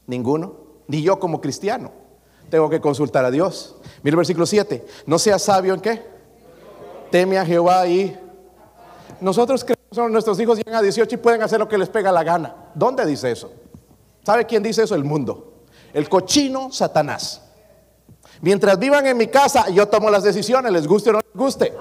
Ninguno. 0.07 0.65
Ni 0.87 1.01
yo 1.01 1.19
como 1.19 1.41
cristiano. 1.41 1.91
Tengo 2.49 2.69
que 2.69 2.79
consultar 2.79 3.25
a 3.25 3.31
Dios. 3.31 3.75
Mira 4.03 4.13
el 4.13 4.17
versículo 4.17 4.45
7. 4.45 4.85
No 5.05 5.19
seas 5.19 5.41
sabio 5.41 5.73
en 5.73 5.81
qué. 5.81 6.01
Teme 7.11 7.37
a 7.37 7.45
Jehová 7.45 7.87
y 7.87 8.17
nosotros 9.21 9.63
creemos 9.63 9.83
que 9.91 10.11
nuestros 10.11 10.39
hijos 10.39 10.57
llegan 10.57 10.75
a 10.75 10.81
18 10.81 11.15
y 11.15 11.17
pueden 11.17 11.41
hacer 11.41 11.59
lo 11.59 11.67
que 11.67 11.77
les 11.77 11.89
pega 11.89 12.11
la 12.11 12.23
gana. 12.23 12.71
¿Dónde 12.73 13.05
dice 13.05 13.31
eso? 13.31 13.51
¿Sabe 14.23 14.45
quién 14.45 14.63
dice 14.63 14.83
eso? 14.83 14.95
El 14.95 15.03
mundo. 15.03 15.63
El 15.93 16.09
cochino 16.09 16.71
Satanás. 16.71 17.41
Mientras 18.41 18.77
vivan 18.77 19.05
en 19.05 19.17
mi 19.17 19.27
casa, 19.27 19.69
yo 19.69 19.87
tomo 19.87 20.09
las 20.09 20.23
decisiones, 20.23 20.71
les 20.71 20.87
guste 20.87 21.09
o 21.09 21.13
no 21.13 21.19
les 21.19 21.33
guste. 21.33 21.73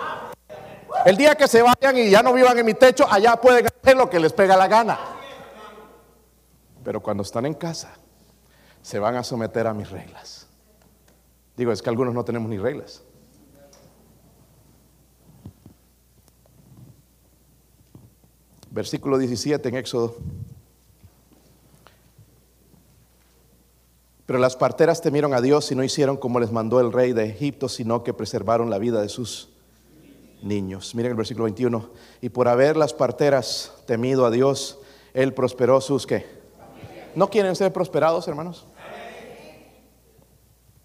El 1.05 1.17
día 1.17 1.35
que 1.35 1.47
se 1.49 1.61
vayan 1.61 1.99
y 1.99 2.11
ya 2.11 2.23
no 2.23 2.33
vivan 2.33 2.59
en 2.59 2.65
mi 2.65 2.75
techo, 2.75 3.07
allá 3.11 3.37
pueden 3.37 3.67
hacer 3.67 3.97
lo 3.97 4.09
que 4.09 4.19
les 4.19 4.33
pega 4.33 4.57
la 4.57 4.69
gana. 4.69 4.99
Pero 6.83 7.01
cuando 7.01 7.23
están 7.23 7.47
en 7.47 7.55
casa, 7.55 7.95
se 8.83 8.99
van 8.99 9.17
a 9.17 9.25
someter 9.25 9.67
a 9.67 9.75
mis 9.75 9.91
reglas. 9.91 10.47
Digo, 11.57 11.73
es 11.73 11.83
que 11.83 11.91
algunos 11.91 12.15
no 12.15 12.25
tenemos 12.25 12.49
ni 12.49 12.59
reglas. 12.59 13.03
Versículo 18.71 19.19
17 19.19 19.69
en 19.69 19.77
Éxodo. 19.77 20.17
Pero 24.27 24.39
las 24.39 24.57
parteras 24.57 25.01
temieron 25.01 25.35
a 25.35 25.41
Dios 25.41 25.71
y 25.71 25.75
no 25.75 25.85
hicieron 25.85 26.17
como 26.17 26.41
les 26.41 26.51
mandó 26.51 26.81
el 26.81 26.93
rey 26.93 27.13
de 27.13 27.27
Egipto, 27.27 27.69
sino 27.69 28.03
que 28.03 28.15
preservaron 28.15 28.71
la 28.71 28.79
vida 28.79 29.01
de 29.01 29.09
sus 29.09 29.54
niños. 30.45 30.95
Miren 30.95 31.13
el 31.13 31.17
versículo 31.17 31.45
21. 31.45 31.91
Y 32.21 32.29
por 32.29 32.49
haber 32.49 32.77
las 32.77 32.93
parteras 32.93 33.73
temido 33.87 34.27
a 34.27 34.31
Dios, 34.31 34.79
Él 35.13 35.35
prosperó 35.35 35.81
sus 35.81 36.07
qué. 36.07 36.27
¿No 37.15 37.31
quieren 37.31 37.55
ser 37.57 37.73
prosperados, 37.73 38.27
hermanos? 38.29 38.67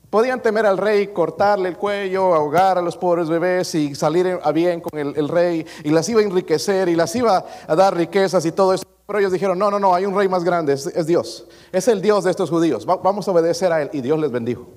Podían 0.09 0.41
temer 0.41 0.65
al 0.65 0.79
rey, 0.79 1.07
cortarle 1.07 1.69
el 1.69 1.77
cuello, 1.77 2.33
ahogar 2.33 2.79
a 2.79 2.81
los 2.81 2.97
pobres 2.97 3.29
bebés 3.29 3.75
y 3.75 3.93
salir 3.93 4.39
a 4.41 4.51
bien 4.51 4.81
con 4.81 4.97
el, 4.97 5.27
rey 5.29 5.63
y 5.83 5.91
las 5.91 6.09
iba 6.09 6.19
a 6.21 6.23
enriquecer 6.23 6.89
y 6.89 6.95
las 6.95 7.15
iba 7.15 7.45
a 7.67 7.75
dar 7.75 7.95
riquezas 7.95 8.43
y 8.45 8.51
todo 8.51 8.73
eso. 8.73 8.83
Pero 9.05 9.19
ellos 9.19 9.31
dijeron, 9.31 9.59
no, 9.59 9.69
no, 9.69 9.79
no, 9.79 9.93
hay 9.93 10.05
un 10.05 10.15
rey 10.15 10.27
más 10.27 10.43
grande, 10.43 10.73
es, 10.73 11.05
Dios. 11.05 11.45
Es 11.71 11.87
el 11.87 12.01
Dios 12.01 12.23
de 12.23 12.31
estos 12.31 12.49
judíos. 12.49 12.87
Va- 12.89 12.97
vamos 12.97 13.27
a 13.27 13.31
obedecer 13.31 13.71
a 13.71 13.81
Él. 13.83 13.89
Y 13.93 14.01
Dios 14.01 14.19
les 14.19 14.31
bendijo. 14.31 14.67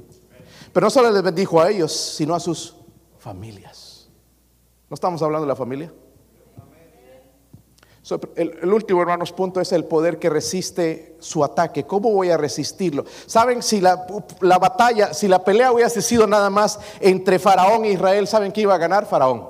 Pero 0.73 0.87
no 0.87 0.91
solo 0.91 1.11
les 1.11 1.23
bendijo 1.23 1.61
a 1.61 1.71
ellos, 1.71 1.93
sino 1.93 2.35
a 2.35 2.41
sus 2.41 2.75
familias. 3.19 3.82
¿No 4.93 4.95
estamos 4.95 5.23
hablando 5.23 5.47
de 5.47 5.49
la 5.49 5.57
familia? 5.57 5.91
El, 8.37 8.71
último, 8.71 9.01
hermanos, 9.01 9.33
punto 9.33 9.59
es 9.59 9.73
el 9.73 9.87
poder 9.87 10.19
que 10.19 10.29
resiste 10.29 11.17
su 11.19 11.43
ataque. 11.43 11.85
¿Cómo 11.85 12.11
voy 12.13 12.29
a 12.29 12.37
resistirlo? 12.37 13.07
¿Saben 13.25 13.63
si 13.63 13.81
la, 13.81 14.07
la 14.41 14.59
batalla, 14.59 15.15
si 15.15 15.29
la 15.29 15.43
pelea 15.43 15.73
hubiese 15.73 16.03
sido 16.03 16.27
nada 16.27 16.51
más 16.51 16.79
entre 17.01 17.39
Faraón 17.39 17.87
e 17.87 17.93
Israel, 17.93 18.29
¿saben 18.29 18.53
quién 18.53 18.65
iba 18.65 18.75
a 18.75 18.77
ganar? 18.79 19.07
Faraón. 19.07 19.49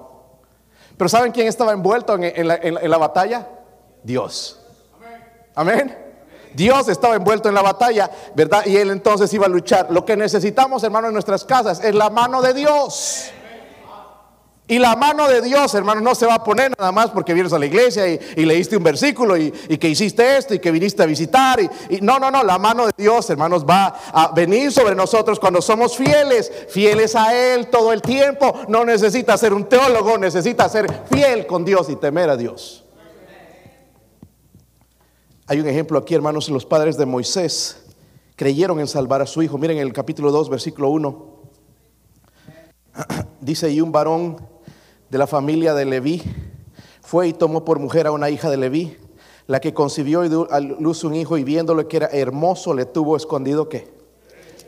Pero 0.96 1.08
¿saben 1.08 1.32
quién 1.32 1.48
estaba 1.48 1.72
envuelto 1.72 2.14
en, 2.14 2.22
en 2.22 2.46
la, 2.46 2.54
en 2.62 2.74
la- 2.74 2.80
en 2.80 2.90
la 2.92 2.98
batalla? 2.98 3.48
Dios. 4.04 4.60
Amén. 5.56 5.98
Dios 6.54 6.86
estaba 6.88 7.16
envuelto 7.16 7.48
en 7.48 7.56
la 7.56 7.62
batalla, 7.62 8.08
¿verdad? 8.36 8.64
Y 8.64 8.76
él 8.76 8.90
entonces 8.90 9.34
iba 9.34 9.46
a 9.46 9.48
luchar. 9.48 9.90
Lo 9.90 10.04
que 10.04 10.16
necesitamos, 10.16 10.84
hermanos, 10.84 11.08
en 11.08 11.14
nuestras 11.14 11.44
casas 11.44 11.82
es 11.82 11.96
la 11.96 12.10
mano 12.10 12.40
de 12.40 12.54
Dios. 12.54 13.32
Y 14.68 14.78
la 14.78 14.94
mano 14.94 15.28
de 15.28 15.42
Dios, 15.42 15.74
hermano, 15.74 16.00
no 16.00 16.14
se 16.14 16.24
va 16.24 16.34
a 16.34 16.44
poner 16.44 16.72
nada 16.78 16.92
más 16.92 17.10
porque 17.10 17.34
vienes 17.34 17.52
a 17.52 17.58
la 17.58 17.66
iglesia 17.66 18.06
y, 18.08 18.44
leíste 18.44 18.76
un 18.76 18.84
versículo 18.84 19.36
y, 19.36 19.50
que 19.50 19.88
hiciste 19.88 20.36
esto 20.36 20.54
y 20.54 20.60
que 20.60 20.70
viniste 20.70 21.02
a 21.02 21.06
visitar. 21.06 21.60
Y, 21.60 22.00
no, 22.00 22.18
no, 22.18 22.30
no, 22.30 22.44
la 22.44 22.58
mano 22.58 22.86
de 22.86 22.92
Dios, 22.96 23.28
hermanos, 23.28 23.66
va 23.68 23.88
a 24.12 24.32
venir 24.32 24.70
sobre 24.70 24.94
nosotros 24.94 25.40
cuando 25.40 25.60
somos 25.60 25.96
fieles, 25.96 26.50
fieles 26.68 27.16
a 27.16 27.34
Él 27.34 27.66
todo 27.68 27.92
el 27.92 28.00
tiempo. 28.00 28.60
No 28.68 28.84
necesita 28.84 29.36
ser 29.36 29.52
un 29.52 29.68
teólogo, 29.68 30.16
necesita 30.16 30.68
ser 30.68 30.86
fiel 31.10 31.46
con 31.46 31.64
Dios 31.64 31.90
y 31.90 31.96
temer 31.96 32.30
a 32.30 32.36
Dios. 32.36 32.84
Hay 35.48 35.58
un 35.58 35.66
ejemplo 35.66 35.98
aquí, 35.98 36.14
hermanos, 36.14 36.48
los 36.48 36.64
padres 36.64 36.96
de 36.96 37.04
Moisés 37.04 37.82
creyeron 38.36 38.78
en 38.78 38.86
salvar 38.86 39.20
a 39.22 39.26
su 39.26 39.42
hijo. 39.42 39.58
Miren 39.58 39.78
el 39.78 39.92
capítulo 39.92 40.30
2, 40.30 40.48
versículo 40.48 40.88
1. 40.88 41.26
Dice, 43.40 43.68
y 43.70 43.80
un 43.80 43.90
varón 43.90 44.51
de 45.12 45.18
la 45.18 45.26
familia 45.26 45.74
de 45.74 45.84
Leví 45.84 46.22
fue 47.02 47.28
y 47.28 47.32
tomó 47.34 47.66
por 47.66 47.78
mujer 47.78 48.06
a 48.06 48.12
una 48.12 48.30
hija 48.30 48.48
de 48.48 48.56
Leví, 48.56 48.96
la 49.46 49.60
que 49.60 49.74
concibió 49.74 50.24
y 50.24 50.30
dio 50.30 50.50
a 50.50 50.58
luz 50.58 51.04
un 51.04 51.14
hijo 51.14 51.36
y 51.36 51.44
viéndole 51.44 51.86
que 51.86 51.98
era 51.98 52.06
hermoso 52.06 52.72
le 52.72 52.86
tuvo 52.86 53.14
escondido 53.14 53.68
qué? 53.68 53.92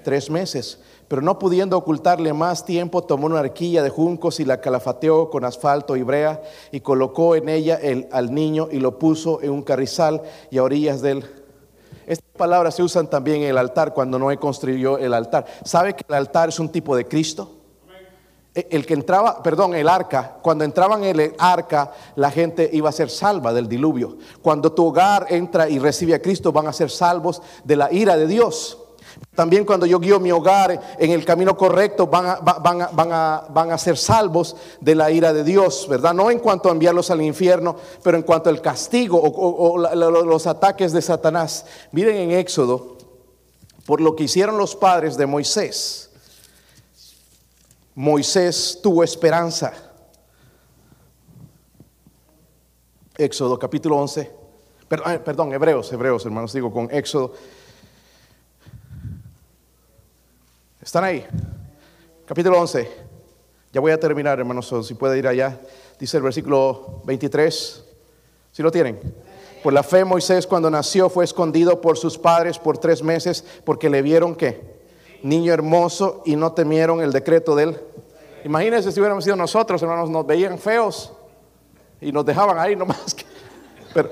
Tres 0.05 0.29
meses. 0.29 0.81
Pero 1.09 1.23
no 1.23 1.39
pudiendo 1.39 1.79
ocultarle 1.79 2.35
más 2.35 2.67
tiempo, 2.67 3.05
tomó 3.05 3.25
una 3.25 3.39
arquilla 3.39 3.83
de 3.83 3.89
juncos 3.89 4.39
y 4.39 4.45
la 4.45 4.61
calafateó 4.61 5.31
con 5.31 5.47
asfalto 5.47 5.97
y 5.97 6.03
brea 6.03 6.43
y 6.71 6.81
colocó 6.81 7.37
en 7.37 7.49
ella 7.49 7.77
el, 7.77 8.07
al 8.13 8.35
niño 8.35 8.69
y 8.71 8.81
lo 8.81 8.99
puso 8.99 9.41
en 9.41 9.51
un 9.51 9.63
carrizal 9.63 10.21
y 10.51 10.59
a 10.59 10.63
orillas 10.63 11.01
del 11.01 11.25
estas 12.07 12.29
palabras 12.37 12.75
se 12.75 12.83
usan 12.83 13.09
también 13.09 13.45
en 13.45 13.49
el 13.49 13.57
altar 13.57 13.95
cuando 13.95 14.19
Noé 14.19 14.37
construyó 14.37 14.99
el 14.99 15.15
altar. 15.15 15.47
¿Sabe 15.65 15.95
que 15.95 16.05
el 16.07 16.15
altar 16.15 16.51
es 16.51 16.59
un 16.59 16.69
tipo 16.69 16.95
de 16.95 17.07
Cristo? 17.07 17.54
E- 18.55 18.69
El 18.71 18.87
que 18.87 18.95
entraba, 18.95 19.43
perdón, 19.43 19.75
el 19.75 19.89
arca, 19.89 20.37
cuando 20.43 20.65
entraban 20.65 21.03
en 21.05 21.19
el 21.19 21.35
arca, 21.39 21.93
la 22.17 22.31
gente 22.31 22.71
iba 22.73 22.89
a 22.89 22.93
ser 22.93 23.11
salva 23.11 23.53
del 23.53 23.69
diluvio. 23.69 24.17
Cuando 24.43 24.73
tu 24.73 24.87
hogar 24.87 25.27
entra 25.31 25.69
y 25.69 25.79
recibe 25.79 26.15
a 26.15 26.23
Cristo, 26.23 26.53
van 26.53 26.67
a 26.69 26.73
ser 26.73 26.91
salvos 26.91 27.43
de 27.65 27.77
la 27.77 27.93
ira 27.93 28.17
de 28.17 28.27
Dios. 28.27 28.79
También 29.35 29.65
cuando 29.65 29.87
yo 29.87 30.01
guío 30.01 30.19
mi 30.19 30.33
hogar 30.33 30.97
en 30.99 31.11
el 31.13 31.25
camino 31.25 31.57
correcto, 31.57 32.07
van 32.07 32.27
a, 32.27 32.35
va- 32.37 32.59
van 32.61 32.83
a- 32.83 32.89
van 32.89 33.13
a- 33.13 33.45
van 33.51 33.71
a 33.73 33.79
ser 33.79 33.97
salvos 33.97 34.57
de 34.81 34.95
la 34.95 35.11
ira 35.11 35.33
de 35.33 35.45
Dios, 35.45 35.87
¿verdad? 35.89 36.15
No 36.15 36.31
en 36.31 36.39
cuanto 36.41 36.69
a 36.69 36.73
enviarlos 36.73 37.11
al 37.11 37.23
infierno, 37.23 37.77
pero 38.03 38.17
en 38.17 38.23
cuanto 38.25 38.51
al 38.51 38.61
castigo 38.61 39.21
o, 39.21 39.79
los 39.79 40.47
ataques 40.47 40.93
de 40.93 41.03
Satanás. 41.03 41.65
Miren 41.93 42.17
en 42.17 42.31
Éxodo, 42.33 42.97
por 43.87 44.01
lo 44.01 44.15
que 44.17 44.25
hicieron 44.25 44.59
los 44.59 44.75
padres 44.77 45.17
de 45.17 45.27
Moisés. 45.27 46.11
Moisés 47.95 48.81
tuvo 48.83 49.05
esperanza. 49.05 49.73
Éxodo 53.17 53.59
capítulo 53.59 53.97
11. 53.99 54.31
Perdón, 54.89 55.53
Hebreos, 55.53 55.93
Hebreos, 55.93 56.25
hermanos, 56.25 56.53
digo 56.53 56.73
con 56.73 56.89
Éxodo. 56.91 57.35
¿Están 60.83 61.05
ahí? 61.05 61.25
Capítulo 62.27 62.61
11. 62.61 62.91
Ya 63.73 63.81
voy 63.81 63.93
a 63.93 63.99
terminar, 63.99 64.39
hermanos, 64.39 64.73
si 64.87 64.95
puede 64.95 65.19
ir 65.19 65.27
allá. 65.27 65.61
Dice 65.99 66.17
el 66.17 66.23
versículo 66.23 67.01
23. 67.05 67.85
Si 68.53 68.63
lo 68.63 68.71
tienen? 68.71 69.01
Por 69.63 69.73
la 69.73 69.83
fe 69.83 70.05
Moisés 70.05 70.47
cuando 70.47 70.71
nació 70.71 71.09
fue 71.09 71.25
escondido 71.25 71.81
por 71.81 71.97
sus 71.97 72.19
padres 72.19 72.59
por 72.59 72.77
tres 72.79 73.03
meses 73.03 73.45
porque 73.65 73.89
le 73.89 74.03
vieron 74.03 74.35
que 74.35 74.74
niño 75.25 75.55
hermoso 75.55 76.23
y 76.27 76.37
no 76.37 76.53
temieron 76.53 77.01
el 77.01 77.11
decreto 77.11 77.57
de 77.57 77.65
él. 77.65 77.81
Imagínense 78.45 78.93
si 78.93 79.01
hubiéramos 79.01 79.25
sido 79.25 79.37
nosotros, 79.37 79.83
hermanos, 79.83 80.11
nos 80.11 80.27
veían 80.27 80.59
feos 80.59 81.13
y 82.01 82.13
nos 82.13 82.27
dejaban 82.27 82.59
ahí 82.59 82.77
nomás. 82.77 83.15
que- 83.15 83.25
Pero, 83.95 84.11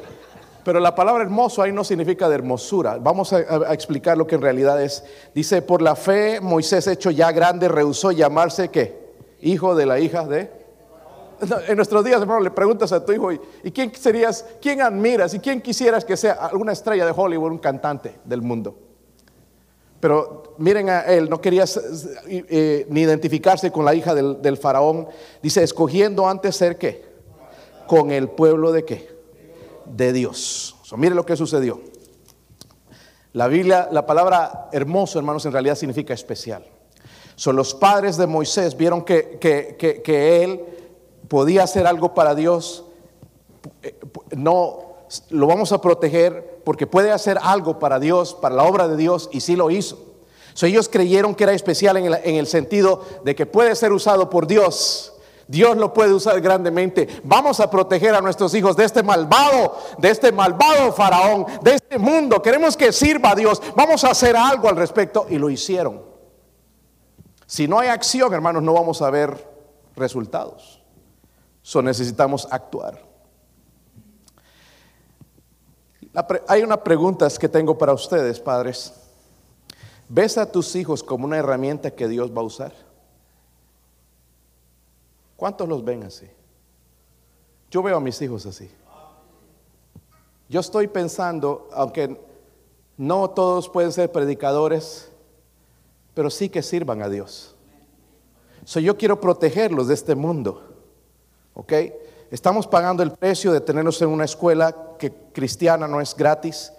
pero 0.65 0.81
la 0.81 0.95
palabra 0.95 1.23
hermoso 1.23 1.61
ahí 1.61 1.71
no 1.71 1.85
significa 1.85 2.31
de 2.31 2.37
hermosura. 2.37 2.97
Vamos 2.99 3.33
a, 3.35 3.41
explicar 3.75 4.17
lo 4.17 4.27
que 4.27 4.37
en 4.37 4.41
realidad 4.43 4.83
es. 4.83 5.05
Dice, 5.35 5.61
por 5.61 5.83
la 5.83 5.97
fe 5.97 6.41
Moisés 6.41 6.87
hecho 6.87 7.11
ya 7.11 7.31
grande 7.31 7.69
rehusó 7.69 8.11
llamarse 8.11 8.71
qué? 8.71 9.13
Hijo 9.43 9.75
de 9.75 9.85
la 9.87 10.01
hija 10.01 10.27
de... 10.27 10.51
En 11.69 11.77
nuestros 11.77 12.05
días, 12.05 12.23
hermano, 12.23 12.41
le 12.41 12.53
preguntas 12.53 12.93
a 12.93 13.05
tu 13.05 13.13
hijo, 13.13 13.33
¿y, 13.33 13.41
y 13.65 13.71
quién 13.73 13.93
serías, 13.95 14.47
quién 14.63 14.81
admiras 14.81 15.35
y 15.35 15.41
quién 15.41 15.61
quisieras 15.61 16.05
que 16.05 16.17
sea 16.17 16.35
alguna 16.35 16.71
estrella 16.73 17.05
de 17.05 17.13
Hollywood, 17.15 17.51
un 17.51 17.59
cantante 17.59 18.15
del 18.25 18.41
mundo? 18.41 18.92
Pero 20.03 20.55
miren 20.59 20.91
a 20.91 21.03
él, 21.03 21.31
no 21.31 21.41
quería 21.41 21.65
eh, 22.27 22.87
ni 22.91 23.03
identificarse 23.03 23.71
con 23.71 23.85
la 23.85 23.95
hija 23.95 24.17
del, 24.17 24.57
faraón. 24.57 25.07
Dice, 25.41 25.63
escogiendo 25.63 26.27
antes 26.29 26.57
ser 26.57 26.77
qué? 26.77 27.05
con 27.87 28.11
el 28.11 28.29
pueblo 28.29 28.73
de 28.73 28.85
qué? 28.85 29.09
De 29.87 30.13
Dios. 30.13 30.75
So, 30.83 30.97
mire 30.97 31.15
lo 31.15 31.25
que 31.25 31.37
sucedió. 31.37 31.81
La 33.33 33.47
Biblia, 33.47 33.89
la 33.93 34.05
palabra 34.05 34.69
hermoso, 34.73 35.21
hermanos, 35.21 35.47
en 35.47 35.53
realidad 35.53 35.77
significa 35.77 36.13
especial. 36.15 36.67
Son 37.37 37.55
los 37.55 37.73
padres 37.73 38.17
de 38.17 38.27
Moisés 38.27 38.77
vieron 38.77 39.05
que, 39.05 39.39
que- 39.41 39.77
que- 39.79 40.03
que 40.03 40.43
él 40.43 40.61
podía 41.29 41.63
hacer 41.63 41.87
algo 41.87 42.13
para 42.13 42.35
Dios. 42.35 42.85
Eh, 43.85 43.95
No 44.37 44.97
lo 45.31 45.47
vamos 45.47 45.71
a 45.71 45.81
proteger 45.81 46.52
porque 46.65 46.87
puede 46.87 47.13
hacer 47.13 47.39
algo 47.43 47.79
para 47.79 47.99
Dios, 47.99 48.35
para 48.35 48.55
la 48.55 48.65
obra 48.65 48.89
de 48.89 48.97
Dios, 48.97 49.29
y 49.33 49.41
sí 49.41 49.57
lo 49.57 49.71
hizo. 49.71 49.99
So, 50.55 50.67
ellos 50.67 50.89
creyeron 50.89 51.35
que 51.35 51.45
era 51.45 51.53
especial 51.55 51.97
en 51.97 52.07
el, 52.07 52.15
en 52.25 52.37
el 52.37 52.47
sentido 52.47 53.05
de 53.25 53.35
que 53.35 53.47
puede 53.47 53.75
ser 53.75 53.93
usado 53.93 54.29
por 54.29 54.47
Dios. 54.47 55.15
Dios 55.49 55.77
lo 55.77 55.93
puede 55.93 56.13
usar 56.13 56.41
grandemente. 56.41 57.09
Vamos 57.25 57.59
a 57.61 57.71
proteger 57.71 58.15
a 58.15 58.21
nuestros 58.21 58.55
hijos 58.55 58.77
de 58.77 58.85
este 58.85 59.03
malvado, 59.03 59.77
de 59.99 60.11
este 60.11 60.31
malvado 60.31 60.93
faraón, 60.93 61.47
de 61.63 61.75
este 61.75 61.99
mundo. 61.99 62.41
Queremos 62.41 62.77
que 62.77 62.93
sirva 62.93 63.31
a 63.31 63.35
Dios. 63.35 63.61
Vamos 63.77 64.05
a 64.05 64.11
hacer 64.11 64.37
algo 64.37 64.69
al 64.69 64.77
respecto. 64.77 65.27
Y 65.29 65.39
lo 65.39 65.51
hicieron. 65.51 66.03
Si 67.47 67.67
no 67.67 67.81
hay 67.81 67.89
acción, 67.89 68.33
hermanos, 68.33 68.63
no 68.63 68.73
vamos 68.73 69.03
a 69.03 69.11
ver 69.11 69.51
resultados. 69.97 70.83
So 71.61 71.83
necesitamos 71.83 72.49
actuar. 72.51 72.99
La 76.01 76.01
pre- 76.01 76.02
hay 76.47 76.63
una 76.63 76.83
pregunta 76.83 77.29
que 77.39 77.49
tengo 77.49 77.77
para 77.77 77.93
ustedes, 77.93 78.39
padres. 78.39 78.93
¿Ves 80.09 80.37
a 80.37 80.51
tus 80.51 80.77
hijos 80.77 81.03
como 81.03 81.25
una 81.25 81.39
herramienta 81.39 81.91
que 81.91 82.07
Dios 82.09 82.31
va 82.31 82.43
a 82.43 82.45
usar? 82.45 82.73
¿Cuántos 85.37 85.69
los 85.69 85.85
ven 85.85 86.03
así? 86.05 86.29
Yo 87.71 87.83
veo 87.83 87.97
a 87.97 88.01
mis 88.01 88.21
hijos 88.21 88.45
así. 88.45 88.71
Yo 90.49 90.61
estoy 90.61 90.87
pensando, 90.87 91.69
aunque 91.73 92.21
no 92.99 93.31
todos 93.31 93.71
pueden 93.71 93.91
ser 93.91 94.13
predicadores, 94.13 95.11
pero 96.13 96.29
sí 96.29 96.51
que 96.51 96.63
sirvan 96.63 97.01
a 97.01 97.09
Dios. 97.09 97.55
So, 98.65 98.79
yo 98.81 98.97
quiero 98.97 99.19
protegerlos 99.19 99.89
de 99.89 99.95
este 99.95 100.15
mundo. 100.15 100.63
¿Ok? 101.55 101.73
Estamos 102.33 102.67
pagando 102.67 103.03
el 103.03 103.11
precio 103.11 103.53
de 103.53 103.61
tenerlos 103.61 104.01
en 104.01 104.09
una 104.09 104.25
escuela 104.25 104.75
que 104.99 105.13
cristiana 105.35 105.87
no 105.87 106.01
es 106.01 106.17
gratis, 106.17 106.73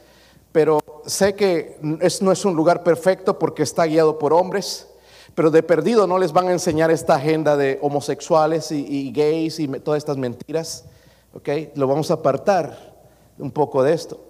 pero 0.51 0.79
sé 1.05 1.35
que 1.35 1.77
es, 2.01 2.23
no 2.23 2.31
es 2.31 2.43
un 2.43 2.55
lugar 2.55 2.81
perfecto 2.81 3.37
porque 3.37 3.61
está 3.61 3.85
guiado 3.85 4.17
por 4.17 4.33
hombres, 4.33 4.87
pero 5.35 5.51
de 5.51 5.61
perdido 5.61 6.07
no 6.07 6.17
les 6.17 6.33
van 6.33 6.47
a 6.47 6.53
enseñar 6.53 6.89
esta 6.89 7.17
agenda 7.17 7.55
de 7.55 7.77
homosexuales 7.83 8.71
y, 8.71 9.11
gays 9.11 9.59
y 9.59 9.67
todas 9.67 9.99
estas 9.99 10.17
mentiras. 10.17 10.85
¿Ok? 11.35 11.49
Lo 11.75 11.85
vamos 11.85 12.09
a 12.09 12.15
apartar 12.15 12.95
un 13.37 13.51
poco 13.51 13.83
de 13.83 13.93
esto. 13.93 14.25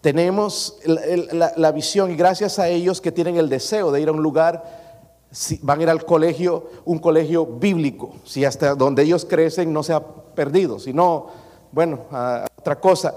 Tenemos 0.00 0.80
la, 0.84 1.52
la 1.54 1.70
visión 1.70 2.10
y 2.10 2.16
gracias 2.16 2.58
a 2.58 2.66
ellos 2.66 3.00
que 3.00 3.12
tienen 3.12 3.36
el 3.36 3.48
deseo 3.48 3.92
de 3.92 4.00
ir 4.00 4.08
a 4.08 4.12
un 4.12 4.24
lugar 4.24 4.83
van 5.62 5.80
a 5.80 5.82
ir 5.82 5.90
al 5.90 6.04
colegio, 6.04 6.70
un 6.84 6.98
colegio 6.98 7.44
bíblico, 7.46 8.14
si 8.24 8.44
hasta 8.44 8.74
donde 8.74 9.02
ellos 9.02 9.24
crecen 9.24 9.72
no 9.72 9.82
se 9.82 9.92
ha 9.92 10.00
perdido, 10.04 10.78
sino, 10.78 11.26
bueno, 11.72 12.00
otra 12.58 12.78
cosa. 12.80 13.14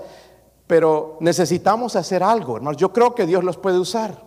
Pero 0.65 1.17
necesitamos 1.21 1.95
hacer 1.95 2.23
algo, 2.23 2.57
hermanos. 2.57 2.77
Yo 2.77 2.91
creo 2.91 3.15
que 3.15 3.25
Dios 3.25 3.43
los 3.43 3.57
puede 3.57 3.79
usar. 3.79 4.25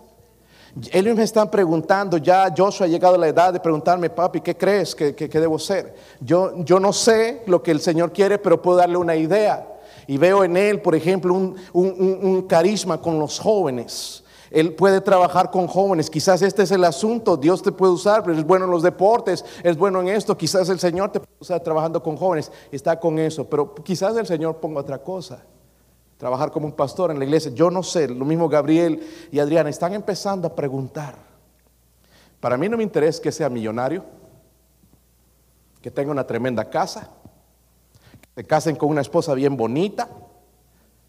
Ellos 0.93 1.17
me 1.17 1.25
están 1.25 1.51
preguntando, 1.51 2.17
ya 2.17 2.53
Joshua 2.57 2.87
ha 2.87 2.89
llegado 2.89 3.17
a 3.17 3.19
la 3.19 3.29
edad 3.29 3.53
de 3.53 3.59
preguntarme, 3.61 4.09
papi, 4.09 4.41
¿qué 4.41 4.57
crees 4.57 4.95
que, 4.95 5.15
que- 5.17 5.29
debo 5.29 5.59
ser? 5.59 5.95
Yo, 6.21 6.65
yo 6.65 6.79
no 6.79 6.93
sé 6.93 7.43
lo 7.47 7.61
que 7.63 7.73
el 7.73 7.81
Señor 7.81 8.13
quiere, 8.13 8.39
pero 8.39 8.63
puedo 8.63 8.79
darle 8.79 8.97
una 8.97 9.17
idea. 9.17 9.67
Y 10.07 10.17
veo 10.17 10.45
en 10.45 10.57
él, 10.57 10.81
por 10.81 10.95
ejemplo, 10.95 11.35
un- 11.35 11.57
un 11.75 12.43
carisma 12.43 13.01
con 13.01 13.19
los 13.19 13.39
jóvenes. 13.41 14.20
Él 14.51 14.75
puede 14.75 15.01
trabajar 15.01 15.51
con 15.51 15.69
jóvenes. 15.69 16.11
Quizás 16.11 16.43
este 16.43 16.65
es 16.65 16.73
el 16.73 16.85
asunto. 16.85 17.37
Dios 17.37 17.63
te 17.63 17.71
puede 17.71 17.93
usar, 17.93 18.25
pero 18.25 18.37
es 18.37 18.45
bueno 18.45 18.65
en 18.65 18.73
los 18.73 18.83
deportes, 18.83 19.45
es 19.63 19.77
bueno 19.77 20.01
en 20.01 20.09
esto. 20.09 20.37
Quizás 20.37 20.69
el 20.69 20.81
Señor 20.81 21.13
te 21.13 21.21
puede 21.21 21.37
usar 21.39 21.61
trabajando 21.61 22.03
con 22.03 22.17
jóvenes. 22.17 22.51
Está 22.73 22.99
con 22.99 23.19
eso. 23.19 23.49
Pero 23.49 23.75
quizás 23.75 24.17
el 24.17 24.27
Señor 24.27 24.57
ponga 24.57 24.81
otra 24.81 24.99
cosa. 24.99 25.45
Trabajar 26.19 26.51
como 26.51 26.67
un 26.67 26.73
pastor 26.73 27.13
en 27.13 27.19
la 27.19 27.25
iglesia. 27.25 27.53
Yo 27.53 27.71
no 27.71 27.83
sé. 27.85 28.09
Lo 28.09 28.25
mismo 28.25 28.49
Gabriel 28.49 29.01
y 29.31 29.39
Adriana 29.39 29.71
están 29.71 29.95
empezando 29.95 30.49
a 30.49 30.55
preguntar. 30.57 31.15
Para 32.41 32.57
mí 32.57 32.69
no 32.69 32.77
me 32.77 32.83
interesa 32.83 33.23
que 33.23 33.31
sea 33.31 33.49
millonario, 33.49 34.03
que 35.81 35.91
tenga 35.91 36.11
una 36.11 36.27
tremenda 36.27 36.69
casa, 36.69 37.11
que 38.21 38.43
se 38.43 38.47
casen 38.47 38.77
con 38.77 38.89
una 38.89 39.03
esposa 39.03 39.35
bien 39.35 39.57
bonita, 39.57 40.09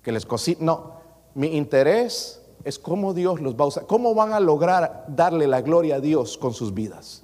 que 0.04 0.12
les 0.12 0.26
cocine. 0.26 0.58
No, 0.60 0.96
mi 1.34 1.56
interés 1.56 2.41
es 2.64 2.80
cómo 2.80 3.14
Dios 3.14 3.42
los 3.42 3.56
va 3.56 3.66
a 3.66 3.68
usar, 3.68 3.86
cómo 3.86 4.14
van 4.14 4.34
a 4.34 4.40
lograr 4.40 5.06
darle 5.08 5.48
la 5.48 5.62
gloria 5.62 5.96
a 5.96 6.00
Dios 6.00 6.38
con 6.38 6.54
sus 6.54 6.74
vidas. 6.74 7.24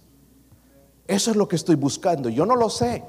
Eso 1.08 1.32
es 1.32 1.38
lo 1.38 1.48
que 1.48 1.56
estoy 1.56 1.76
buscando. 1.76 2.30
Yo 2.30 2.46
no 2.46 2.56
lo 2.56 2.70
sé, 2.70 3.04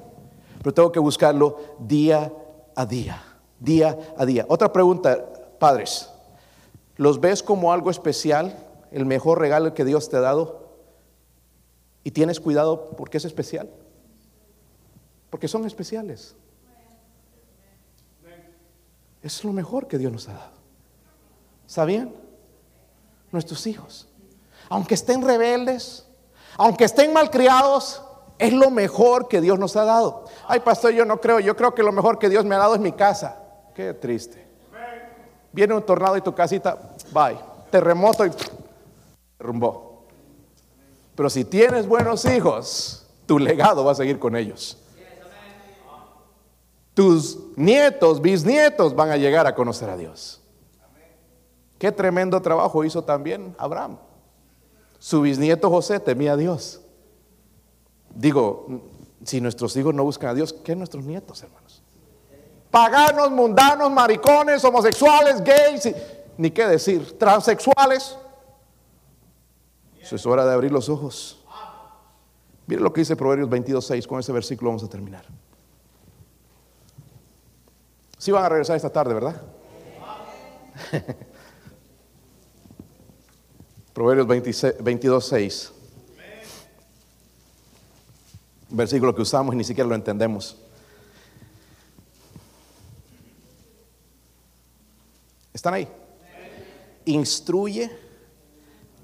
pero 0.59 0.75
tengo 0.75 0.93
que 0.93 1.01
buscarlo 1.01 1.57
día 1.81 2.33
a 2.75 2.87
día, 2.87 3.23
día 3.59 3.99
a 4.17 4.25
día. 4.25 4.47
Otra 4.49 4.73
pregunta, 4.73 5.25
padres, 5.59 6.09
¿los 6.97 7.21
ves 7.21 7.43
como 7.43 7.73
algo 7.73 7.91
especial, 7.91 8.57
el 8.93 9.05
mejor 9.05 9.41
regalo 9.41 9.75
que 9.75 9.85
Dios 9.85 10.09
te 10.09 10.17
ha 10.17 10.21
dado? 10.21 10.69
¿Y 12.05 12.13
tienes 12.13 12.41
cuidado 12.41 12.91
porque 12.97 13.19
es 13.19 13.25
especial? 13.25 13.69
Porque 15.31 15.49
son 15.49 15.67
especiales. 15.67 16.37
Es 19.23 19.45
lo 19.45 19.53
mejor 19.53 19.89
que 19.89 19.99
Dios 19.99 20.13
nos 20.13 20.29
ha 20.29 20.35
dado. 20.35 20.58
¿Sabían? 21.69 22.15
Nuestros 23.31 23.67
hijos. 23.67 24.09
Aunque 24.71 24.95
estén 24.95 25.23
rebeldes, 25.23 26.07
aunque 26.57 26.85
estén 26.85 27.13
malcriados, 27.13 28.03
es 28.39 28.55
lo 28.55 28.71
mejor 28.71 29.29
que 29.29 29.43
Dios 29.43 29.59
nos 29.59 29.77
ha 29.77 29.85
dado. 29.85 30.25
Ay, 30.47 30.61
pastor, 30.61 30.93
yo 30.93 31.05
no 31.05 31.21
creo. 31.21 31.41
Yo 31.41 31.55
creo 31.55 31.75
que 31.75 31.83
lo 31.83 31.93
mejor 31.93 32.19
que 32.19 32.31
Dios 32.31 32.45
me 32.47 32.55
ha 32.55 32.59
dado 32.59 32.75
es 32.75 32.81
mi 32.81 32.93
casa. 32.93 33.39
Qué 33.75 33.93
triste. 33.93 34.49
Viene 35.53 35.75
un 35.75 35.85
tornado 35.85 36.17
y 36.17 36.23
tu 36.23 36.35
casita, 36.35 36.79
bye. 37.13 37.39
Terremoto 37.71 38.25
y 38.25 38.31
derrumbó. 39.39 40.07
Pero 41.15 41.29
si 41.29 41.45
tienes 41.45 41.87
buenos 41.87 42.25
hijos, 42.25 43.07
tu 43.27 43.39
legado 43.39 43.85
va 43.85 43.93
a 43.93 43.95
seguir 43.95 44.19
con 44.19 44.37
ellos. 44.37 44.79
Tus 46.95 47.39
nietos, 47.57 48.23
bisnietos 48.23 48.97
van 48.97 49.11
a 49.11 49.17
llegar 49.19 49.47
a 49.47 49.55
conocer 49.55 49.91
a 49.91 49.97
Dios. 49.97 50.41
Qué 51.79 51.93
tremendo 51.93 52.41
trabajo 52.43 52.85
hizo 52.85 53.03
también 53.05 53.55
Abraham. 53.59 53.99
Su 54.99 55.21
bisnieto 55.21 55.71
José 55.71 56.01
temía 56.01 56.33
a 56.33 56.37
Dios. 56.37 56.81
Digo, 58.15 58.67
si 59.25 59.41
nuestros 59.41 59.77
hijos 59.77 59.95
no 59.95 60.03
buscan 60.03 60.31
a 60.31 60.35
Dios, 60.35 60.53
¿qué 60.53 60.75
nuestros 60.75 61.05
nietos, 61.05 61.43
hermanos? 61.43 61.83
Paganos, 62.71 63.31
mundanos, 63.31 63.91
maricones, 63.91 64.65
homosexuales, 64.65 65.43
gays, 65.43 65.87
y- 65.87 65.95
ni 66.37 66.51
qué 66.51 66.67
decir, 66.67 67.17
transexuales. 67.19 68.17
Eso 70.01 70.17
es 70.17 70.27
hora 70.27 70.45
de 70.45 70.53
abrir 70.53 70.73
los 70.73 70.89
ojos. 70.89 71.45
Mire 72.67 72.81
lo 72.83 72.93
que 72.93 73.01
dice 73.03 73.17
Proverbios 73.17 73.49
22.6, 73.49 74.07
con 74.07 74.21
ese 74.21 74.33
versículo 74.33 74.71
vamos 74.71 74.83
a 74.85 74.89
terminar. 74.89 75.25
Sí 78.19 78.31
van 78.33 78.45
a 78.45 78.49
regresar 78.49 78.77
esta 78.77 78.91
tarde, 78.91 79.15
¿verdad? 79.15 79.41
Proverbios 83.99 84.29
22.6. 84.29 85.71
Versículo 88.71 89.13
que 89.13 89.23
usamos 89.23 89.53
y 89.57 89.59
ni 89.59 89.65
siquiera 89.65 89.89
lo 89.89 89.97
entendemos. 89.97 90.57
¿Están 95.53 95.75
ahí? 95.75 95.89
Instruye 97.07 97.91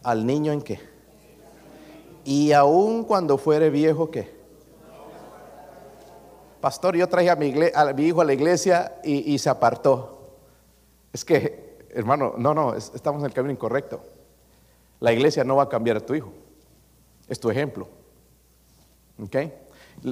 al 0.05 0.25
niño 0.25 0.53
en 0.53 0.63
qué. 0.63 0.79
Y 2.25 2.53
aun 2.53 3.03
cuando 3.03 3.37
fuere 3.37 3.71
viejo, 3.71 4.13
¿qué? 4.13 4.33
Pastor, 6.61 6.95
yo 6.95 7.09
traje 7.09 7.31
a 7.31 7.35
mi, 7.35 7.53
a 7.75 7.93
mi 7.93 8.05
hijo 8.05 8.21
a 8.21 8.25
la 8.25 8.33
iglesia 8.33 9.01
y, 9.03 9.35
y 9.35 9.39
se 9.41 9.51
apartó. 9.51 10.37
Es 11.13 11.25
que, 11.25 11.85
hermano, 11.91 12.35
no, 12.39 12.55
no, 12.55 12.75
es- 12.77 12.93
estamos 12.95 13.23
en 13.23 13.27
el 13.27 13.33
camino 13.33 13.51
incorrecto. 13.53 14.14
La 15.05 15.13
iglesia 15.13 15.45
no 15.45 15.57
va 15.57 15.65
a 15.65 15.69
cambiar 15.69 15.99
a 15.99 16.01
tu 16.01 16.15
hijo. 16.15 16.33
Es 17.29 17.39
tu 17.39 17.51
ejemplo. 17.51 17.87
¿Ok? 19.23 19.37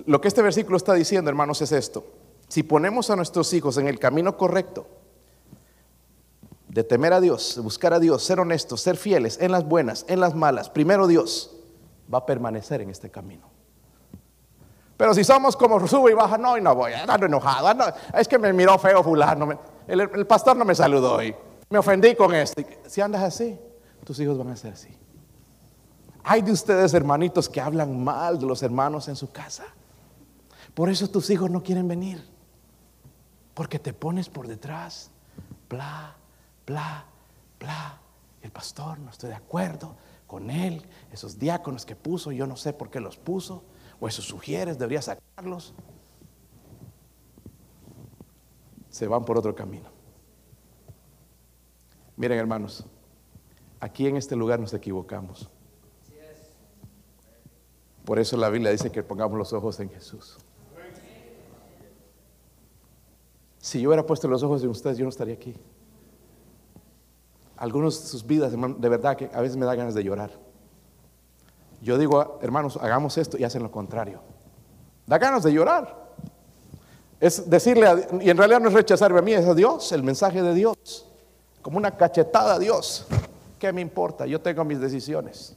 Lo 0.05 0.21
que 0.21 0.29
este 0.29 0.43
versículo 0.43 0.77
está 0.77 0.93
diciendo, 0.93 1.31
hermanos, 1.31 1.63
es 1.63 1.73
esto. 1.73 2.05
Si 2.47 2.63
ponemos 2.63 3.09
a 3.09 3.17
nuestros 3.17 3.51
hijos 3.55 3.79
en 3.79 3.89
el 3.89 3.99
camino 3.99 4.37
correcto, 4.37 4.87
de 6.69 6.85
temer 6.85 7.15
a 7.15 7.23
Dios, 7.23 7.59
buscar 7.63 7.95
a 7.95 8.01
Dios, 8.01 8.23
ser 8.23 8.39
honestos, 8.39 8.83
ser 8.83 8.99
fieles 8.99 9.39
en 9.41 9.51
las 9.51 9.67
buenas, 9.67 10.05
en 10.09 10.21
las 10.21 10.35
malas, 10.35 10.69
primero 10.69 11.07
Dios 11.07 11.57
va 12.13 12.19
a 12.19 12.27
permanecer 12.27 12.83
en 12.83 12.91
este 12.91 13.11
camino. 13.11 13.49
Pero 14.99 15.15
si 15.15 15.25
somos 15.25 15.57
como 15.57 15.89
sube 15.89 16.11
y 16.11 16.15
baja, 16.15 16.37
no, 16.37 16.59
y 16.59 16.61
no 16.61 16.75
voy, 16.75 16.93
ando 16.93 17.25
enojado, 17.25 17.95
es 18.13 18.29
que 18.29 18.39
me 18.39 18.53
miró 18.53 18.79
feo 18.79 19.03
fulano, 19.03 19.59
el, 19.89 20.01
el 20.03 20.27
pastor 20.27 20.55
no 20.55 20.67
me 20.67 20.75
saludó 20.75 21.15
hoy, 21.15 21.35
me 21.71 21.79
ofendí 21.79 22.15
con 22.15 22.35
esto. 22.35 22.63
Si 22.87 23.01
andas 23.01 23.23
así, 23.23 23.59
tus 24.05 24.19
hijos 24.21 24.39
van 24.39 24.49
a 24.49 24.57
ser 24.57 24.73
así. 24.73 24.89
Hay 26.25 26.43
de 26.43 26.53
ustedes, 26.53 26.95
hermanitos, 26.95 27.49
que 27.49 27.61
hablan 27.61 28.03
mal 28.03 28.39
de 28.39 28.47
los 28.47 28.63
hermanos 28.63 29.09
en 29.09 29.17
su 29.17 29.31
casa. 29.31 29.65
Por 30.75 30.89
eso 30.89 31.09
tus 31.09 31.29
hijos 31.31 31.51
no 31.51 31.63
quieren 31.63 31.89
venir. 31.89 32.25
Porque 33.55 33.79
te 33.79 33.93
pones 33.93 34.29
por 34.29 34.47
detrás, 34.47 35.11
bla, 35.69 36.17
bla, 36.67 37.05
bla. 37.59 37.99
El 38.41 38.51
pastor, 38.51 38.99
no 38.99 39.11
estoy 39.11 39.31
de 39.31 39.37
acuerdo 39.37 39.97
con 40.27 40.51
él. 40.51 40.83
Esos 41.13 41.39
diáconos 41.39 41.85
que 41.85 41.97
puso, 41.97 42.33
yo 42.33 42.47
no 42.47 42.57
sé 42.57 42.73
por 42.73 42.91
qué 42.91 43.01
los 43.01 43.17
puso. 43.17 43.65
O 44.01 44.09
esos 44.09 44.25
sugieres, 44.25 44.79
debería 44.79 45.03
sacarlos. 45.03 45.75
Se 48.91 49.07
van 49.07 49.25
por 49.25 49.39
otro 49.39 49.55
camino. 49.55 49.91
Miren, 52.17 52.39
hermanos, 52.39 52.87
aquí 53.83 54.07
en 54.07 54.17
este 54.17 54.37
lugar 54.37 54.61
nos 54.61 54.73
equivocamos. 54.75 55.51
Por 58.05 58.19
eso 58.21 58.37
la 58.37 58.49
Biblia 58.49 58.71
dice 58.71 58.91
que 58.91 59.03
pongamos 59.03 59.37
los 59.37 59.53
ojos 59.53 59.79
en 59.81 59.91
Jesús. 59.91 60.39
Si 63.59 63.81
yo 63.81 63.89
hubiera 63.91 64.07
puesto 64.07 64.29
los 64.29 64.43
ojos 64.45 64.63
en 64.63 64.71
ustedes, 64.71 64.99
yo 64.99 65.05
no 65.05 65.09
estaría 65.09 65.35
aquí. 65.35 65.55
Algunos 67.57 68.01
de 68.03 68.09
sus 68.09 68.25
vidas, 68.27 68.53
de 68.53 68.89
verdad 68.89 69.17
que 69.17 69.31
a 69.33 69.41
veces 69.41 69.57
me 69.57 69.67
da 69.67 69.75
ganas 69.75 69.95
de 69.95 70.03
llorar. 70.05 70.31
Yo 71.81 71.99
digo, 71.99 72.39
hermanos, 72.41 72.77
hagamos 72.81 73.19
esto 73.19 73.37
y 73.37 73.45
hacen 73.45 73.63
lo 73.65 73.71
contrario. 73.71 74.21
Da 75.07 75.19
ganas 75.19 75.43
de 75.43 75.53
llorar. 75.53 76.13
Es 77.21 77.49
decirle, 77.51 77.87
a- 77.87 78.09
y 78.21 78.31
en 78.31 78.37
realidad 78.37 78.61
no 78.61 78.69
es 78.69 78.75
rechazarme 78.75 79.19
a 79.19 79.23
mí, 79.23 79.33
es 79.33 79.47
a 79.47 79.55
Dios, 79.55 79.91
el 79.93 80.03
mensaje 80.05 80.41
de 80.43 80.55
Dios. 80.55 81.07
Como 81.63 81.79
una 81.79 81.97
cachetada 81.97 82.55
a 82.55 82.59
Dios. 82.59 83.07
¿Qué 83.63 83.73
me 83.73 83.81
importa? 83.81 84.27
Yo 84.27 84.41
tengo 84.41 84.65
mis 84.65 84.81
decisiones. 84.81 85.57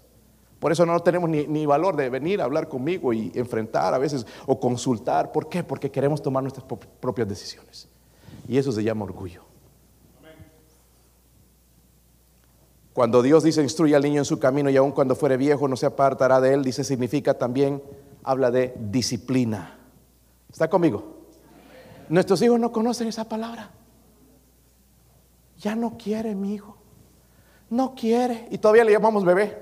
Por 0.60 0.72
eso 0.72 0.86
no 0.86 1.00
tenemos 1.00 1.28
ni, 1.28 1.48
ni 1.48 1.66
valor 1.66 1.96
de 1.96 2.08
venir 2.12 2.40
a 2.40 2.44
hablar 2.44 2.70
conmigo 2.70 3.12
y 3.14 3.32
enfrentar 3.34 3.96
a 3.96 3.98
veces 3.98 4.28
o 4.46 4.60
consultar. 4.60 5.32
¿Por 5.32 5.50
qué? 5.50 5.64
Porque 5.64 5.90
queremos 5.90 6.22
tomar 6.22 6.44
nuestras 6.44 6.68
pro- 6.68 6.78
propias 6.78 7.28
decisiones. 7.28 7.90
Y 8.48 8.60
eso 8.60 8.72
se 8.72 8.84
llama 8.84 9.06
orgullo. 9.06 9.42
Cuando 12.94 13.24
Dios 13.24 13.44
dice 13.44 13.64
instruye 13.64 13.96
al 13.96 14.04
niño 14.04 14.20
en 14.22 14.26
su 14.26 14.38
camino 14.38 14.70
y 14.70 14.78
aun 14.78 14.92
cuando 14.92 15.16
fuere 15.16 15.36
viejo 15.36 15.68
no 15.68 15.76
se 15.76 15.88
apartará 15.88 16.40
de 16.40 16.54
él, 16.54 16.64
dice 16.64 16.84
significa 16.84 17.34
también, 17.34 17.82
habla 18.24 18.52
de 18.52 18.76
disciplina. 18.80 19.80
¿Está 20.52 20.70
conmigo? 20.70 21.22
Nuestros 22.08 22.40
hijos 22.44 22.60
no 22.60 22.72
conocen 22.72 23.08
esa 23.08 23.28
palabra. 23.28 23.72
Ya 25.58 25.76
no 25.76 25.98
quiere 25.98 26.36
mi 26.36 26.54
hijo. 26.54 26.78
No 27.76 27.94
quiere. 27.94 28.48
Y 28.52 28.58
todavía 28.58 28.86
le 28.86 28.94
llamamos 28.94 29.26
bebé. 29.26 29.62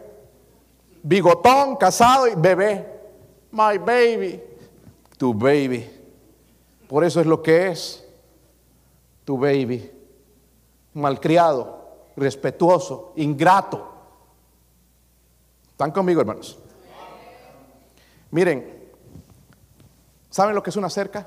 Bigotón, 1.01 1.77
casado 1.77 2.27
y 2.27 2.35
bebé. 2.35 2.87
My 3.49 3.79
baby. 3.79 4.39
Tu 5.17 5.33
baby. 5.33 5.89
Por 6.87 7.03
eso 7.03 7.19
es 7.21 7.25
lo 7.25 7.41
que 7.41 7.69
es. 7.69 8.07
Tu 9.25 9.35
baby. 9.35 9.91
Malcriado, 10.93 12.11
respetuoso, 12.15 13.13
ingrato. 13.15 13.91
¿Están 15.71 15.89
conmigo, 15.89 16.21
hermanos? 16.21 16.59
Miren, 18.29 18.91
¿saben 20.29 20.53
lo 20.53 20.61
que 20.61 20.69
es 20.69 20.75
una 20.75 20.91
cerca? 20.91 21.25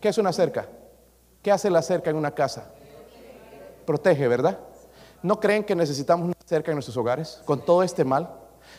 ¿Qué 0.00 0.08
es 0.08 0.16
una 0.16 0.32
cerca? 0.32 0.66
¿Qué 1.42 1.52
hace 1.52 1.68
la 1.68 1.82
cerca 1.82 2.08
en 2.08 2.16
una 2.16 2.30
casa? 2.30 2.70
Protege, 3.84 4.26
¿verdad? 4.26 4.71
¿No 5.22 5.38
creen 5.38 5.64
que 5.64 5.74
necesitamos 5.74 6.26
una 6.26 6.34
cerca 6.44 6.70
en 6.70 6.76
nuestros 6.76 6.96
hogares 6.96 7.40
con 7.44 7.64
todo 7.64 7.82
este 7.82 8.04
mal? 8.04 8.30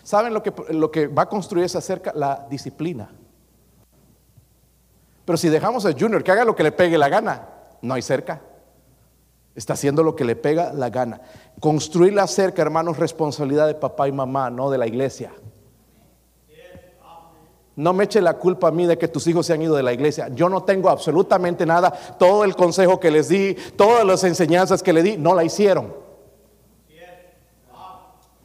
¿Saben 0.03 0.33
lo 0.33 0.43
que, 0.43 0.53
lo 0.73 0.91
que 0.91 1.07
va 1.07 1.23
a 1.23 1.29
construir 1.29 1.65
esa 1.65 1.81
cerca? 1.81 2.11
La 2.13 2.45
disciplina. 2.49 3.09
Pero 5.25 5.37
si 5.37 5.49
dejamos 5.49 5.85
a 5.85 5.93
Junior 5.93 6.23
que 6.23 6.31
haga 6.31 6.43
lo 6.43 6.55
que 6.55 6.63
le 6.63 6.71
pegue 6.71 6.97
la 6.97 7.09
gana, 7.09 7.47
no 7.81 7.93
hay 7.93 8.01
cerca. 8.01 8.41
Está 9.55 9.73
haciendo 9.73 10.03
lo 10.03 10.15
que 10.15 10.25
le 10.25 10.35
pega 10.35 10.73
la 10.73 10.89
gana. 10.89 11.21
Construir 11.59 12.13
la 12.13 12.27
cerca, 12.27 12.61
hermanos, 12.61 12.97
responsabilidad 12.97 13.67
de 13.67 13.75
papá 13.75 14.07
y 14.07 14.11
mamá, 14.11 14.49
no 14.49 14.69
de 14.69 14.77
la 14.77 14.87
iglesia. 14.87 15.31
No 17.75 17.93
me 17.93 18.03
eche 18.03 18.21
la 18.21 18.35
culpa 18.35 18.67
a 18.67 18.71
mí 18.71 18.85
de 18.85 18.97
que 18.97 19.07
tus 19.07 19.25
hijos 19.25 19.47
se 19.47 19.53
han 19.53 19.61
ido 19.61 19.75
de 19.75 19.81
la 19.81 19.93
iglesia. 19.93 20.27
Yo 20.29 20.47
no 20.49 20.63
tengo 20.63 20.89
absolutamente 20.89 21.65
nada. 21.65 21.91
Todo 22.19 22.43
el 22.43 22.55
consejo 22.55 22.99
que 22.99 23.09
les 23.09 23.29
di, 23.29 23.55
todas 23.75 24.05
las 24.05 24.23
enseñanzas 24.23 24.83
que 24.83 24.93
le 24.93 25.01
di, 25.01 25.17
no 25.17 25.33
la 25.33 25.43
hicieron. 25.43 26.02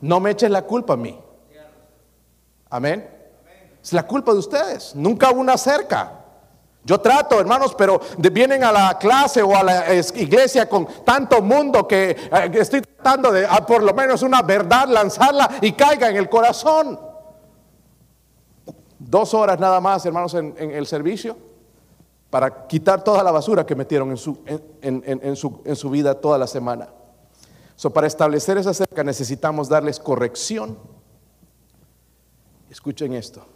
No 0.00 0.20
me 0.20 0.30
echen 0.30 0.52
la 0.52 0.62
culpa 0.62 0.94
a 0.94 0.96
mí. 0.96 1.18
Amén. 2.70 3.08
Es 3.82 3.92
la 3.92 4.06
culpa 4.06 4.32
de 4.32 4.38
ustedes. 4.38 4.94
Nunca 4.94 5.30
hubo 5.30 5.40
una 5.40 5.56
cerca. 5.56 6.12
Yo 6.84 7.00
trato, 7.00 7.38
hermanos, 7.40 7.74
pero 7.76 8.00
vienen 8.32 8.64
a 8.64 8.72
la 8.72 8.98
clase 8.98 9.42
o 9.42 9.54
a 9.54 9.62
la 9.62 9.86
es- 9.88 10.14
iglesia 10.16 10.68
con 10.68 10.86
tanto 11.04 11.42
mundo 11.42 11.86
que 11.86 12.10
eh, 12.10 12.50
estoy 12.54 12.80
tratando 12.80 13.30
de, 13.32 13.46
por 13.66 13.82
lo 13.82 13.92
menos 13.92 14.22
una 14.22 14.42
verdad, 14.42 14.88
lanzarla 14.88 15.50
y 15.60 15.72
caiga 15.72 16.08
en 16.08 16.16
el 16.16 16.28
corazón. 16.28 16.98
Dos 18.98 19.34
horas 19.34 19.58
nada 19.60 19.80
más, 19.80 20.04
hermanos, 20.06 20.34
en, 20.34 20.54
el 20.58 20.86
servicio 20.86 21.36
para 22.30 22.66
quitar 22.66 23.02
toda 23.04 23.22
la 23.22 23.30
basura 23.32 23.64
que 23.64 23.74
metieron 23.74 24.10
en 24.10 24.16
su, 24.16 24.38
en 24.46 25.36
su, 25.36 25.62
en 25.64 25.76
su 25.76 25.90
vida 25.90 26.14
toda 26.14 26.36
la 26.38 26.46
semana. 26.46 26.88
So, 27.78 27.90
para 27.90 28.08
establecer 28.08 28.58
esa 28.58 28.74
cerca 28.74 29.04
necesitamos 29.04 29.68
darles 29.68 30.00
corrección. 30.00 30.76
Escuchen 32.68 33.12
esto, 33.12 33.46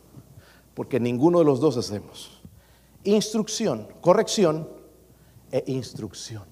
porque 0.74 1.00
ninguno 1.00 1.40
de 1.40 1.44
los 1.44 1.58
dos 1.58 1.76
hacemos. 1.76 2.40
Instrucción, 3.02 3.88
corrección 4.00 4.68
e 5.50 5.64
instrucción. 5.66 6.44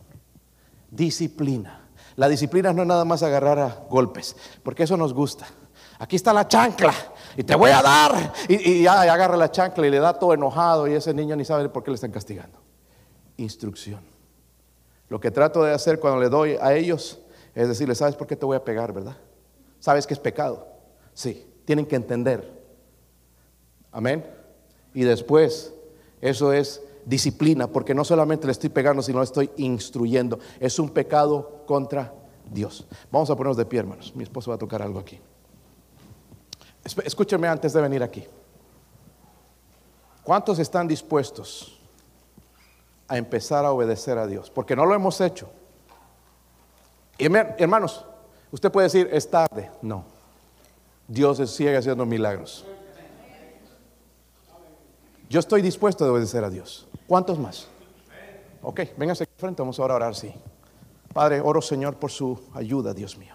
Disciplina. 0.90 1.88
La 2.16 2.28
disciplina 2.28 2.72
no 2.72 2.82
es 2.82 2.88
nada 2.88 3.04
más 3.04 3.22
agarrar 3.22 3.60
a 3.60 3.86
golpes, 3.88 4.34
porque 4.64 4.82
eso 4.82 4.96
nos 4.96 5.14
gusta. 5.14 5.46
Aquí 6.00 6.16
está 6.16 6.32
la 6.32 6.48
chancla 6.48 6.92
y 7.36 7.44
te 7.44 7.54
voy 7.54 7.70
a 7.70 7.82
dar. 7.82 8.32
Y, 8.48 8.80
y 8.80 8.86
agarra 8.88 9.36
la 9.36 9.52
chancla 9.52 9.86
y 9.86 9.90
le 9.90 10.00
da 10.00 10.18
todo 10.18 10.34
enojado 10.34 10.88
y 10.88 10.94
ese 10.94 11.14
niño 11.14 11.36
ni 11.36 11.44
sabe 11.44 11.68
por 11.68 11.84
qué 11.84 11.92
le 11.92 11.94
están 11.94 12.10
castigando. 12.10 12.58
Instrucción. 13.36 14.00
Lo 15.08 15.20
que 15.20 15.30
trato 15.30 15.62
de 15.62 15.72
hacer 15.72 16.00
cuando 16.00 16.20
le 16.20 16.28
doy 16.28 16.56
a 16.60 16.74
ellos 16.74 17.20
es 17.54 17.68
decirles, 17.68 17.98
¿sabes 17.98 18.16
por 18.16 18.26
qué 18.26 18.36
te 18.36 18.46
voy 18.46 18.56
a 18.56 18.64
pegar, 18.64 18.92
verdad? 18.92 19.16
¿Sabes 19.78 20.06
que 20.06 20.14
es 20.14 20.20
pecado? 20.20 20.66
Sí, 21.14 21.46
tienen 21.64 21.86
que 21.86 21.96
entender. 21.96 22.60
Amén. 23.92 24.24
Y 24.94 25.02
después, 25.02 25.72
eso 26.20 26.52
es 26.52 26.82
disciplina, 27.04 27.66
porque 27.66 27.94
no 27.94 28.04
solamente 28.04 28.46
le 28.46 28.52
estoy 28.52 28.70
pegando, 28.70 29.02
sino 29.02 29.18
le 29.18 29.24
estoy 29.24 29.50
instruyendo. 29.56 30.38
Es 30.58 30.78
un 30.78 30.90
pecado 30.90 31.64
contra 31.66 32.12
Dios. 32.50 32.86
Vamos 33.10 33.30
a 33.30 33.36
ponernos 33.36 33.56
de 33.56 33.66
pie, 33.66 33.80
hermanos. 33.80 34.14
Mi 34.14 34.22
esposo 34.22 34.50
va 34.50 34.56
a 34.56 34.58
tocar 34.58 34.82
algo 34.82 34.98
aquí. 34.98 35.18
Escúcheme 37.04 37.48
antes 37.48 37.72
de 37.72 37.80
venir 37.80 38.02
aquí. 38.02 38.24
¿Cuántos 40.22 40.58
están 40.58 40.86
dispuestos 40.86 41.80
a 43.08 43.16
empezar 43.18 43.64
a 43.64 43.72
obedecer 43.72 44.18
a 44.18 44.26
Dios? 44.26 44.50
Porque 44.50 44.76
no 44.76 44.86
lo 44.86 44.94
hemos 44.94 45.20
hecho. 45.20 45.50
Hermanos, 47.20 48.04
usted 48.50 48.70
puede 48.72 48.86
decir, 48.86 49.08
es 49.12 49.30
tarde. 49.30 49.70
No. 49.82 50.04
Dios 51.06 51.38
sigue 51.50 51.76
haciendo 51.76 52.06
milagros. 52.06 52.64
Yo 55.28 55.38
estoy 55.38 55.62
dispuesto 55.62 56.04
a 56.04 56.12
obedecer 56.12 56.42
a 56.42 56.50
Dios. 56.50 56.88
¿Cuántos 57.06 57.38
más? 57.38 57.68
Ok, 58.62 58.80
véngase 58.96 59.24
aquí 59.24 59.32
frente, 59.36 59.62
vamos 59.62 59.78
ahora 59.78 59.94
a 59.94 59.96
orar, 59.96 60.14
sí. 60.14 60.32
Padre, 61.12 61.40
oro 61.40 61.62
Señor 61.62 61.96
por 61.96 62.10
su 62.10 62.40
ayuda, 62.54 62.92
Dios 62.94 63.16
mío. 63.16 63.34